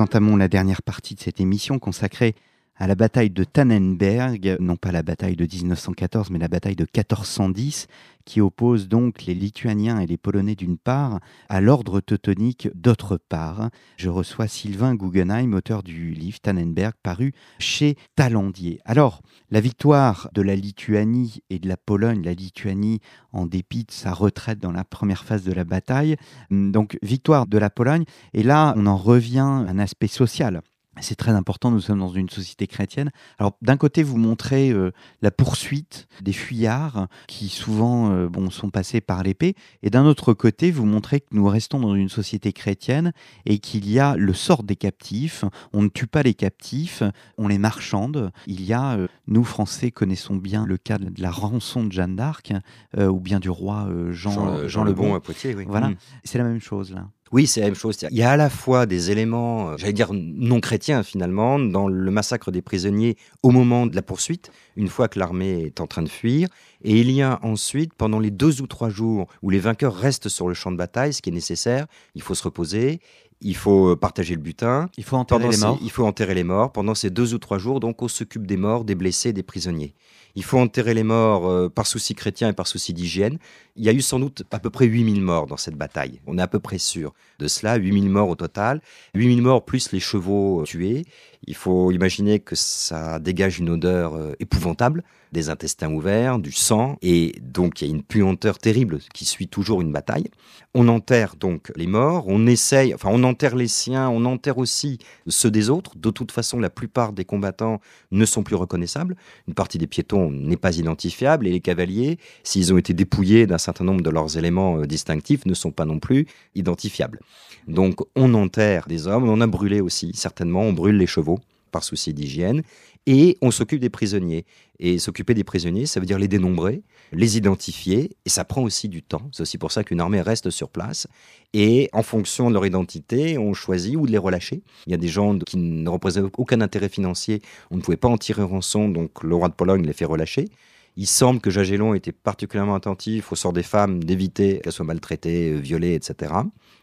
Nous 0.01 0.05
entamons 0.05 0.35
la 0.35 0.47
dernière 0.47 0.81
partie 0.81 1.13
de 1.13 1.19
cette 1.19 1.39
émission 1.39 1.77
consacrée 1.77 2.33
à 2.81 2.87
la 2.87 2.95
bataille 2.95 3.29
de 3.29 3.43
Tannenberg, 3.43 4.57
non 4.59 4.75
pas 4.75 4.91
la 4.91 5.03
bataille 5.03 5.35
de 5.35 5.45
1914, 5.45 6.31
mais 6.31 6.39
la 6.39 6.47
bataille 6.47 6.75
de 6.75 6.81
1410, 6.85 7.85
qui 8.25 8.41
oppose 8.41 8.87
donc 8.87 9.25
les 9.25 9.35
Lituaniens 9.35 9.99
et 9.99 10.07
les 10.07 10.17
Polonais 10.17 10.55
d'une 10.55 10.79
part 10.79 11.19
à 11.47 11.61
l'ordre 11.61 11.99
teutonique 12.01 12.69
d'autre 12.73 13.17
part. 13.17 13.69
Je 13.97 14.09
reçois 14.09 14.47
Sylvain 14.47 14.95
Guggenheim, 14.95 15.53
auteur 15.53 15.83
du 15.83 16.13
livre 16.13 16.39
Tannenberg, 16.39 16.93
paru 17.03 17.33
chez 17.59 17.97
Talandier. 18.15 18.81
Alors, 18.85 19.21
la 19.51 19.61
victoire 19.61 20.31
de 20.33 20.41
la 20.41 20.55
Lituanie 20.55 21.43
et 21.51 21.59
de 21.59 21.67
la 21.67 21.77
Pologne, 21.77 22.23
la 22.23 22.33
Lituanie 22.33 22.99
en 23.31 23.45
dépit 23.45 23.83
de 23.83 23.91
sa 23.91 24.11
retraite 24.11 24.59
dans 24.59 24.71
la 24.71 24.85
première 24.85 25.23
phase 25.23 25.43
de 25.43 25.53
la 25.53 25.65
bataille, 25.65 26.15
donc 26.49 26.97
victoire 27.03 27.45
de 27.45 27.59
la 27.59 27.69
Pologne, 27.69 28.05
et 28.33 28.41
là 28.41 28.73
on 28.75 28.87
en 28.87 28.97
revient 28.97 29.37
à 29.37 29.69
un 29.69 29.77
aspect 29.77 30.07
social. 30.07 30.63
C'est 30.99 31.15
très 31.15 31.31
important, 31.31 31.71
nous 31.71 31.79
sommes 31.79 31.99
dans 31.99 32.09
une 32.09 32.29
société 32.29 32.67
chrétienne. 32.67 33.11
Alors 33.39 33.55
d'un 33.61 33.77
côté, 33.77 34.03
vous 34.03 34.17
montrez 34.17 34.71
euh, 34.71 34.91
la 35.21 35.31
poursuite 35.31 36.07
des 36.21 36.33
fuyards 36.33 37.07
qui 37.27 37.47
souvent 37.47 38.11
euh, 38.11 38.27
bon, 38.27 38.49
sont 38.49 38.69
passés 38.69 38.99
par 38.99 39.23
l'épée, 39.23 39.55
et 39.83 39.89
d'un 39.89 40.05
autre 40.05 40.33
côté, 40.33 40.69
vous 40.69 40.85
montrez 40.85 41.21
que 41.21 41.27
nous 41.31 41.47
restons 41.47 41.79
dans 41.79 41.95
une 41.95 42.09
société 42.09 42.51
chrétienne 42.51 43.13
et 43.45 43.59
qu'il 43.59 43.89
y 43.89 43.99
a 43.99 44.17
le 44.17 44.33
sort 44.33 44.63
des 44.63 44.75
captifs. 44.75 45.45
On 45.71 45.81
ne 45.81 45.87
tue 45.87 46.07
pas 46.07 46.23
les 46.23 46.33
captifs, 46.33 47.03
on 47.37 47.47
les 47.47 47.57
marchande. 47.57 48.31
Il 48.45 48.61
y 48.61 48.73
a, 48.73 48.97
euh, 48.97 49.07
nous 49.27 49.45
Français 49.45 49.91
connaissons 49.91 50.35
bien 50.35 50.65
le 50.65 50.77
cas 50.77 50.97
de 50.97 51.21
la 51.21 51.31
rançon 51.31 51.85
de 51.85 51.91
Jeanne 51.93 52.17
d'Arc 52.17 52.51
ou 52.97 53.19
bien 53.21 53.39
du 53.39 53.49
roi 53.49 53.89
Jean, 54.09 54.67
Jean, 54.67 54.83
le 54.83 54.93
Bon 54.93 55.15
à 55.15 55.21
Poitiers. 55.21 55.55
Oui. 55.55 55.63
Voilà, 55.67 55.89
mm. 55.89 55.95
c'est 56.25 56.37
la 56.37 56.43
même 56.43 56.59
chose 56.59 56.91
là. 56.91 57.07
Oui, 57.31 57.47
c'est 57.47 57.61
la 57.61 57.67
même 57.67 57.75
chose. 57.75 57.97
Il 58.11 58.17
y 58.17 58.23
a 58.23 58.31
à 58.31 58.37
la 58.37 58.49
fois 58.49 58.85
des 58.85 59.09
éléments, 59.09 59.69
euh, 59.69 59.77
j'allais 59.77 59.93
dire 59.93 60.09
non 60.13 60.59
chrétiens 60.59 61.01
finalement, 61.01 61.59
dans 61.59 61.87
le 61.87 62.11
massacre 62.11 62.51
des 62.51 62.61
prisonniers 62.61 63.15
au 63.41 63.51
moment 63.51 63.85
de 63.85 63.95
la 63.95 64.01
poursuite, 64.01 64.51
une 64.75 64.89
fois 64.89 65.07
que 65.07 65.17
l'armée 65.17 65.61
est 65.63 65.79
en 65.79 65.87
train 65.87 66.03
de 66.03 66.09
fuir. 66.09 66.49
Et 66.83 66.99
il 66.99 67.09
y 67.09 67.21
a 67.21 67.39
ensuite, 67.41 67.93
pendant 67.93 68.19
les 68.19 68.31
deux 68.31 68.61
ou 68.61 68.67
trois 68.67 68.89
jours 68.89 69.27
où 69.41 69.49
les 69.49 69.59
vainqueurs 69.59 69.95
restent 69.95 70.27
sur 70.27 70.49
le 70.49 70.53
champ 70.53 70.73
de 70.73 70.77
bataille, 70.77 71.13
ce 71.13 71.21
qui 71.21 71.29
est 71.29 71.33
nécessaire, 71.33 71.87
il 72.15 72.21
faut 72.21 72.35
se 72.35 72.43
reposer, 72.43 72.99
il 73.41 73.55
faut 73.55 73.89
euh, 73.89 73.95
partager 73.95 74.35
le 74.35 74.41
butin. 74.41 74.89
Il 74.97 75.03
faut 75.03 75.17
enterrer 75.17 75.49
les 75.49 75.57
morts. 75.57 75.79
il 75.81 75.91
faut 75.91 76.05
enterrer 76.05 76.35
les 76.35 76.43
morts. 76.43 76.71
Pendant 76.71 76.95
ces 76.95 77.09
deux 77.09 77.33
ou 77.33 77.39
trois 77.39 77.57
jours, 77.57 77.79
donc, 77.79 78.01
on 78.01 78.07
s'occupe 78.07 78.45
des 78.45 78.57
morts, 78.57 78.85
des 78.85 78.95
blessés, 78.95 79.33
des 79.33 79.43
prisonniers. 79.43 79.95
Il 80.35 80.43
faut 80.43 80.59
enterrer 80.59 80.93
les 80.93 81.03
morts 81.03 81.49
euh, 81.49 81.67
par 81.67 81.87
souci 81.87 82.15
chrétien 82.15 82.49
et 82.49 82.53
par 82.53 82.67
souci 82.67 82.93
d'hygiène. 82.93 83.37
Il 83.75 83.83
y 83.83 83.89
a 83.89 83.93
eu 83.93 84.01
sans 84.01 84.19
doute 84.19 84.43
à 84.51 84.59
peu 84.59 84.69
près 84.69 84.85
8000 84.85 85.21
morts 85.21 85.47
dans 85.47 85.57
cette 85.57 85.75
bataille. 85.75 86.21
On 86.27 86.37
est 86.37 86.41
à 86.41 86.47
peu 86.47 86.59
près 86.59 86.77
sûr 86.77 87.13
de 87.39 87.47
cela, 87.47 87.75
8000 87.75 88.09
morts 88.09 88.29
au 88.29 88.35
total. 88.35 88.81
8000 89.15 89.41
morts 89.41 89.65
plus 89.65 89.91
les 89.91 89.99
chevaux 89.99 90.61
euh, 90.61 90.63
tués. 90.63 91.05
Il 91.47 91.55
faut 91.55 91.91
imaginer 91.91 92.39
que 92.39 92.55
ça 92.55 93.19
dégage 93.19 93.59
une 93.59 93.71
odeur 93.71 94.13
épouvantable 94.39 95.03
des 95.31 95.49
intestins 95.49 95.91
ouverts, 95.91 96.39
du 96.39 96.51
sang, 96.51 96.97
et 97.01 97.35
donc 97.41 97.81
il 97.81 97.87
y 97.87 97.91
a 97.91 97.93
une 97.93 98.03
puanteur 98.03 98.57
terrible 98.57 98.99
qui 99.13 99.25
suit 99.25 99.47
toujours 99.47 99.81
une 99.81 99.91
bataille. 99.91 100.29
On 100.73 100.87
enterre 100.87 101.35
donc 101.35 101.71
les 101.75 101.87
morts, 101.87 102.25
on 102.27 102.47
essaye, 102.47 102.93
enfin 102.93 103.09
on 103.11 103.23
enterre 103.23 103.55
les 103.55 103.67
siens, 103.67 104.09
on 104.09 104.25
enterre 104.25 104.57
aussi 104.57 104.99
ceux 105.27 105.51
des 105.51 105.69
autres. 105.69 105.97
De 105.97 106.09
toute 106.09 106.31
façon, 106.31 106.59
la 106.59 106.69
plupart 106.69 107.13
des 107.13 107.25
combattants 107.25 107.79
ne 108.11 108.25
sont 108.25 108.43
plus 108.43 108.55
reconnaissables. 108.55 109.15
Une 109.47 109.53
partie 109.53 109.77
des 109.77 109.87
piétons 109.87 110.31
n'est 110.31 110.57
pas 110.57 110.77
identifiable 110.77 111.47
et 111.47 111.51
les 111.51 111.61
cavaliers, 111.61 112.19
s'ils 112.43 112.73
ont 112.73 112.77
été 112.77 112.93
dépouillés 112.93 113.47
d'un 113.47 113.57
certain 113.57 113.83
nombre 113.83 114.01
de 114.01 114.09
leurs 114.09 114.37
éléments 114.37 114.79
euh, 114.79 114.85
distinctifs, 114.85 115.45
ne 115.45 115.53
sont 115.53 115.71
pas 115.71 115.85
non 115.85 115.99
plus 115.99 116.27
identifiables. 116.55 117.19
Donc 117.67 117.99
on 118.15 118.33
enterre 118.33 118.85
des 118.87 119.07
hommes, 119.07 119.29
on 119.29 119.41
a 119.41 119.47
brûlé 119.47 119.81
aussi, 119.81 120.11
certainement, 120.13 120.61
on 120.61 120.73
brûle 120.73 120.97
les 120.97 121.07
chevaux 121.07 121.39
par 121.71 121.83
souci 121.83 122.13
d'hygiène, 122.13 122.61
et 123.07 123.37
on 123.41 123.49
s'occupe 123.51 123.79
des 123.79 123.89
prisonniers. 123.89 124.45
Et 124.79 124.99
s'occuper 124.99 125.33
des 125.33 125.43
prisonniers, 125.43 125.85
ça 125.85 125.99
veut 125.99 126.05
dire 126.05 126.19
les 126.19 126.27
dénombrer, 126.27 126.83
les 127.11 127.37
identifier, 127.37 128.11
et 128.25 128.29
ça 128.29 128.45
prend 128.45 128.61
aussi 128.61 128.89
du 128.89 129.01
temps. 129.01 129.29
C'est 129.31 129.41
aussi 129.41 129.57
pour 129.57 129.71
ça 129.71 129.83
qu'une 129.83 129.99
armée 129.99 130.21
reste 130.21 130.49
sur 130.49 130.69
place. 130.69 131.07
Et 131.53 131.89
en 131.93 132.03
fonction 132.03 132.49
de 132.49 132.53
leur 132.53 132.65
identité, 132.65 133.37
on 133.37 133.53
choisit 133.53 133.95
ou 133.95 134.05
de 134.05 134.11
les 134.11 134.17
relâcher. 134.17 134.63
Il 134.87 134.91
y 134.91 134.93
a 134.93 134.97
des 134.97 135.07
gens 135.07 135.37
qui 135.39 135.57
ne 135.57 135.89
représentent 135.89 136.33
aucun 136.37 136.61
intérêt 136.61 136.89
financier, 136.89 137.41
on 137.71 137.77
ne 137.77 137.81
pouvait 137.81 137.97
pas 137.97 138.07
en 138.07 138.17
tirer 138.17 138.43
rançon, 138.43 138.89
donc 138.89 139.23
le 139.23 139.35
roi 139.35 139.49
de 139.49 139.53
Pologne 139.53 139.85
les 139.85 139.93
fait 139.93 140.05
relâcher. 140.05 140.49
Il 140.97 141.07
semble 141.07 141.39
que 141.39 141.49
Jagellon 141.49 141.93
était 141.93 142.11
particulièrement 142.11 142.75
attentif 142.75 143.31
au 143.31 143.35
sort 143.35 143.53
des 143.53 143.63
femmes, 143.63 144.03
d'éviter 144.03 144.59
qu'elles 144.59 144.73
soient 144.73 144.85
maltraitées, 144.85 145.53
violées, 145.53 145.93
etc. 145.93 146.33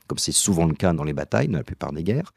Comme 0.07 0.19
c'est 0.19 0.33
souvent 0.33 0.67
le 0.67 0.75
cas 0.75 0.95
dans 0.95 1.05
les 1.05 1.13
batailles, 1.13 1.49
dans 1.49 1.59
la 1.59 1.65
plupart 1.65 1.93
des 1.93 2.03
guerres. 2.03 2.33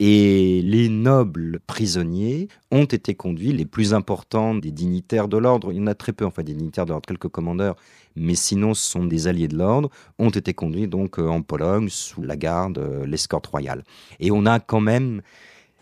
Et 0.00 0.62
les 0.62 0.88
nobles 0.88 1.58
prisonniers 1.66 2.48
ont 2.70 2.84
été 2.84 3.14
conduits, 3.14 3.52
les 3.52 3.64
plus 3.64 3.94
importants 3.94 4.54
des 4.54 4.70
dignitaires 4.70 5.26
de 5.26 5.36
l'ordre, 5.36 5.72
il 5.72 5.78
y 5.78 5.80
en 5.80 5.88
a 5.88 5.94
très 5.94 6.12
peu, 6.12 6.24
enfin 6.24 6.44
des 6.44 6.54
dignitaires 6.54 6.86
de 6.86 6.90
l'ordre, 6.90 7.06
quelques 7.06 7.28
commandeurs, 7.28 7.74
mais 8.14 8.36
sinon 8.36 8.74
ce 8.74 8.88
sont 8.88 9.04
des 9.04 9.26
alliés 9.26 9.48
de 9.48 9.56
l'ordre, 9.56 9.90
ont 10.20 10.30
été 10.30 10.54
conduits 10.54 10.86
donc 10.86 11.18
euh, 11.18 11.26
en 11.26 11.42
Pologne 11.42 11.88
sous 11.88 12.22
la 12.22 12.36
garde, 12.36 12.78
euh, 12.78 13.06
l'escorte 13.06 13.48
royale. 13.48 13.82
Et 14.20 14.30
on 14.30 14.46
a 14.46 14.60
quand 14.60 14.80
même 14.80 15.20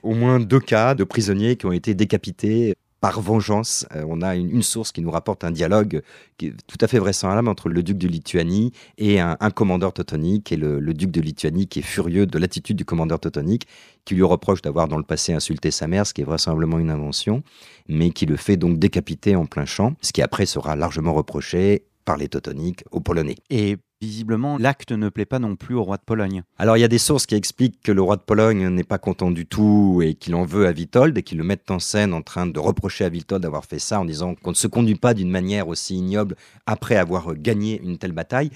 au 0.02 0.14
moins 0.14 0.40
deux 0.40 0.60
cas 0.60 0.94
de 0.94 1.04
prisonniers 1.04 1.56
qui 1.56 1.66
ont 1.66 1.72
été 1.72 1.94
décapités 1.94 2.74
par 3.00 3.20
vengeance. 3.20 3.86
Euh, 3.94 4.04
on 4.08 4.22
a 4.22 4.36
une, 4.36 4.62
source 4.62 4.92
qui 4.92 5.00
nous 5.00 5.10
rapporte 5.10 5.44
un 5.44 5.50
dialogue 5.50 6.02
qui 6.38 6.46
est 6.46 6.54
tout 6.66 6.78
à 6.80 6.86
fait 6.86 6.98
vraisemblable 6.98 7.48
entre 7.48 7.68
le 7.68 7.82
duc 7.82 7.98
de 7.98 8.08
Lituanie 8.08 8.72
et 8.98 9.20
un, 9.20 9.36
commandeur 9.54 9.92
teutonique, 9.92 10.52
et 10.52 10.56
le, 10.56 10.80
duc 10.94 11.10
de 11.10 11.20
Lituanie 11.20 11.66
qui 11.66 11.80
est 11.80 11.82
furieux 11.82 12.26
de 12.26 12.38
l'attitude 12.38 12.76
du 12.76 12.84
commandeur 12.84 13.20
teutonique, 13.20 13.66
qui 14.04 14.14
lui 14.14 14.22
reproche 14.22 14.62
d'avoir 14.62 14.88
dans 14.88 14.96
le 14.96 15.02
passé 15.02 15.32
insulté 15.32 15.70
sa 15.70 15.86
mère, 15.86 16.06
ce 16.06 16.14
qui 16.14 16.22
est 16.22 16.24
vraisemblablement 16.24 16.78
une 16.78 16.90
invention, 16.90 17.42
mais 17.88 18.10
qui 18.10 18.26
le 18.26 18.36
fait 18.36 18.56
donc 18.56 18.78
décapiter 18.78 19.36
en 19.36 19.46
plein 19.46 19.66
champ, 19.66 19.94
ce 20.00 20.12
qui 20.12 20.22
après 20.22 20.46
sera 20.46 20.76
largement 20.76 21.14
reproché 21.14 21.84
par 22.04 22.16
les 22.16 22.28
Teutoniques 22.28 22.84
aux 22.90 23.00
Polonais. 23.00 23.36
Et 23.50 23.76
visiblement, 24.00 24.58
l'acte 24.58 24.92
ne 24.92 25.08
plaît 25.08 25.24
pas 25.24 25.38
non 25.38 25.56
plus 25.56 25.74
au 25.74 25.82
roi 25.82 25.96
de 25.96 26.02
Pologne. 26.04 26.42
Alors 26.58 26.76
il 26.76 26.80
y 26.80 26.84
a 26.84 26.88
des 26.88 26.98
sources 26.98 27.26
qui 27.26 27.34
expliquent 27.34 27.80
que 27.82 27.92
le 27.92 28.02
roi 28.02 28.16
de 28.16 28.22
Pologne 28.22 28.68
n'est 28.68 28.84
pas 28.84 28.98
content 28.98 29.30
du 29.30 29.46
tout 29.46 30.02
et 30.04 30.14
qu'il 30.14 30.34
en 30.34 30.44
veut 30.44 30.66
à 30.66 30.72
Vitold 30.72 31.16
et 31.16 31.22
qu'il 31.22 31.38
le 31.38 31.44
mettent 31.44 31.70
en 31.70 31.78
scène 31.78 32.12
en 32.12 32.22
train 32.22 32.46
de 32.46 32.58
reprocher 32.58 33.04
à 33.04 33.08
Vitold 33.08 33.42
d'avoir 33.42 33.64
fait 33.64 33.78
ça 33.78 34.00
en 34.00 34.04
disant 34.04 34.34
qu'on 34.34 34.50
ne 34.50 34.56
se 34.56 34.66
conduit 34.66 34.96
pas 34.96 35.14
d'une 35.14 35.30
manière 35.30 35.68
aussi 35.68 35.96
ignoble 35.96 36.36
après 36.66 36.96
avoir 36.96 37.34
gagné 37.34 37.80
une 37.82 37.98
telle 37.98 38.12
bataille. 38.12 38.50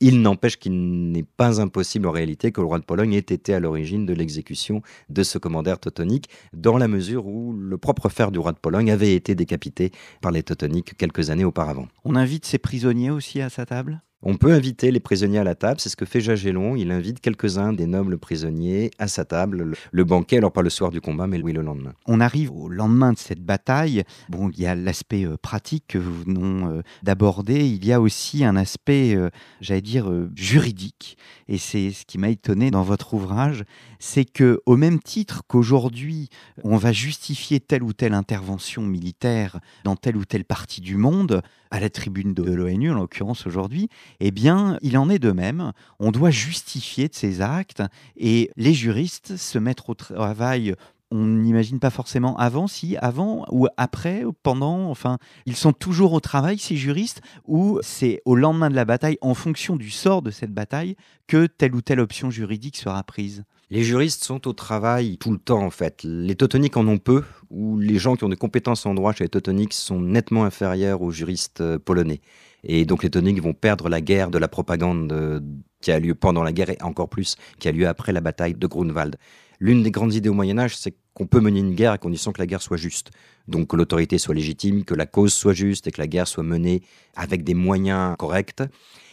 Il 0.00 0.20
n'empêche 0.22 0.58
qu'il 0.58 1.12
n'est 1.12 1.22
pas 1.22 1.60
impossible 1.60 2.06
en 2.08 2.10
réalité 2.10 2.52
que 2.52 2.60
le 2.60 2.66
roi 2.66 2.78
de 2.78 2.84
Pologne 2.84 3.14
ait 3.14 3.18
été 3.18 3.54
à 3.54 3.60
l'origine 3.60 4.04
de 4.04 4.12
l'exécution 4.12 4.82
de 5.08 5.22
ce 5.22 5.38
commandeur 5.38 5.78
teutonique, 5.78 6.28
dans 6.52 6.76
la 6.76 6.88
mesure 6.88 7.26
où 7.26 7.52
le 7.52 7.78
propre 7.78 8.08
frère 8.08 8.30
du 8.30 8.38
roi 8.38 8.52
de 8.52 8.58
Pologne 8.58 8.90
avait 8.90 9.14
été 9.14 9.34
décapité 9.34 9.92
par 10.20 10.32
les 10.32 10.42
teutoniques 10.42 10.96
quelques 10.98 11.30
années 11.30 11.44
auparavant. 11.44 11.88
On 12.04 12.16
invite 12.16 12.44
ses 12.44 12.58
prisonniers 12.58 13.10
aussi 13.10 13.40
à 13.40 13.48
sa 13.48 13.66
table? 13.66 14.02
On 14.24 14.36
peut 14.36 14.52
inviter 14.52 14.90
les 14.90 15.00
prisonniers 15.00 15.38
à 15.38 15.44
la 15.44 15.54
table, 15.54 15.80
c'est 15.80 15.90
ce 15.90 15.96
que 15.96 16.06
fait 16.06 16.20
Jagellon. 16.20 16.76
Il 16.76 16.90
invite 16.90 17.20
quelques-uns 17.20 17.74
des 17.74 17.86
nobles 17.86 18.18
prisonniers 18.18 18.90
à 18.98 19.06
sa 19.06 19.24
table, 19.24 19.74
le 19.92 20.04
banquet, 20.04 20.38
alors 20.38 20.52
pas 20.52 20.62
le 20.62 20.70
soir 20.70 20.90
du 20.90 21.00
combat, 21.00 21.26
mais 21.26 21.40
oui 21.42 21.52
le 21.52 21.60
lendemain. 21.60 21.92
On 22.06 22.20
arrive 22.20 22.50
au 22.50 22.68
lendemain 22.68 23.12
de 23.12 23.18
cette 23.18 23.42
bataille. 23.42 24.02
Bon, 24.30 24.48
il 24.48 24.60
y 24.60 24.66
a 24.66 24.74
l'aspect 24.74 25.26
euh, 25.26 25.36
pratique 25.36 25.84
que 25.88 25.98
vous 25.98 26.22
venons 26.22 26.70
euh, 26.70 26.82
d'aborder. 27.02 27.66
Il 27.66 27.84
y 27.84 27.92
a 27.92 28.00
aussi 28.00 28.44
un 28.44 28.56
aspect, 28.56 29.14
euh, 29.14 29.28
j'allais 29.60 29.82
dire, 29.82 30.10
juridique. 30.34 31.18
Et 31.48 31.58
c'est 31.58 31.90
ce 31.90 32.06
qui 32.06 32.16
m'a 32.16 32.30
étonné 32.30 32.70
dans 32.70 32.82
votre 32.82 33.12
ouvrage, 33.12 33.64
c'est 33.98 34.24
que 34.24 34.60
au 34.64 34.76
même 34.76 35.00
titre 35.00 35.42
qu'aujourd'hui, 35.46 36.30
on 36.62 36.76
va 36.78 36.92
justifier 36.92 37.60
telle 37.60 37.82
ou 37.82 37.92
telle 37.92 38.14
intervention 38.14 38.82
militaire 38.82 39.60
dans 39.84 39.96
telle 39.96 40.16
ou 40.16 40.24
telle 40.24 40.44
partie 40.44 40.80
du 40.80 40.96
monde, 40.96 41.42
à 41.74 41.80
la 41.80 41.90
tribune 41.90 42.34
de 42.34 42.44
l'ONU 42.44 42.92
en 42.92 42.94
l'occurrence 42.94 43.48
aujourd'hui, 43.48 43.88
eh 44.20 44.30
bien, 44.30 44.78
il 44.82 44.96
en 44.98 45.08
est 45.10 45.18
de 45.18 45.32
même. 45.32 45.72
On 45.98 46.10
doit 46.10 46.30
justifier 46.30 47.08
de 47.08 47.14
ces 47.14 47.40
actes 47.40 47.82
et 48.16 48.50
les 48.56 48.74
juristes 48.74 49.36
se 49.36 49.58
mettre 49.58 49.90
au 49.90 49.94
travail 49.94 50.74
on 51.10 51.26
n'imagine 51.26 51.78
pas 51.78 51.90
forcément 51.90 52.36
avant, 52.38 52.66
si 52.66 52.96
avant 52.96 53.46
ou 53.52 53.68
après, 53.76 54.24
pendant, 54.42 54.90
enfin, 54.90 55.18
ils 55.46 55.54
sont 55.54 55.72
toujours 55.72 56.12
au 56.12 56.18
travail, 56.18 56.58
ces 56.58 56.74
juristes, 56.74 57.20
ou 57.44 57.78
c'est 57.82 58.20
au 58.24 58.34
lendemain 58.34 58.68
de 58.68 58.74
la 58.74 58.84
bataille, 58.84 59.16
en 59.20 59.34
fonction 59.34 59.76
du 59.76 59.90
sort 59.90 60.22
de 60.22 60.32
cette 60.32 60.52
bataille, 60.52 60.96
que 61.28 61.46
telle 61.46 61.76
ou 61.76 61.82
telle 61.82 62.00
option 62.00 62.30
juridique 62.30 62.76
sera 62.76 63.00
prise 63.04 63.44
les 63.70 63.82
juristes 63.82 64.22
sont 64.22 64.46
au 64.46 64.52
travail 64.52 65.16
tout 65.18 65.32
le 65.32 65.38
temps 65.38 65.62
en 65.62 65.70
fait. 65.70 66.02
Les 66.04 66.36
teutoniques 66.36 66.76
en 66.76 66.86
ont 66.86 66.98
peu, 66.98 67.24
ou 67.50 67.78
les 67.78 67.98
gens 67.98 68.14
qui 68.14 68.22
ont 68.22 68.28
des 68.28 68.36
compétences 68.36 68.86
en 68.86 68.94
droit 68.94 69.12
chez 69.12 69.24
les 69.24 69.30
teutoniques 69.30 69.72
sont 69.72 70.00
nettement 70.00 70.44
inférieurs 70.44 71.02
aux 71.02 71.10
juristes 71.10 71.60
euh, 71.60 71.78
polonais. 71.78 72.20
Et 72.64 72.84
donc 72.84 73.02
les 73.02 73.10
teutoniques 73.10 73.42
vont 73.42 73.54
perdre 73.54 73.88
la 73.88 74.00
guerre 74.00 74.30
de 74.30 74.38
la 74.38 74.48
propagande 74.48 75.12
euh, 75.12 75.40
qui 75.80 75.92
a 75.92 75.98
lieu 75.98 76.14
pendant 76.14 76.42
la 76.42 76.52
guerre 76.52 76.70
et 76.70 76.78
encore 76.80 77.08
plus 77.08 77.36
qui 77.58 77.68
a 77.68 77.72
lieu 77.72 77.86
après 77.86 78.12
la 78.12 78.20
bataille 78.20 78.54
de 78.54 78.66
Grunwald. 78.66 79.16
L'une 79.60 79.82
des 79.82 79.90
grandes 79.90 80.14
idées 80.14 80.28
au 80.28 80.34
Moyen 80.34 80.58
Âge, 80.58 80.76
c'est 80.76 80.94
qu'on 81.14 81.26
peut 81.26 81.40
mener 81.40 81.60
une 81.60 81.74
guerre 81.74 81.92
à 81.92 81.98
condition 81.98 82.32
que 82.32 82.40
la 82.40 82.46
guerre 82.46 82.62
soit 82.62 82.76
juste. 82.76 83.10
Donc 83.46 83.68
que 83.68 83.76
l'autorité 83.76 84.18
soit 84.18 84.34
légitime, 84.34 84.84
que 84.84 84.94
la 84.94 85.06
cause 85.06 85.32
soit 85.32 85.52
juste 85.52 85.86
et 85.86 85.90
que 85.92 86.00
la 86.00 86.08
guerre 86.08 86.26
soit 86.26 86.42
menée 86.42 86.82
avec 87.14 87.44
des 87.44 87.54
moyens 87.54 88.16
corrects. 88.18 88.62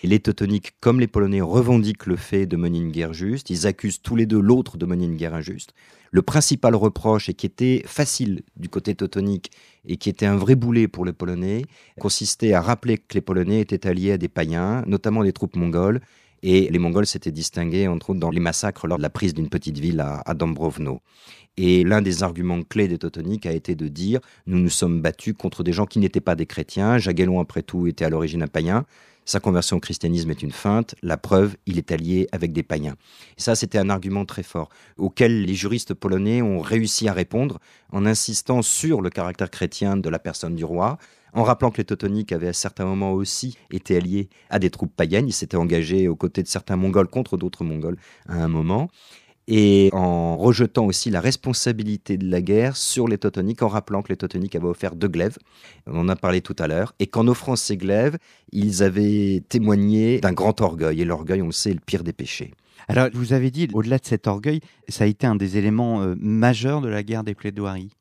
les 0.03 0.19
Teutoniques, 0.19 0.73
comme 0.79 0.99
les 0.99 1.07
Polonais, 1.07 1.41
revendiquent 1.41 2.07
le 2.07 2.15
fait 2.15 2.47
de 2.47 2.57
mener 2.57 2.79
une 2.79 2.91
guerre 2.91 3.13
juste. 3.13 3.49
Ils 3.49 3.67
accusent 3.67 4.01
tous 4.01 4.15
les 4.15 4.25
deux 4.25 4.39
l'autre 4.39 4.77
de 4.77 4.85
mener 4.85 5.05
une 5.05 5.15
guerre 5.15 5.35
injuste. 5.35 5.73
Le 6.13 6.21
principal 6.21 6.76
reproche, 6.76 7.30
et 7.30 7.34
qui 7.34 7.45
était 7.45 7.84
facile 7.86 8.41
du 8.58 8.67
côté 8.67 8.95
teutonique 8.95 9.50
et 9.86 9.95
qui 9.95 10.10
était 10.10 10.26
un 10.26 10.36
vrai 10.36 10.56
boulet 10.56 10.89
pour 10.89 11.06
les 11.06 11.13
Polonais, 11.13 11.63
consistait 12.00 12.52
à 12.54 12.62
rappeler 12.62 12.97
que 12.97 13.13
les 13.13 13.21
Polonais 13.21 13.62
étaient 13.62 13.88
alliés 13.88 14.12
à 14.12 14.17
des 14.17 14.28
païens, 14.28 14.84
notamment 14.88 15.24
des 15.24 15.32
troupes 15.32 15.56
mongoles, 15.56 16.02
et 16.43 16.69
les 16.69 16.80
Mongols 16.80 17.06
s'étaient 17.06 17.32
distingués, 17.32 17.88
entre 17.88 18.10
autres, 18.10 18.19
dans 18.19 18.30
les 18.30 18.39
massacres 18.39 18.88
lors 18.88 18.97
de 18.97 19.04
la 19.04 19.10
prise 19.10 19.34
d'une 19.34 19.50
petite 19.50 19.78
ville 19.78 20.02
à, 20.02 20.34
Dombrovno. 20.34 21.02
Et 21.58 21.84
l'un 21.84 22.02
des 22.02 22.24
arguments 22.24 22.62
clés 22.63 22.88
des 22.88 22.97
Teutoniques 22.97 23.45
a 23.45 23.52
été 23.52 23.76
de 23.76 23.88
dire 23.88 24.19
nous 24.47 24.58
nous 24.58 24.69
sommes 24.69 25.02
battus 25.02 25.36
contre 25.38 25.63
des 25.63 25.74
gens 25.74 25.86
qui 25.86 26.00
n'étaient 26.00 26.21
pas 26.21 26.36
des 26.36 26.45
chrétiens. 26.45 26.97
Jagellon, 26.97 27.39
après 27.39 27.62
tout, 27.62 27.88
était 27.88 28.06
à 28.06 28.10
l'origine 28.10 28.43
un 28.43 28.47
païen. 28.47 28.86
Sa 29.25 29.39
conversion 29.39 29.77
au 29.77 29.79
christianisme 29.79 30.31
est 30.31 30.41
une 30.41 30.51
feinte. 30.51 30.95
La 31.03 31.15
preuve, 31.15 31.55
il 31.65 31.77
est 31.77 31.91
allié 31.91 32.27
avec 32.31 32.53
des 32.53 32.63
païens. 32.63 32.95
Et 33.38 33.41
ça, 33.41 33.55
c'était 33.55 33.77
un 33.77 33.89
argument 33.89 34.25
très 34.25 34.43
fort, 34.43 34.69
auquel 34.97 35.43
les 35.43 35.53
juristes 35.53 35.93
polonais 35.93 36.41
ont 36.41 36.60
réussi 36.60 37.07
à 37.07 37.13
répondre 37.13 37.60
en 37.91 38.05
insistant 38.05 38.62
sur 38.62 39.01
le 39.01 39.10
caractère 39.10 39.51
chrétien 39.51 39.95
de 39.95 40.10
la 40.10 40.19
personne 40.19 40.55
du 40.55 40.65
roi, 40.65 40.97
en 41.34 41.43
rappelant 41.43 41.71
que 41.71 41.77
les 41.77 41.86
Teutoniques 41.86 42.34
avaient 42.34 42.49
à 42.49 42.53
certains 42.53 42.86
moments 42.86 43.13
aussi 43.13 43.57
été 43.71 43.95
alliés 43.95 44.27
à 44.49 44.60
des 44.60 44.69
troupes 44.69 44.93
païennes. 44.93 45.27
Ils 45.27 45.34
s'étaient 45.34 45.55
engagés 45.55 46.07
aux 46.07 46.15
côtés 46.15 46.43
de 46.43 46.47
certains 46.47 46.75
Mongols 46.75 47.07
contre 47.07 47.38
d'autres 47.38 47.63
Mongols 47.63 47.97
à 48.27 48.43
un 48.43 48.47
moment 48.47 48.89
et 49.47 49.89
en 49.93 50.38
rejetant 50.38 50.86
aussi 50.86 51.10
la 51.10 51.21
responsabilité 51.21 52.17
de 52.17 52.30
la 52.30 52.41
guerre 52.41 52.77
sur 52.77 53.08
les 53.08 53.17
Teutoniques, 53.17 53.63
en 53.63 53.67
rappelant 53.67 54.01
que 54.01 54.10
les 54.10 54.17
Teutoniques 54.17 54.56
avaient 54.56 54.67
offert 54.67 54.95
deux 54.95 55.08
glaives, 55.08 55.38
on 55.88 55.99
en 55.99 56.10
a 56.10 56.15
parlé 56.15 56.41
tout 56.41 56.56
à 56.60 56.67
l'heure, 56.67 56.93
et 56.99 57.08
qu'en 57.08 57.27
offrant 57.27 57.56
ces 57.56 57.77
glaives, 57.77 58.17
ils 58.51 58.84
avaient 58.84 59.43
témoigné 59.49 60.19
d'un 60.19 60.34
grand 60.34 60.62
orgueil, 60.62 61.01
et 61.01 61.06
l'orgueil, 61.06 61.41
on 61.41 61.47
le 61.47 61.51
sait, 61.51 61.71
est 61.71 61.75
le 61.75 61.80
pire 61.80 62.04
des 62.04 62.13
péchés. 62.13 62.51
Alors, 62.88 63.10
vous 63.13 63.34
avez 63.34 63.51
dit, 63.51 63.67
au-delà 63.73 63.99
de 63.99 64.06
cet 64.06 64.27
orgueil, 64.27 64.60
ça 64.89 65.04
a 65.04 65.08
été 65.08 65.27
un 65.27 65.36
des 65.36 65.58
éléments 65.58 66.01
euh, 66.01 66.15
majeurs 66.19 66.82
de 66.82 66.89
la 66.89 67.04
guerre 67.04 67.23
des 67.23 67.36
plaidoiries. 67.36 67.91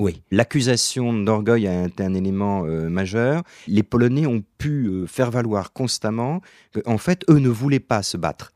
Oui, 0.00 0.22
l'accusation 0.30 1.12
d'orgueil 1.12 1.66
a 1.66 1.84
été 1.84 2.02
un 2.02 2.14
élément 2.14 2.64
euh, 2.64 2.88
majeur. 2.88 3.42
Les 3.66 3.82
Polonais 3.82 4.26
ont 4.26 4.42
pu 4.56 4.86
euh, 4.86 5.06
faire 5.06 5.30
valoir 5.30 5.74
constamment 5.74 6.40
qu'en 6.72 6.96
fait, 6.96 7.22
eux 7.28 7.38
ne 7.38 7.50
voulaient 7.50 7.80
pas 7.80 8.02
se 8.02 8.16
battre. 8.16 8.52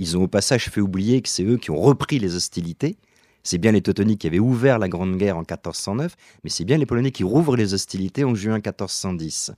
Ils 0.00 0.16
ont 0.16 0.22
au 0.22 0.28
passage 0.28 0.70
fait 0.70 0.80
oublier 0.80 1.20
que 1.20 1.28
c'est 1.28 1.44
eux 1.44 1.58
qui 1.58 1.70
ont 1.70 1.78
repris 1.78 2.18
les 2.18 2.34
hostilités. 2.34 2.96
C'est 3.42 3.58
bien 3.58 3.70
les 3.70 3.82
Teutoniques 3.82 4.22
qui 4.22 4.28
avaient 4.28 4.38
ouvert 4.38 4.78
la 4.78 4.88
Grande 4.88 5.18
Guerre 5.18 5.36
en 5.36 5.40
1409, 5.40 6.16
mais 6.42 6.48
c'est 6.48 6.64
bien 6.64 6.78
les 6.78 6.86
Polonais 6.86 7.10
qui 7.10 7.22
rouvrent 7.22 7.54
les 7.54 7.74
hostilités 7.74 8.24
en 8.24 8.34
juin 8.34 8.54
1410. 8.54 9.52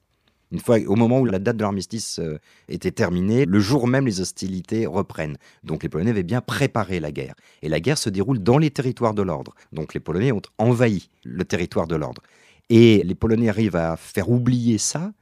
Une 0.50 0.58
fois, 0.58 0.78
au 0.88 0.96
moment 0.96 1.20
où 1.20 1.26
la 1.26 1.38
date 1.38 1.58
de 1.58 1.62
l'armistice 1.62 2.18
euh, 2.18 2.40
était 2.68 2.90
terminée, 2.90 3.44
le 3.44 3.60
jour 3.60 3.86
même, 3.86 4.04
les 4.04 4.20
hostilités 4.20 4.84
reprennent. 4.84 5.36
Donc 5.62 5.84
les 5.84 5.88
Polonais 5.88 6.10
avaient 6.10 6.24
bien 6.24 6.40
préparé 6.40 6.98
la 6.98 7.12
guerre. 7.12 7.36
Et 7.62 7.68
la 7.68 7.78
guerre 7.78 7.96
se 7.96 8.10
déroule 8.10 8.40
dans 8.40 8.58
les 8.58 8.72
territoires 8.72 9.14
de 9.14 9.22
l'ordre. 9.22 9.54
Donc 9.72 9.94
les 9.94 10.00
Polonais 10.00 10.32
ont 10.32 10.42
envahi 10.58 11.08
le 11.22 11.44
territoire 11.44 11.86
de 11.86 11.94
l'ordre. 11.94 12.20
Et 12.68 13.04
les 13.04 13.14
Polonais 13.14 13.48
arrivent 13.48 13.76
à 13.76 13.96
faire 13.96 14.28
oublier 14.28 14.78
ça 14.78 15.12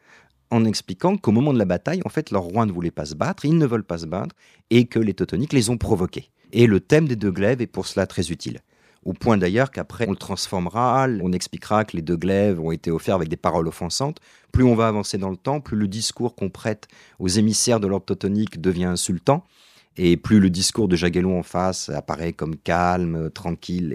en 0.51 0.65
expliquant 0.65 1.17
qu'au 1.17 1.33
moment 1.33 1.53
de 1.53 1.59
la 1.59 1.65
bataille, 1.65 2.03
en 2.05 2.09
fait, 2.09 2.31
leur 2.31 2.43
roi 2.43 2.67
ne 2.67 2.73
voulait 2.73 2.91
pas 2.91 3.07
se 3.07 3.15
battre, 3.15 3.45
ils 3.45 3.57
ne 3.57 3.67
veulent 3.67 3.85
pas 3.85 3.99
se 3.99 4.07
battre, 4.07 4.35
et 4.71 4.87
que 4.87 4.99
les 4.99 5.15
Teutoniques 5.15 5.53
les 5.53 5.71
ont 5.71 5.79
provoqués. 5.79 6.31
Et 6.53 6.67
le 6.67 6.81
thème 6.81 7.07
des 7.07 7.17
deux 7.17 7.31
glaives 7.31 7.61
est 7.61 7.67
pour 7.67 7.87
cela 7.87 8.07
très 8.07 8.31
utile. 8.31 8.61
Au 9.05 9.15
point 9.15 9.39
d'ailleurs 9.39 9.71
qu'après, 9.71 10.07
on 10.09 10.11
le 10.11 10.17
transformera, 10.17 11.07
on 11.23 11.33
expliquera 11.33 11.85
que 11.85 11.97
les 11.97 12.03
deux 12.03 12.17
glaives 12.17 12.61
ont 12.61 12.71
été 12.71 12.91
offerts 12.91 13.15
avec 13.15 13.29
des 13.29 13.37
paroles 13.37 13.67
offensantes. 13.67 14.19
Plus 14.53 14.65
on 14.65 14.75
va 14.75 14.89
avancer 14.89 15.17
dans 15.17 15.31
le 15.31 15.39
temps, 15.39 15.61
plus 15.61 15.77
le 15.77 15.89
discours 15.89 16.35
qu'on 16.35 16.51
prête 16.51 16.87
aux 17.19 17.29
émissaires 17.29 17.81
de 17.81 17.87
l'ordre 17.87 18.05
teutonique 18.05 18.61
devient 18.61 18.85
insultant. 18.85 19.47
Et 19.97 20.17
plus 20.17 20.41
le 20.41 20.51
discours 20.51 20.89
de 20.89 20.97
Jagellon 20.97 21.39
en 21.39 21.43
face 21.43 21.89
apparaît 21.89 22.33
comme 22.33 22.57
calme, 22.57 23.31
tranquille 23.31 23.93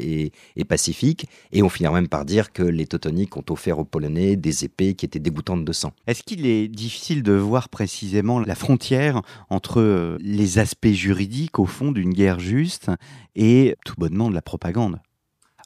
et, 0.55 0.65
pacifique, 0.65 1.27
et 1.51 1.63
on 1.63 1.69
finira 1.69 1.93
même 1.93 2.07
par 2.07 2.25
dire 2.25 2.51
que 2.51 2.63
les 2.63 2.85
Teutoniques 2.85 3.37
ont 3.37 3.45
offert 3.49 3.79
aux 3.79 3.85
Polonais 3.85 4.35
des 4.35 4.65
épées 4.65 4.93
qui 4.93 5.05
étaient 5.05 5.19
dégoûtantes 5.19 5.63
de 5.63 5.73
sang. 5.73 5.93
Est-ce 6.07 6.23
qu'il 6.23 6.45
est 6.45 6.67
difficile 6.67 7.23
de 7.23 7.33
voir 7.33 7.69
précisément 7.69 8.39
la 8.39 8.55
frontière 8.55 9.21
entre 9.49 9.79
euh, 9.79 10.17
les 10.21 10.59
aspects 10.59 10.87
juridiques, 10.87 11.59
au 11.59 11.65
fond, 11.65 11.91
d'une 11.91 12.13
guerre 12.13 12.39
juste 12.39 12.91
et 13.35 13.75
tout 13.85 13.95
bonnement 13.97 14.29
de 14.29 14.35
la 14.35 14.41
propagande? 14.41 14.99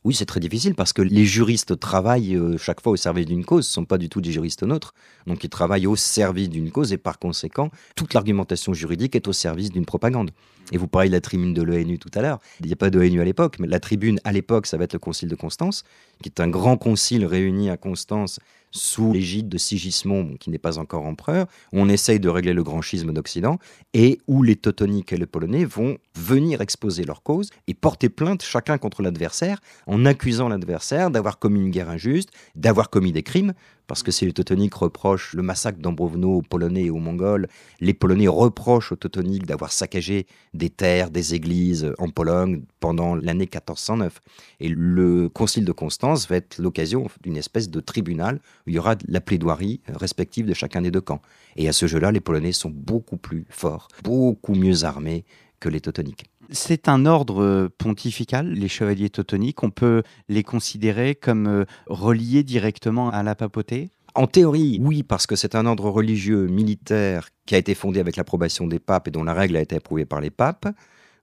Oui, 0.09 0.15
c'est 0.15 0.25
très 0.25 0.39
difficile 0.39 0.73
parce 0.73 0.91
que 0.91 1.03
les 1.03 1.23
juristes 1.23 1.79
travaillent 1.79 2.35
euh, 2.35 2.57
chaque 2.57 2.81
fois 2.81 2.93
au 2.93 2.95
service 2.95 3.27
d'une 3.27 3.45
cause, 3.45 3.67
ce 3.67 3.69
ne 3.69 3.73
sont 3.73 3.85
pas 3.85 3.99
du 3.99 4.09
tout 4.09 4.21
des 4.21 4.31
juristes 4.31 4.63
neutres. 4.63 4.95
Donc 5.27 5.43
ils 5.43 5.51
travaillent 5.51 5.85
au 5.85 5.95
service 5.95 6.49
d'une 6.49 6.71
cause 6.71 6.91
et 6.93 6.97
par 6.97 7.19
conséquent, 7.19 7.69
toute 7.95 8.15
l'argumentation 8.15 8.73
juridique 8.73 9.15
est 9.15 9.27
au 9.27 9.33
service 9.33 9.71
d'une 9.71 9.85
propagande. 9.85 10.31
Et 10.71 10.77
vous 10.79 10.87
parlez 10.87 11.09
de 11.09 11.13
la 11.13 11.21
tribune 11.21 11.53
de 11.53 11.61
l'ONU 11.61 11.99
tout 11.99 12.09
à 12.15 12.23
l'heure. 12.23 12.39
Il 12.59 12.65
n'y 12.65 12.73
a 12.73 12.75
pas 12.75 12.89
d'ONU 12.89 13.21
à 13.21 13.23
l'époque, 13.23 13.57
mais 13.59 13.67
la 13.67 13.79
tribune 13.79 14.19
à 14.23 14.31
l'époque, 14.31 14.65
ça 14.65 14.77
va 14.77 14.85
être 14.85 14.93
le 14.93 14.99
concile 14.99 15.29
de 15.29 15.35
Constance, 15.35 15.83
qui 16.23 16.29
est 16.29 16.41
un 16.41 16.47
grand 16.47 16.75
concile 16.75 17.23
réuni 17.23 17.69
à 17.69 17.77
Constance 17.77 18.39
sous 18.71 19.13
l'égide 19.13 19.49
de 19.49 19.57
Sigismond, 19.57 20.35
qui 20.39 20.49
n'est 20.49 20.57
pas 20.57 20.77
encore 20.77 21.05
empereur, 21.05 21.47
on 21.73 21.89
essaye 21.89 22.19
de 22.19 22.29
régler 22.29 22.53
le 22.53 22.63
grand 22.63 22.81
schisme 22.81 23.13
d'Occident, 23.13 23.57
et 23.93 24.19
où 24.27 24.43
les 24.43 24.55
Teutoniques 24.55 25.13
et 25.13 25.17
les 25.17 25.25
Polonais 25.25 25.65
vont 25.65 25.97
venir 26.15 26.61
exposer 26.61 27.03
leur 27.03 27.23
cause 27.23 27.49
et 27.67 27.73
porter 27.73 28.09
plainte 28.09 28.43
chacun 28.43 28.77
contre 28.77 29.01
l'adversaire, 29.01 29.59
en 29.87 30.05
accusant 30.05 30.49
l'adversaire 30.49 31.11
d'avoir 31.11 31.39
commis 31.39 31.61
une 31.61 31.71
guerre 31.71 31.89
injuste, 31.89 32.29
d'avoir 32.55 32.89
commis 32.89 33.11
des 33.11 33.23
crimes, 33.23 33.53
parce 33.89 34.03
que 34.03 34.11
si 34.11 34.23
les 34.23 34.33
Teutoniques 34.33 34.75
reprochent 34.75 35.33
le 35.33 35.41
massacre 35.41 35.79
d'Ambrovno 35.79 36.35
aux 36.35 36.41
Polonais 36.43 36.85
et 36.85 36.89
aux 36.91 36.99
Mongols, 36.99 37.47
les 37.79 37.95
Polonais 37.95 38.27
reprochent 38.27 38.91
aux 38.91 38.95
Teutoniques 38.95 39.47
d'avoir 39.47 39.71
saccagé 39.71 40.27
des 40.53 40.69
terres, 40.69 41.09
des 41.09 41.33
églises 41.33 41.91
en 41.97 42.07
Pologne 42.09 42.61
pendant 42.79 43.15
l'année 43.15 43.45
1409. 43.45 44.19
Et 44.59 44.69
le 44.69 45.27
concile 45.27 45.65
de 45.65 45.71
Constance 45.71 46.29
va 46.29 46.35
être 46.35 46.59
l'occasion 46.59 47.07
d'une 47.23 47.35
espèce 47.35 47.71
de 47.71 47.79
tribunal 47.79 48.39
il 48.69 48.75
y 48.75 48.79
aura 48.79 48.95
la 49.07 49.19
plaidoirie 49.19 49.81
respective 49.87 50.45
de 50.45 50.53
chacun 50.53 50.81
des 50.81 50.91
deux 50.91 51.01
camps. 51.01 51.21
Et 51.55 51.67
à 51.67 51.73
ce 51.73 51.87
jeu-là, 51.87 52.11
les 52.11 52.19
Polonais 52.19 52.51
sont 52.51 52.71
beaucoup 52.73 53.17
plus 53.17 53.45
forts, 53.49 53.87
beaucoup 54.03 54.55
mieux 54.55 54.83
armés 54.83 55.25
que 55.59 55.69
les 55.69 55.81
Teutoniques. 55.81 56.25
C'est 56.51 56.87
un 56.87 57.05
ordre 57.05 57.69
pontifical, 57.77 58.51
les 58.51 58.67
chevaliers 58.67 59.09
teutoniques. 59.09 59.61
On 59.61 59.69
peut 59.69 60.01
les 60.29 60.41
considérer 60.41 61.13
comme 61.13 61.47
euh, 61.47 61.65
reliés 61.85 62.43
directement 62.43 63.11
à 63.11 63.21
la 63.21 63.35
papauté? 63.35 63.91
En 64.15 64.25
théorie, 64.25 64.79
oui, 64.81 65.03
parce 65.03 65.27
que 65.27 65.35
c'est 65.35 65.53
un 65.53 65.67
ordre 65.67 65.89
religieux 65.89 66.47
militaire 66.47 67.29
qui 67.45 67.53
a 67.53 67.59
été 67.59 67.75
fondé 67.75 67.99
avec 67.99 68.15
l'approbation 68.15 68.65
des 68.65 68.79
papes 68.79 69.07
et 69.07 69.11
dont 69.11 69.23
la 69.23 69.35
règle 69.35 69.57
a 69.57 69.61
été 69.61 69.75
approuvée 69.75 70.05
par 70.05 70.21
les 70.21 70.31
papes. 70.31 70.67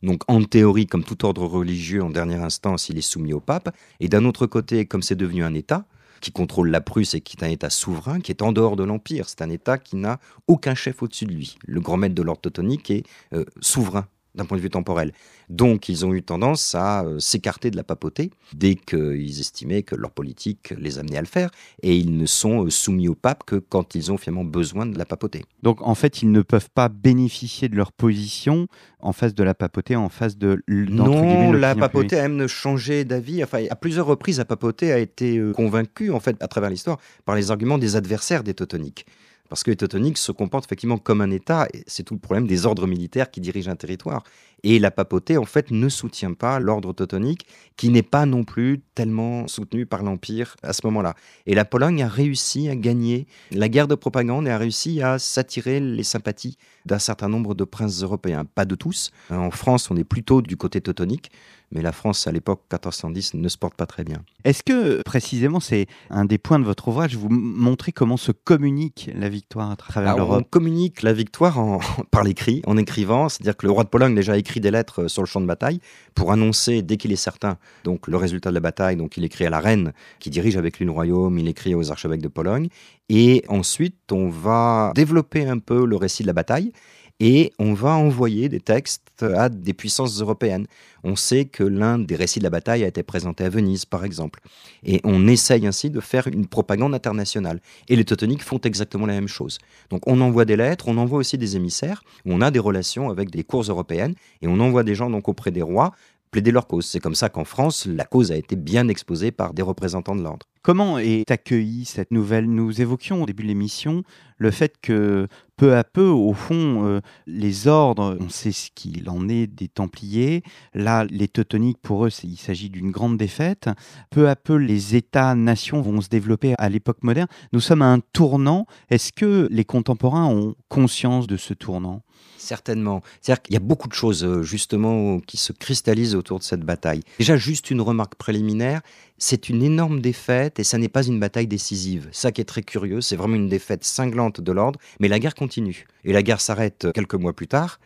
Donc 0.02 0.22
en 0.28 0.42
théorie, 0.44 0.86
comme 0.86 1.02
tout 1.02 1.24
ordre 1.24 1.44
religieux, 1.44 2.02
en 2.04 2.10
dernière 2.10 2.44
instance, 2.44 2.88
il 2.88 2.98
est 2.98 3.02
soumis 3.02 3.32
au 3.32 3.40
pape. 3.40 3.74
Et 3.98 4.08
d'un 4.08 4.24
autre 4.24 4.46
côté, 4.46 4.86
comme 4.86 5.02
c'est 5.02 5.16
devenu 5.16 5.42
un 5.42 5.54
État, 5.54 5.86
qui 6.20 6.32
contrôle 6.32 6.70
la 6.70 6.80
Prusse 6.80 7.14
et 7.14 7.20
qui 7.20 7.36
est 7.36 7.44
un 7.44 7.50
État 7.50 7.70
souverain, 7.70 8.20
qui 8.20 8.32
est 8.32 8.42
en 8.42 8.52
dehors 8.52 8.76
de 8.76 8.84
l'Empire. 8.84 9.28
C'est 9.28 9.42
un 9.42 9.50
État 9.50 9.78
qui 9.78 9.96
n'a 9.96 10.18
aucun 10.46 10.74
chef 10.74 11.02
au-dessus 11.02 11.26
de 11.26 11.32
lui. 11.32 11.58
Le 11.66 11.80
grand 11.80 11.96
maître 11.96 12.14
de 12.14 12.22
l'ordre 12.22 12.40
teutonique 12.42 12.90
est 12.90 13.04
euh, 13.32 13.44
souverain 13.60 14.06
d'un 14.36 14.44
point 14.44 14.56
de 14.56 14.62
vue 14.62 14.70
temporel. 14.70 15.12
Donc 15.48 15.88
ils 15.88 16.04
ont 16.06 16.14
eu 16.14 16.22
tendance 16.22 16.74
à 16.74 17.04
euh, 17.04 17.18
s'écarter 17.18 17.70
de 17.70 17.76
la 17.76 17.84
papauté 17.84 18.30
dès 18.52 18.74
qu'ils 18.74 19.40
estimaient 19.40 19.82
que 19.82 19.94
leur 19.94 20.10
politique 20.10 20.74
les 20.78 20.98
amenait 20.98 21.18
à 21.18 21.22
le 21.22 21.26
faire, 21.26 21.50
et 21.82 21.96
ils 21.96 22.16
ne 22.16 22.26
sont 22.26 22.64
euh, 22.64 22.70
soumis 22.70 23.08
au 23.08 23.14
pape 23.14 23.44
que 23.44 23.56
quand 23.56 23.94
ils 23.94 24.12
ont 24.12 24.16
finalement 24.18 24.44
besoin 24.44 24.86
de 24.86 24.98
la 24.98 25.04
papauté. 25.04 25.44
Donc 25.62 25.82
en 25.82 25.94
fait, 25.94 26.22
ils 26.22 26.30
ne 26.30 26.42
peuvent 26.42 26.70
pas 26.70 26.88
bénéficier 26.88 27.68
de 27.68 27.76
leur 27.76 27.92
position 27.92 28.68
en 29.00 29.12
face 29.12 29.34
de 29.34 29.44
la 29.44 29.54
papauté, 29.54 29.94
en 29.94 30.08
face 30.08 30.36
de... 30.36 30.62
Non, 30.68 31.52
la 31.52 31.74
papauté 31.74 32.16
aime 32.16 32.46
changer 32.46 33.04
d'avis. 33.04 33.44
Enfin, 33.44 33.64
à 33.70 33.76
plusieurs 33.76 34.06
reprises, 34.06 34.38
la 34.38 34.44
papauté 34.44 34.92
a 34.92 34.98
été 34.98 35.38
euh, 35.38 35.52
convaincue, 35.52 36.10
en 36.10 36.20
fait, 36.20 36.36
à 36.42 36.48
travers 36.48 36.70
l'histoire, 36.70 36.98
par 37.24 37.36
les 37.36 37.50
arguments 37.50 37.78
des 37.78 37.96
adversaires 37.96 38.42
des 38.42 38.54
Teutoniques. 38.54 39.06
Parce 39.48 39.62
que 39.62 39.70
les 39.70 39.76
Teutoniques 39.76 40.18
se 40.18 40.32
comportent 40.32 40.64
effectivement 40.66 40.98
comme 40.98 41.20
un 41.20 41.30
État, 41.30 41.66
et 41.72 41.82
c'est 41.86 42.02
tout 42.02 42.14
le 42.14 42.20
problème 42.20 42.46
des 42.46 42.66
ordres 42.66 42.86
militaires 42.86 43.30
qui 43.30 43.40
dirigent 43.40 43.70
un 43.70 43.76
territoire. 43.76 44.24
Et 44.62 44.78
la 44.78 44.90
papauté, 44.90 45.36
en 45.36 45.44
fait, 45.44 45.70
ne 45.70 45.88
soutient 45.88 46.32
pas 46.32 46.58
l'ordre 46.58 46.92
teutonique, 46.92 47.46
qui 47.76 47.90
n'est 47.90 48.02
pas 48.02 48.26
non 48.26 48.42
plus 48.42 48.80
tellement 48.94 49.46
soutenu 49.46 49.86
par 49.86 50.02
l'Empire 50.02 50.56
à 50.62 50.72
ce 50.72 50.80
moment-là. 50.84 51.14
Et 51.46 51.54
la 51.54 51.64
Pologne 51.64 52.02
a 52.02 52.08
réussi 52.08 52.68
à 52.68 52.74
gagner 52.74 53.26
la 53.52 53.68
guerre 53.68 53.86
de 53.86 53.94
propagande 53.94 54.48
et 54.48 54.50
a 54.50 54.58
réussi 54.58 55.02
à 55.02 55.18
s'attirer 55.18 55.78
les 55.78 56.02
sympathies 56.02 56.56
d'un 56.84 56.98
certain 56.98 57.28
nombre 57.28 57.54
de 57.54 57.64
princes 57.64 58.02
européens. 58.02 58.44
Pas 58.44 58.64
de 58.64 58.74
tous. 58.74 59.10
En 59.30 59.50
France, 59.50 59.90
on 59.90 59.96
est 59.96 60.04
plutôt 60.04 60.42
du 60.42 60.56
côté 60.56 60.80
teutonique 60.80 61.30
mais 61.72 61.82
la 61.82 61.92
France 61.92 62.26
à 62.26 62.32
l'époque 62.32 62.62
1410 62.72 63.34
ne 63.34 63.48
se 63.48 63.58
porte 63.58 63.74
pas 63.74 63.86
très 63.86 64.04
bien. 64.04 64.22
Est-ce 64.44 64.62
que 64.62 65.02
précisément 65.02 65.60
c'est 65.60 65.86
un 66.10 66.24
des 66.24 66.38
points 66.38 66.58
de 66.58 66.64
votre 66.64 66.88
ouvrage, 66.88 67.16
vous 67.16 67.28
montrez 67.28 67.92
comment 67.92 68.16
se 68.16 68.32
communique 68.32 69.10
la 69.14 69.28
victoire 69.28 69.70
à 69.70 69.76
travers 69.76 70.16
l'Europe 70.16 70.40
On 70.40 70.44
communique 70.44 71.02
la 71.02 71.12
victoire 71.12 71.58
en, 71.58 71.80
par 72.10 72.24
l'écrit, 72.24 72.62
en 72.66 72.76
écrivant, 72.76 73.28
c'est-à-dire 73.28 73.56
que 73.56 73.66
le 73.66 73.72
roi 73.72 73.84
de 73.84 73.88
Pologne 73.88 74.14
déjà 74.14 74.36
écrit 74.36 74.60
des 74.60 74.70
lettres 74.70 75.02
euh, 75.02 75.08
sur 75.08 75.22
le 75.22 75.26
champ 75.26 75.40
de 75.40 75.46
bataille 75.46 75.80
pour 76.14 76.32
annoncer 76.32 76.82
dès 76.82 76.96
qu'il 76.96 77.12
est 77.12 77.16
certain 77.16 77.58
donc 77.84 78.08
le 78.08 78.16
résultat 78.16 78.50
de 78.50 78.54
la 78.54 78.60
bataille, 78.60 78.96
donc 78.96 79.16
il 79.16 79.24
écrit 79.24 79.46
à 79.46 79.50
la 79.50 79.60
reine 79.60 79.92
qui 80.18 80.30
dirige 80.30 80.56
avec 80.56 80.78
lui 80.78 80.84
le 80.84 80.90
royaume, 80.90 81.38
il 81.38 81.48
écrit 81.48 81.74
aux 81.74 81.90
archevêques 81.90 82.22
de 82.22 82.28
Pologne. 82.28 82.68
Et 83.08 83.44
ensuite 83.48 84.12
on 84.12 84.28
va 84.28 84.92
développer 84.94 85.46
un 85.46 85.58
peu 85.58 85.84
le 85.84 85.96
récit 85.96 86.22
de 86.22 86.28
la 86.28 86.32
bataille 86.32 86.72
et 87.20 87.52
on 87.58 87.72
va 87.72 87.92
envoyer 87.92 88.48
des 88.48 88.60
textes 88.60 89.05
à 89.22 89.48
des 89.48 89.72
puissances 89.72 90.20
européennes. 90.20 90.66
On 91.04 91.16
sait 91.16 91.44
que 91.44 91.62
l'un 91.62 91.98
des 91.98 92.16
récits 92.16 92.38
de 92.38 92.44
la 92.44 92.50
bataille 92.50 92.84
a 92.84 92.88
été 92.88 93.02
présenté 93.02 93.44
à 93.44 93.48
Venise, 93.48 93.84
par 93.84 94.04
exemple. 94.04 94.40
Et 94.84 95.00
on 95.04 95.26
essaye 95.26 95.66
ainsi 95.66 95.90
de 95.90 96.00
faire 96.00 96.26
une 96.26 96.46
propagande 96.46 96.94
internationale. 96.94 97.60
Et 97.88 97.96
les 97.96 98.04
Teutoniques 98.04 98.42
font 98.42 98.58
exactement 98.58 99.06
la 99.06 99.14
même 99.14 99.28
chose. 99.28 99.58
Donc 99.90 100.02
on 100.06 100.20
envoie 100.20 100.44
des 100.44 100.56
lettres, 100.56 100.88
on 100.88 100.98
envoie 100.98 101.18
aussi 101.18 101.38
des 101.38 101.56
émissaires, 101.56 102.02
on 102.24 102.40
a 102.40 102.50
des 102.50 102.58
relations 102.58 103.10
avec 103.10 103.30
des 103.30 103.44
cours 103.44 103.62
européennes, 103.62 104.14
et 104.42 104.48
on 104.48 104.60
envoie 104.60 104.82
des 104.82 104.94
gens 104.94 105.10
donc 105.10 105.28
auprès 105.28 105.50
des 105.50 105.62
rois 105.62 105.92
plaider 106.30 106.50
leur 106.50 106.66
cause. 106.66 106.86
C'est 106.86 107.00
comme 107.00 107.14
ça 107.14 107.28
qu'en 107.28 107.44
France, 107.44 107.86
la 107.86 108.04
cause 108.04 108.32
a 108.32 108.36
été 108.36 108.56
bien 108.56 108.88
exposée 108.88 109.30
par 109.30 109.54
des 109.54 109.62
représentants 109.62 110.16
de 110.16 110.22
l'ordre. 110.22 110.46
Comment 110.62 110.98
est 110.98 111.30
accueillie 111.30 111.84
cette 111.84 112.10
nouvelle? 112.10 112.46
Nous 112.46 112.80
évoquions 112.80 113.22
au 113.22 113.26
début 113.26 113.44
de 113.44 113.48
l'émission 113.48 114.02
le 114.38 114.50
fait 114.50 114.74
que 114.80 115.28
peu 115.56 115.74
à 115.74 115.84
peu, 115.84 116.06
au 116.06 116.34
fond, 116.34 116.86
euh, 116.86 117.00
les 117.26 117.66
ordres, 117.66 118.16
on 118.20 118.28
sait 118.28 118.52
ce 118.52 118.70
qu'il 118.74 119.08
en 119.08 119.28
est 119.28 119.46
des 119.46 119.68
Templiers. 119.68 120.42
Là, 120.74 121.04
les 121.04 121.28
Teutoniques, 121.28 121.78
pour 121.80 122.04
eux, 122.04 122.10
il 122.22 122.36
s'agit 122.36 122.68
d'une 122.68 122.90
grande 122.90 123.16
défaite. 123.16 123.70
Peu 124.10 124.28
à 124.28 124.36
peu, 124.36 124.56
les 124.56 124.96
États-nations 124.96 125.80
vont 125.80 126.00
se 126.02 126.08
développer 126.08 126.54
à 126.58 126.68
l'époque 126.68 127.02
moderne. 127.02 127.28
Nous 127.52 127.60
sommes 127.60 127.82
à 127.82 127.86
un 127.86 128.00
tournant. 128.12 128.66
Est-ce 128.90 129.12
que 129.12 129.48
les 129.50 129.64
contemporains 129.64 130.26
ont 130.26 130.54
conscience 130.68 131.26
de 131.26 131.38
ce 131.38 131.54
tournant? 131.54 132.02
Certainement. 132.38 133.02
C'est-à-dire 133.20 133.42
qu'il 133.42 133.54
y 133.54 133.56
a 133.56 133.60
beaucoup 133.60 133.88
de 133.88 133.94
choses 133.94 134.24
euh, 134.24 134.42
justement 134.42 135.20
qui 135.20 135.36
se 135.36 135.52
cristallisent 135.52 136.14
autour 136.14 136.38
de 136.38 136.44
cette 136.44 136.60
bataille. 136.60 137.00
Déjà, 137.18 137.36
juste 137.36 137.70
une 137.70 137.80
remarque 137.80 138.14
préliminaire, 138.14 138.82
c'est 139.18 139.48
une 139.48 139.62
énorme 139.62 140.00
défaite 140.00 140.58
et 140.58 140.64
ça 140.64 140.78
n'est 140.78 140.88
pas 140.88 141.04
une 141.04 141.18
bataille 141.18 141.46
décisive. 141.46 142.08
Ça 142.12 142.32
qui 142.32 142.40
est 142.40 142.44
très 142.44 142.62
curieux, 142.62 143.00
c'est 143.00 143.16
vraiment 143.16 143.36
une 143.36 143.48
défaite 143.48 143.84
cinglante 143.84 144.25
de 144.30 144.52
l'ordre, 144.52 144.78
mais 145.00 145.08
la 145.08 145.18
guerre 145.18 145.34
continue. 145.34 145.86
Et 146.04 146.12
la 146.12 146.22
guerre 146.22 146.40
s'arrête 146.40 146.88
quelques 146.94 147.14
mois 147.14 147.32
plus 147.32 147.48
tard, 147.48 147.80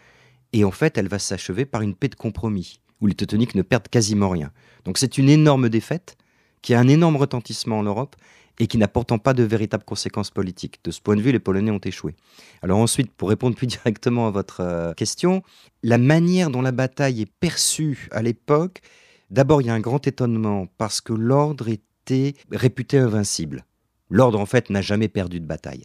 et 0.53 0.65
en 0.65 0.71
fait, 0.71 0.99
elle 0.99 1.09
va 1.09 1.19
s'achever 1.19 1.65
par 1.65 1.83
une 1.83 1.95
paix 1.95 2.09
de 2.09 2.15
compromis, 2.15 2.81
où 3.01 3.07
les 3.07 3.15
Teutoniques 3.15 3.55
ne 3.55 3.63
perdent 3.63 3.89
quasiment 3.89 4.29
rien. 4.29 4.51
Donc 4.85 4.99
c'est 4.99 5.19
une 5.19 5.29
énorme 5.29 5.69
défaite 5.69 6.17
qui 6.63 6.75
a 6.75 6.81
un 6.81 6.89
énorme 6.89 7.17
retentissement 7.17 7.79
en 7.79 7.83
Europe 7.83 8.17
et 8.59 8.67
qui 8.67 8.77
n'a 8.77 8.89
pourtant 8.89 9.19
pas 9.19 9.33
de 9.33 9.43
véritables 9.43 9.85
conséquences 9.85 10.31
politiques. 10.31 10.81
De 10.85 10.91
ce 10.91 11.01
point 11.01 11.17
de 11.17 11.23
vue, 11.23 11.33
les 11.33 11.39
Polonais 11.39 11.71
ont 11.71 11.79
échoué. 11.79 12.15
Alors 12.63 12.79
ensuite, 12.79 13.11
pour 13.11 13.31
répondre 13.31 13.57
plus 13.57 13.67
directement 13.67 14.27
à 14.27 14.31
votre 14.31 14.61
euh, 14.61 14.93
question, 14.93 15.43
la 15.83 15.99
manière 15.99 16.51
dont 16.51 16.63
la 16.63 16.73
bataille 16.73 17.23
est 17.23 17.33
perçue 17.41 18.09
à 18.11 18.23
l'époque, 18.23 18.81
d'abord 19.31 19.63
il 19.63 19.69
y 19.69 19.71
a 19.71 19.75
un 19.75 19.81
grand 19.81 20.07
étonnement 20.07 20.67
parce 20.77 21.01
que 21.01 21.15
l'ordre 21.15 21.69
était 21.69 22.35
réputé 22.51 22.99
invincible. 22.99 23.65
L'ordre 24.11 24.39
en 24.39 24.47
fait 24.47 24.69
n'a 24.69 24.83
jamais 24.83 25.09
perdu 25.09 25.41
de 25.41 25.47
bataille 25.47 25.85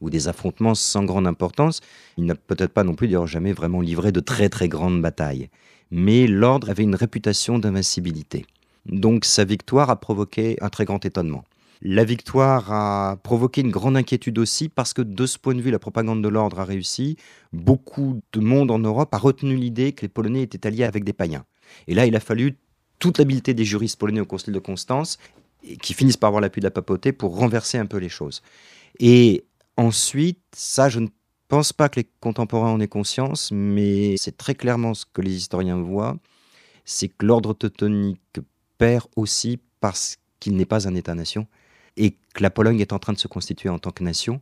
ou 0.00 0.10
des 0.10 0.28
affrontements 0.28 0.74
sans 0.74 1.04
grande 1.04 1.26
importance. 1.26 1.80
Il 2.16 2.24
n'a 2.24 2.34
peut-être 2.34 2.72
pas 2.72 2.84
non 2.84 2.94
plus 2.94 3.08
d'ailleurs 3.08 3.26
jamais 3.26 3.52
vraiment 3.52 3.80
livré 3.80 4.12
de 4.12 4.20
très 4.20 4.48
très 4.48 4.68
grandes 4.68 5.00
batailles. 5.00 5.48
Mais 5.90 6.26
l'ordre 6.26 6.70
avait 6.70 6.82
une 6.82 6.94
réputation 6.94 7.58
d'invincibilité. 7.58 8.44
Donc 8.86 9.24
sa 9.24 9.44
victoire 9.44 9.90
a 9.90 10.00
provoqué 10.00 10.56
un 10.60 10.68
très 10.68 10.84
grand 10.84 11.04
étonnement. 11.04 11.44
La 11.82 12.04
victoire 12.04 12.72
a 12.72 13.16
provoqué 13.22 13.60
une 13.60 13.70
grande 13.70 13.96
inquiétude 13.96 14.38
aussi 14.38 14.68
parce 14.68 14.94
que 14.94 15.02
de 15.02 15.26
ce 15.26 15.38
point 15.38 15.54
de 15.54 15.60
vue, 15.60 15.70
la 15.70 15.78
propagande 15.78 16.22
de 16.22 16.28
l'ordre 16.28 16.58
a 16.60 16.64
réussi. 16.64 17.16
Beaucoup 17.52 18.20
de 18.32 18.40
monde 18.40 18.70
en 18.70 18.78
Europe 18.78 19.12
a 19.14 19.18
retenu 19.18 19.56
l'idée 19.56 19.92
que 19.92 20.02
les 20.02 20.08
Polonais 20.08 20.42
étaient 20.42 20.66
alliés 20.66 20.84
avec 20.84 21.04
des 21.04 21.12
païens. 21.12 21.44
Et 21.86 21.94
là, 21.94 22.06
il 22.06 22.16
a 22.16 22.20
fallu 22.20 22.56
toute 22.98 23.18
l'habileté 23.18 23.52
des 23.52 23.64
juristes 23.64 23.98
polonais 23.98 24.20
au 24.20 24.26
Concile 24.26 24.54
de 24.54 24.58
Constance 24.58 25.18
qui 25.82 25.94
finissent 25.94 26.16
par 26.16 26.28
avoir 26.28 26.40
l'appui 26.40 26.60
de 26.60 26.66
la 26.66 26.70
papauté 26.70 27.12
pour 27.12 27.36
renverser 27.36 27.76
un 27.76 27.86
peu 27.86 27.98
les 27.98 28.08
choses. 28.08 28.42
Et 28.98 29.44
ensuite, 29.76 30.42
ça, 30.52 30.88
je 30.88 31.00
ne 31.00 31.08
pense 31.48 31.72
pas 31.72 31.88
que 31.88 32.00
les 32.00 32.08
contemporains 32.20 32.72
en 32.72 32.80
aient 32.80 32.88
conscience, 32.88 33.50
mais 33.52 34.16
c'est 34.16 34.36
très 34.36 34.54
clairement 34.54 34.94
ce 34.94 35.04
que 35.12 35.22
les 35.22 35.34
historiens 35.36 35.80
voient, 35.80 36.16
c'est 36.84 37.08
que 37.08 37.26
l'ordre 37.26 37.54
teutonique 37.54 38.40
perd 38.78 39.06
aussi 39.16 39.58
parce 39.80 40.18
qu'il 40.40 40.56
n'est 40.56 40.66
pas 40.66 40.88
un 40.88 40.94
État-nation 40.94 41.46
et 41.96 42.16
que 42.34 42.42
la 42.42 42.50
Pologne 42.50 42.80
est 42.80 42.92
en 42.92 42.98
train 42.98 43.12
de 43.12 43.18
se 43.18 43.28
constituer 43.28 43.68
en 43.68 43.78
tant 43.78 43.90
que 43.90 44.02
nation. 44.02 44.40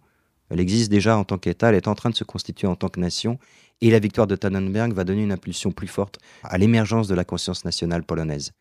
Elle 0.50 0.60
existe 0.60 0.90
déjà 0.90 1.16
en 1.16 1.24
tant 1.24 1.38
qu'État, 1.38 1.68
elle 1.68 1.76
est 1.76 1.88
en 1.88 1.94
train 1.94 2.10
de 2.10 2.16
se 2.16 2.24
constituer 2.24 2.66
en 2.66 2.76
tant 2.76 2.88
que 2.88 3.00
nation, 3.00 3.38
et 3.80 3.90
la 3.90 3.98
victoire 3.98 4.26
de 4.26 4.36
Tannenberg 4.36 4.92
va 4.92 5.04
donner 5.04 5.22
une 5.22 5.32
impulsion 5.32 5.72
plus 5.72 5.88
forte 5.88 6.18
à 6.42 6.58
l'émergence 6.58 7.08
de 7.08 7.14
la 7.14 7.24
conscience 7.24 7.64
nationale 7.64 8.04
polonaise. 8.04 8.52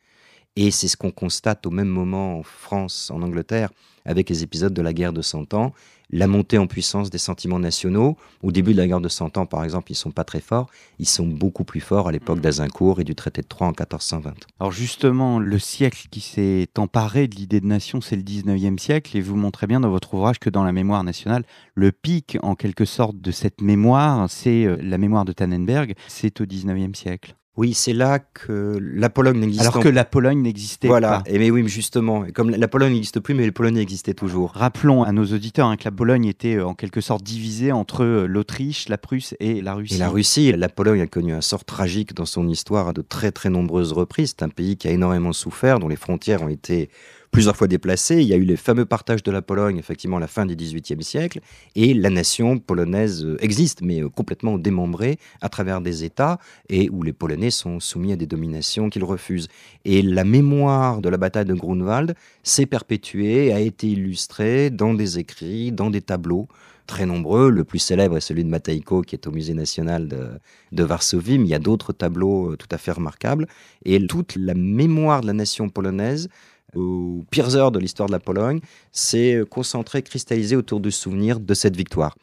Et 0.55 0.71
c'est 0.71 0.87
ce 0.87 0.97
qu'on 0.97 1.11
constate 1.11 1.65
au 1.65 1.71
même 1.71 1.87
moment 1.87 2.39
en 2.39 2.43
France, 2.43 3.09
en 3.11 3.21
Angleterre, 3.21 3.69
avec 4.05 4.29
les 4.29 4.43
épisodes 4.43 4.73
de 4.73 4.81
la 4.81 4.93
guerre 4.93 5.13
de 5.13 5.21
Cent 5.21 5.53
Ans, 5.53 5.73
la 6.09 6.27
montée 6.27 6.57
en 6.57 6.67
puissance 6.67 7.09
des 7.09 7.17
sentiments 7.17 7.59
nationaux. 7.59 8.17
Au 8.41 8.51
début 8.51 8.73
de 8.73 8.77
la 8.77 8.87
guerre 8.87 9.01
de 9.01 9.09
Cent 9.09 9.37
Ans, 9.37 9.45
par 9.45 9.63
exemple, 9.63 9.91
ils 9.91 9.95
sont 9.95 10.11
pas 10.11 10.23
très 10.23 10.41
forts. 10.41 10.69
Ils 10.99 11.07
sont 11.07 11.27
beaucoup 11.27 11.63
plus 11.63 11.79
forts 11.79 12.07
à 12.07 12.11
l'époque 12.11 12.37
mm. 12.37 12.41
d'Azincourt 12.41 12.99
et 13.01 13.03
du 13.03 13.15
traité 13.15 13.41
de 13.41 13.47
Troyes 13.47 13.67
en 13.67 13.71
1420. 13.71 14.33
Alors 14.59 14.71
justement, 14.71 15.39
le 15.39 15.59
siècle 15.59 16.07
qui 16.11 16.21
s'est 16.21 16.67
emparé 16.77 17.27
de 17.27 17.35
l'idée 17.35 17.61
de 17.61 17.67
nation, 17.67 18.01
c'est 18.01 18.15
le 18.15 18.23
19e 18.23 18.77
siècle. 18.77 19.17
Et 19.17 19.21
vous 19.21 19.35
montrez 19.35 19.67
bien 19.67 19.79
dans 19.79 19.89
votre 19.89 20.13
ouvrage 20.13 20.39
que 20.39 20.49
dans 20.49 20.63
la 20.63 20.71
mémoire 20.71 21.03
nationale, 21.03 21.43
le 21.75 21.91
pic, 21.91 22.37
en 22.41 22.55
quelque 22.55 22.85
sorte, 22.85 23.19
de 23.19 23.31
cette 23.31 23.61
mémoire, 23.61 24.29
c'est 24.29 24.65
euh, 24.65 24.77
la 24.81 24.97
mémoire 24.97 25.25
de 25.25 25.33
Tannenberg, 25.33 25.95
c'est 26.07 26.41
au 26.41 26.45
19e 26.45 26.95
siècle. 26.95 27.35
Oui, 27.55 27.75
c'est 27.75 27.93
là 27.93 28.17
que 28.17 28.79
la 28.81 29.11
Pologne 29.11 29.39
n'existe 29.39 29.61
Alors 29.61 29.79
que 29.79 29.87
la 29.87 30.05
Pologne 30.05 30.41
n'existait 30.41 30.87
voilà. 30.87 31.19
pas. 31.19 31.29
Et 31.29 31.37
mais 31.37 31.51
oui, 31.51 31.67
justement, 31.67 32.25
comme 32.33 32.49
la 32.49 32.67
Pologne 32.67 32.93
n'existe 32.93 33.19
plus, 33.19 33.35
mais 33.35 33.43
les 33.43 33.51
Polonais 33.51 33.81
existaient 33.81 34.15
toujours. 34.15 34.53
Rappelons 34.55 35.03
à 35.03 35.11
nos 35.11 35.25
auditeurs 35.25 35.67
hein, 35.67 35.77
que 35.77 35.83
la 35.85 35.91
Pologne 35.91 36.25
était 36.25 36.55
euh, 36.55 36.65
en 36.65 36.73
quelque 36.73 36.99
sorte 36.99 37.21
divisée 37.21 37.71
entre 37.71 38.03
euh, 38.03 38.25
l'Autriche, 38.25 38.89
la 38.89 38.97
Prusse 38.97 39.35
et 39.39 39.61
la 39.61 39.75
Russie. 39.75 39.93
Et 39.93 39.97
la 39.99 40.09
Russie, 40.09 40.51
la 40.51 40.67
Pologne 40.69 41.01
a 41.01 41.07
connu 41.07 41.31
un 41.31 41.41
sort 41.41 41.63
tragique 41.63 42.15
dans 42.15 42.25
son 42.25 42.47
histoire 42.47 42.87
à 42.87 42.93
de 42.93 43.03
très 43.03 43.31
très 43.31 43.51
nombreuses 43.51 43.93
reprises. 43.93 44.33
C'est 44.35 44.43
un 44.43 44.49
pays 44.49 44.75
qui 44.75 44.87
a 44.87 44.91
énormément 44.91 45.31
souffert, 45.31 45.77
dont 45.77 45.87
les 45.87 45.95
frontières 45.95 46.41
ont 46.41 46.49
été 46.49 46.89
plusieurs 47.33 47.57
fois 47.57 47.67
déplacé. 47.67 48.21
Il 48.21 48.27
y 48.27 48.33
a 48.33 48.37
eu 48.37 48.45
les 48.45 48.55
fameux 48.55 48.85
partages 48.85 49.23
de 49.23 49.31
la 49.31 49.41
Pologne, 49.41 49.77
effectivement, 49.77 50.17
à 50.17 50.19
la 50.19 50.27
fin 50.27 50.45
du 50.45 50.55
XVIIIe 50.55 51.03
siècle. 51.03 51.41
Et 51.75 51.93
la 51.95 52.11
nation 52.11 52.59
polonaise 52.59 53.25
euh, 53.25 53.43
existe, 53.43 53.81
mais 53.81 54.01
euh, 54.01 54.07
complètement 54.07 54.57
démembrée 54.59 55.17
à 55.41 55.49
travers 55.49 55.81
des 55.81 56.03
États 56.03 56.37
et 56.69 56.89
où 56.91 57.01
les 57.01 57.11
Polonais 57.11 57.49
sont 57.49 57.79
soumis 57.79 58.13
à 58.13 58.15
des 58.15 58.27
dominations 58.27 58.89
qu'ils 58.89 59.03
refusent. 59.03 59.47
Et 59.83 60.03
la 60.03 60.23
mémoire 60.23 61.01
de 61.01 61.09
la 61.09 61.17
bataille 61.17 61.45
de 61.45 61.55
Grunwald 61.55 62.13
s'est 62.43 62.67
perpétuée, 62.67 63.51
a 63.51 63.59
été 63.59 63.87
illustrée 63.87 64.69
dans 64.69 64.93
des 64.93 65.17
écrits, 65.17 65.71
dans 65.71 65.89
des 65.89 66.01
tableaux 66.01 66.47
très 66.85 67.05
nombreux. 67.05 67.49
Le 67.49 67.63
plus 67.63 67.79
célèbre 67.79 68.17
est 68.17 68.21
celui 68.21 68.43
de 68.43 68.49
Matejko, 68.49 69.01
qui 69.01 69.15
est 69.15 69.27
au 69.27 69.31
Musée 69.31 69.53
national 69.53 70.07
de, 70.07 70.27
de 70.71 70.83
Varsovie, 70.83 71.39
mais 71.39 71.45
il 71.45 71.51
y 71.51 71.55
a 71.55 71.59
d'autres 71.59 71.93
tableaux 71.93 72.51
euh, 72.51 72.57
tout 72.57 72.67
à 72.71 72.77
fait 72.77 72.91
remarquables. 72.91 73.47
Et 73.85 74.05
toute 74.05 74.35
la 74.35 74.53
mémoire 74.53 75.21
de 75.21 75.27
la 75.27 75.33
nation 75.33 75.69
polonaise 75.69 76.29
aux 76.75 77.23
pires 77.29 77.55
heures 77.55 77.71
de 77.71 77.79
l'histoire 77.79 78.07
de 78.07 78.13
la 78.13 78.19
Pologne, 78.19 78.59
c'est 78.91 79.41
concentré, 79.49 80.01
cristallisé 80.01 80.55
autour 80.55 80.79
du 80.79 80.91
souvenir 80.91 81.39
de 81.39 81.53
cette 81.53 81.75
victoire. 81.75 82.15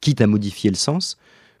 Quitte 0.00 0.20
à 0.20 0.26
modifier 0.26 0.70
le 0.70 0.76
sens, 0.76 1.18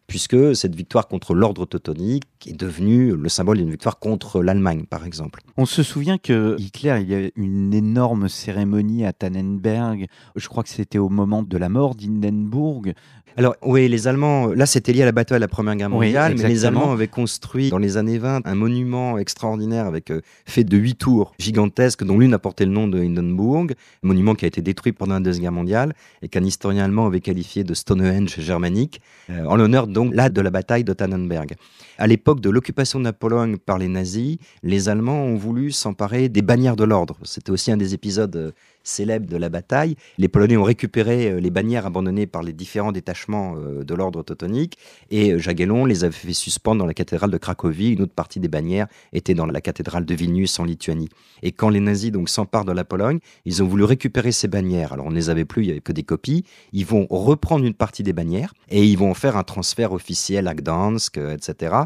puisque 0.08 0.56
cette 0.56 0.74
victoire 0.74 1.06
contre 1.06 1.34
l'ordre 1.34 1.66
teutonique 1.66 2.24
est 2.46 2.58
devenue 2.58 3.14
le 3.14 3.28
symbole 3.28 3.58
d'une 3.58 3.70
victoire 3.70 3.98
contre 3.98 4.42
l'Allemagne, 4.42 4.84
par 4.88 5.04
exemple. 5.04 5.40
On 5.58 5.66
se 5.66 5.82
souvient 5.82 6.16
que 6.16 6.56
Hitler, 6.58 6.98
il 7.02 7.08
y 7.10 7.14
a 7.14 7.30
une 7.36 7.74
énorme 7.74 8.28
cérémonie 8.28 9.04
à 9.04 9.12
Tannenberg, 9.12 10.06
je 10.34 10.48
crois 10.48 10.62
que 10.62 10.70
c'était 10.70 10.98
au 10.98 11.10
moment 11.10 11.42
de 11.42 11.58
la 11.58 11.68
mort 11.68 11.94
d'Hindenburg, 11.94 12.94
alors 13.38 13.54
oui, 13.62 13.88
les 13.88 14.08
Allemands, 14.08 14.48
là 14.48 14.66
c'était 14.66 14.92
lié 14.92 15.02
à 15.02 15.04
la 15.04 15.12
bataille 15.12 15.38
de 15.38 15.40
la 15.40 15.46
Première 15.46 15.76
Guerre 15.76 15.90
mondiale, 15.90 16.34
mais 16.36 16.48
les 16.48 16.64
Allemands 16.64 16.90
avaient 16.90 17.06
construit 17.06 17.70
dans 17.70 17.78
les 17.78 17.96
années 17.96 18.18
20 18.18 18.40
un 18.44 18.54
monument 18.56 19.16
extraordinaire 19.16 19.86
avec 19.86 20.10
euh, 20.10 20.22
fait 20.44 20.64
de 20.64 20.76
huit 20.76 20.96
tours 20.96 21.34
gigantesques 21.38 22.02
dont 22.02 22.18
l'une 22.18 22.34
a 22.34 22.40
porté 22.40 22.64
le 22.64 22.72
nom 22.72 22.88
de 22.88 22.98
Hindenburg, 22.98 23.74
un 24.02 24.08
monument 24.08 24.34
qui 24.34 24.44
a 24.44 24.48
été 24.48 24.60
détruit 24.60 24.90
pendant 24.90 25.14
la 25.14 25.20
Deuxième 25.20 25.42
Guerre 25.42 25.52
mondiale 25.52 25.94
et 26.20 26.28
qu'un 26.28 26.42
historien 26.42 26.82
allemand 26.82 27.06
avait 27.06 27.20
qualifié 27.20 27.62
de 27.62 27.74
Stonehenge 27.74 28.40
germanique, 28.40 29.00
euh, 29.30 29.44
en 29.44 29.54
l'honneur 29.54 29.86
donc 29.86 30.12
là 30.12 30.30
de 30.30 30.40
la 30.40 30.50
bataille 30.50 30.82
de 30.82 30.92
Tannenberg. 30.92 31.54
À 31.96 32.08
l'époque 32.08 32.40
de 32.40 32.50
l'occupation 32.50 32.98
de 32.98 33.04
la 33.04 33.12
Pologne 33.12 33.56
par 33.56 33.78
les 33.78 33.86
nazis, 33.86 34.38
les 34.64 34.88
Allemands 34.88 35.22
ont 35.22 35.36
voulu 35.36 35.70
s'emparer 35.70 36.28
des 36.28 36.42
bannières 36.42 36.74
de 36.74 36.82
l'ordre. 36.82 37.16
C'était 37.22 37.52
aussi 37.52 37.70
un 37.70 37.76
des 37.76 37.94
épisodes 37.94 38.34
euh, 38.34 38.50
célèbre 38.88 39.26
de 39.26 39.36
la 39.36 39.48
bataille. 39.48 39.96
Les 40.16 40.28
Polonais 40.28 40.56
ont 40.56 40.64
récupéré 40.64 41.30
euh, 41.30 41.40
les 41.40 41.50
bannières 41.50 41.86
abandonnées 41.86 42.26
par 42.26 42.42
les 42.42 42.52
différents 42.52 42.92
détachements 42.92 43.54
euh, 43.56 43.84
de 43.84 43.94
l'ordre 43.94 44.22
teutonique 44.22 44.78
et 45.10 45.32
euh, 45.32 45.38
Jagellon 45.38 45.84
les 45.84 46.04
avait 46.04 46.12
fait 46.12 46.32
suspendre 46.32 46.80
dans 46.80 46.86
la 46.86 46.94
cathédrale 46.94 47.30
de 47.30 47.38
Cracovie. 47.38 47.92
Une 47.92 48.02
autre 48.02 48.14
partie 48.14 48.40
des 48.40 48.48
bannières 48.48 48.86
était 49.12 49.34
dans 49.34 49.46
la 49.46 49.60
cathédrale 49.60 50.04
de 50.04 50.14
Vilnius 50.14 50.58
en 50.58 50.64
Lituanie. 50.64 51.08
Et 51.42 51.52
quand 51.52 51.68
les 51.68 51.80
nazis 51.80 52.10
donc 52.10 52.28
s'emparent 52.28 52.64
de 52.64 52.72
la 52.72 52.84
Pologne, 52.84 53.18
ils 53.44 53.62
ont 53.62 53.66
voulu 53.66 53.84
récupérer 53.84 54.32
ces 54.32 54.48
bannières. 54.48 54.92
Alors 54.92 55.06
on 55.06 55.10
ne 55.10 55.14
les 55.14 55.30
avait 55.30 55.44
plus, 55.44 55.62
il 55.62 55.66
n'y 55.66 55.72
avait 55.72 55.80
que 55.80 55.92
des 55.92 56.02
copies. 56.02 56.44
Ils 56.72 56.86
vont 56.86 57.06
reprendre 57.10 57.64
une 57.64 57.74
partie 57.74 58.02
des 58.02 58.12
bannières 58.12 58.54
et 58.70 58.84
ils 58.84 58.96
vont 58.96 59.14
faire 59.14 59.36
un 59.36 59.44
transfert 59.44 59.92
officiel 59.92 60.48
à 60.48 60.54
Gdansk, 60.54 61.18
etc. 61.18 61.76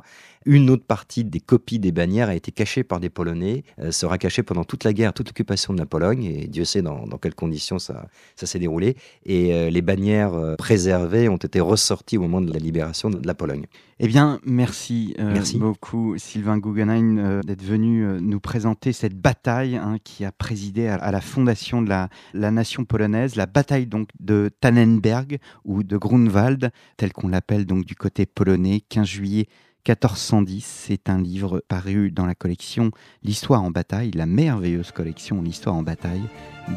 Une 0.44 0.70
autre 0.70 0.84
partie 0.84 1.24
des 1.24 1.40
copies 1.40 1.78
des 1.78 1.92
bannières 1.92 2.28
a 2.28 2.34
été 2.34 2.50
cachée 2.52 2.82
par 2.84 3.00
des 3.00 3.10
Polonais, 3.10 3.64
euh, 3.78 3.90
sera 3.92 4.18
cachée 4.18 4.42
pendant 4.42 4.64
toute 4.64 4.84
la 4.84 4.92
guerre, 4.92 5.12
toute 5.12 5.28
l'occupation 5.28 5.72
de 5.72 5.78
la 5.78 5.86
Pologne, 5.86 6.24
et 6.24 6.48
Dieu 6.48 6.64
sait 6.64 6.82
dans, 6.82 7.06
quelles 7.20 7.34
conditions 7.34 7.78
ça, 7.78 8.06
ça 8.36 8.46
s'est 8.46 8.58
déroulé. 8.58 8.96
Et 9.24 9.54
euh, 9.54 9.70
les 9.70 9.82
bannières 9.82 10.34
euh, 10.34 10.56
préservées 10.56 11.28
ont 11.28 11.36
été 11.36 11.60
ressorties 11.60 12.18
au 12.18 12.22
moment 12.22 12.40
de 12.40 12.52
la 12.52 12.58
libération 12.58 13.10
de 13.10 13.24
la 13.26 13.34
Pologne. 13.34 13.66
Eh 14.00 14.08
bien, 14.08 14.40
merci, 14.44 15.14
merci. 15.18 15.58
beaucoup 15.58 16.18
Sylvain 16.18 16.58
Guggenheim 16.58 17.40
d'être 17.44 17.62
venu 17.62 18.20
nous 18.20 18.40
présenter 18.40 18.92
cette 18.92 19.14
bataille 19.14 19.76
hein, 19.76 19.98
qui 20.02 20.24
a 20.24 20.32
présidé 20.32 20.88
à, 20.88 21.12
la 21.12 21.20
fondation 21.20 21.82
de 21.82 21.88
la, 21.88 22.08
la, 22.34 22.50
nation 22.50 22.84
polonaise, 22.84 23.36
la 23.36 23.46
bataille 23.46 23.86
donc 23.86 24.08
de 24.18 24.50
Tannenberg 24.60 25.38
ou 25.64 25.84
de 25.84 25.96
Grunwald, 25.96 26.72
telle 26.96 27.12
qu'on 27.12 27.28
l'appelle 27.28 27.64
donc 27.64 27.84
du 27.84 27.94
côté 27.94 28.26
polonais, 28.26 28.82
15 28.88 29.06
juillet 29.06 29.46
1410, 29.88 30.64
c'est 30.64 31.08
un 31.08 31.20
livre 31.20 31.64
paru 31.66 32.12
dans 32.12 32.24
la 32.24 32.36
collection 32.36 32.92
L'Histoire 33.24 33.62
en 33.62 33.72
bataille, 33.72 34.12
la 34.12 34.26
merveilleuse 34.26 34.92
collection 34.92 35.42
L'Histoire 35.42 35.74
en 35.74 35.82
bataille 35.82 36.22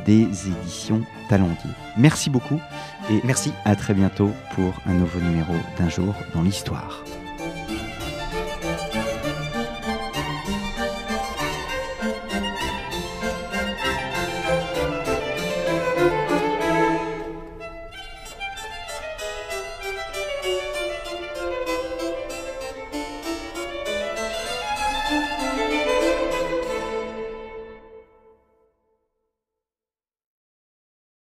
des 0.07 0.23
éditions 0.23 1.03
Talendier. 1.29 1.69
Merci 1.97 2.31
beaucoup 2.31 2.59
et 3.11 3.21
merci. 3.23 3.51
À 3.63 3.75
très 3.75 3.93
bientôt 3.93 4.31
pour 4.55 4.73
un 4.87 4.95
nouveau 4.95 5.19
numéro 5.19 5.53
d'un 5.77 5.89
jour 5.89 6.15
dans 6.33 6.41
l'histoire. 6.41 7.03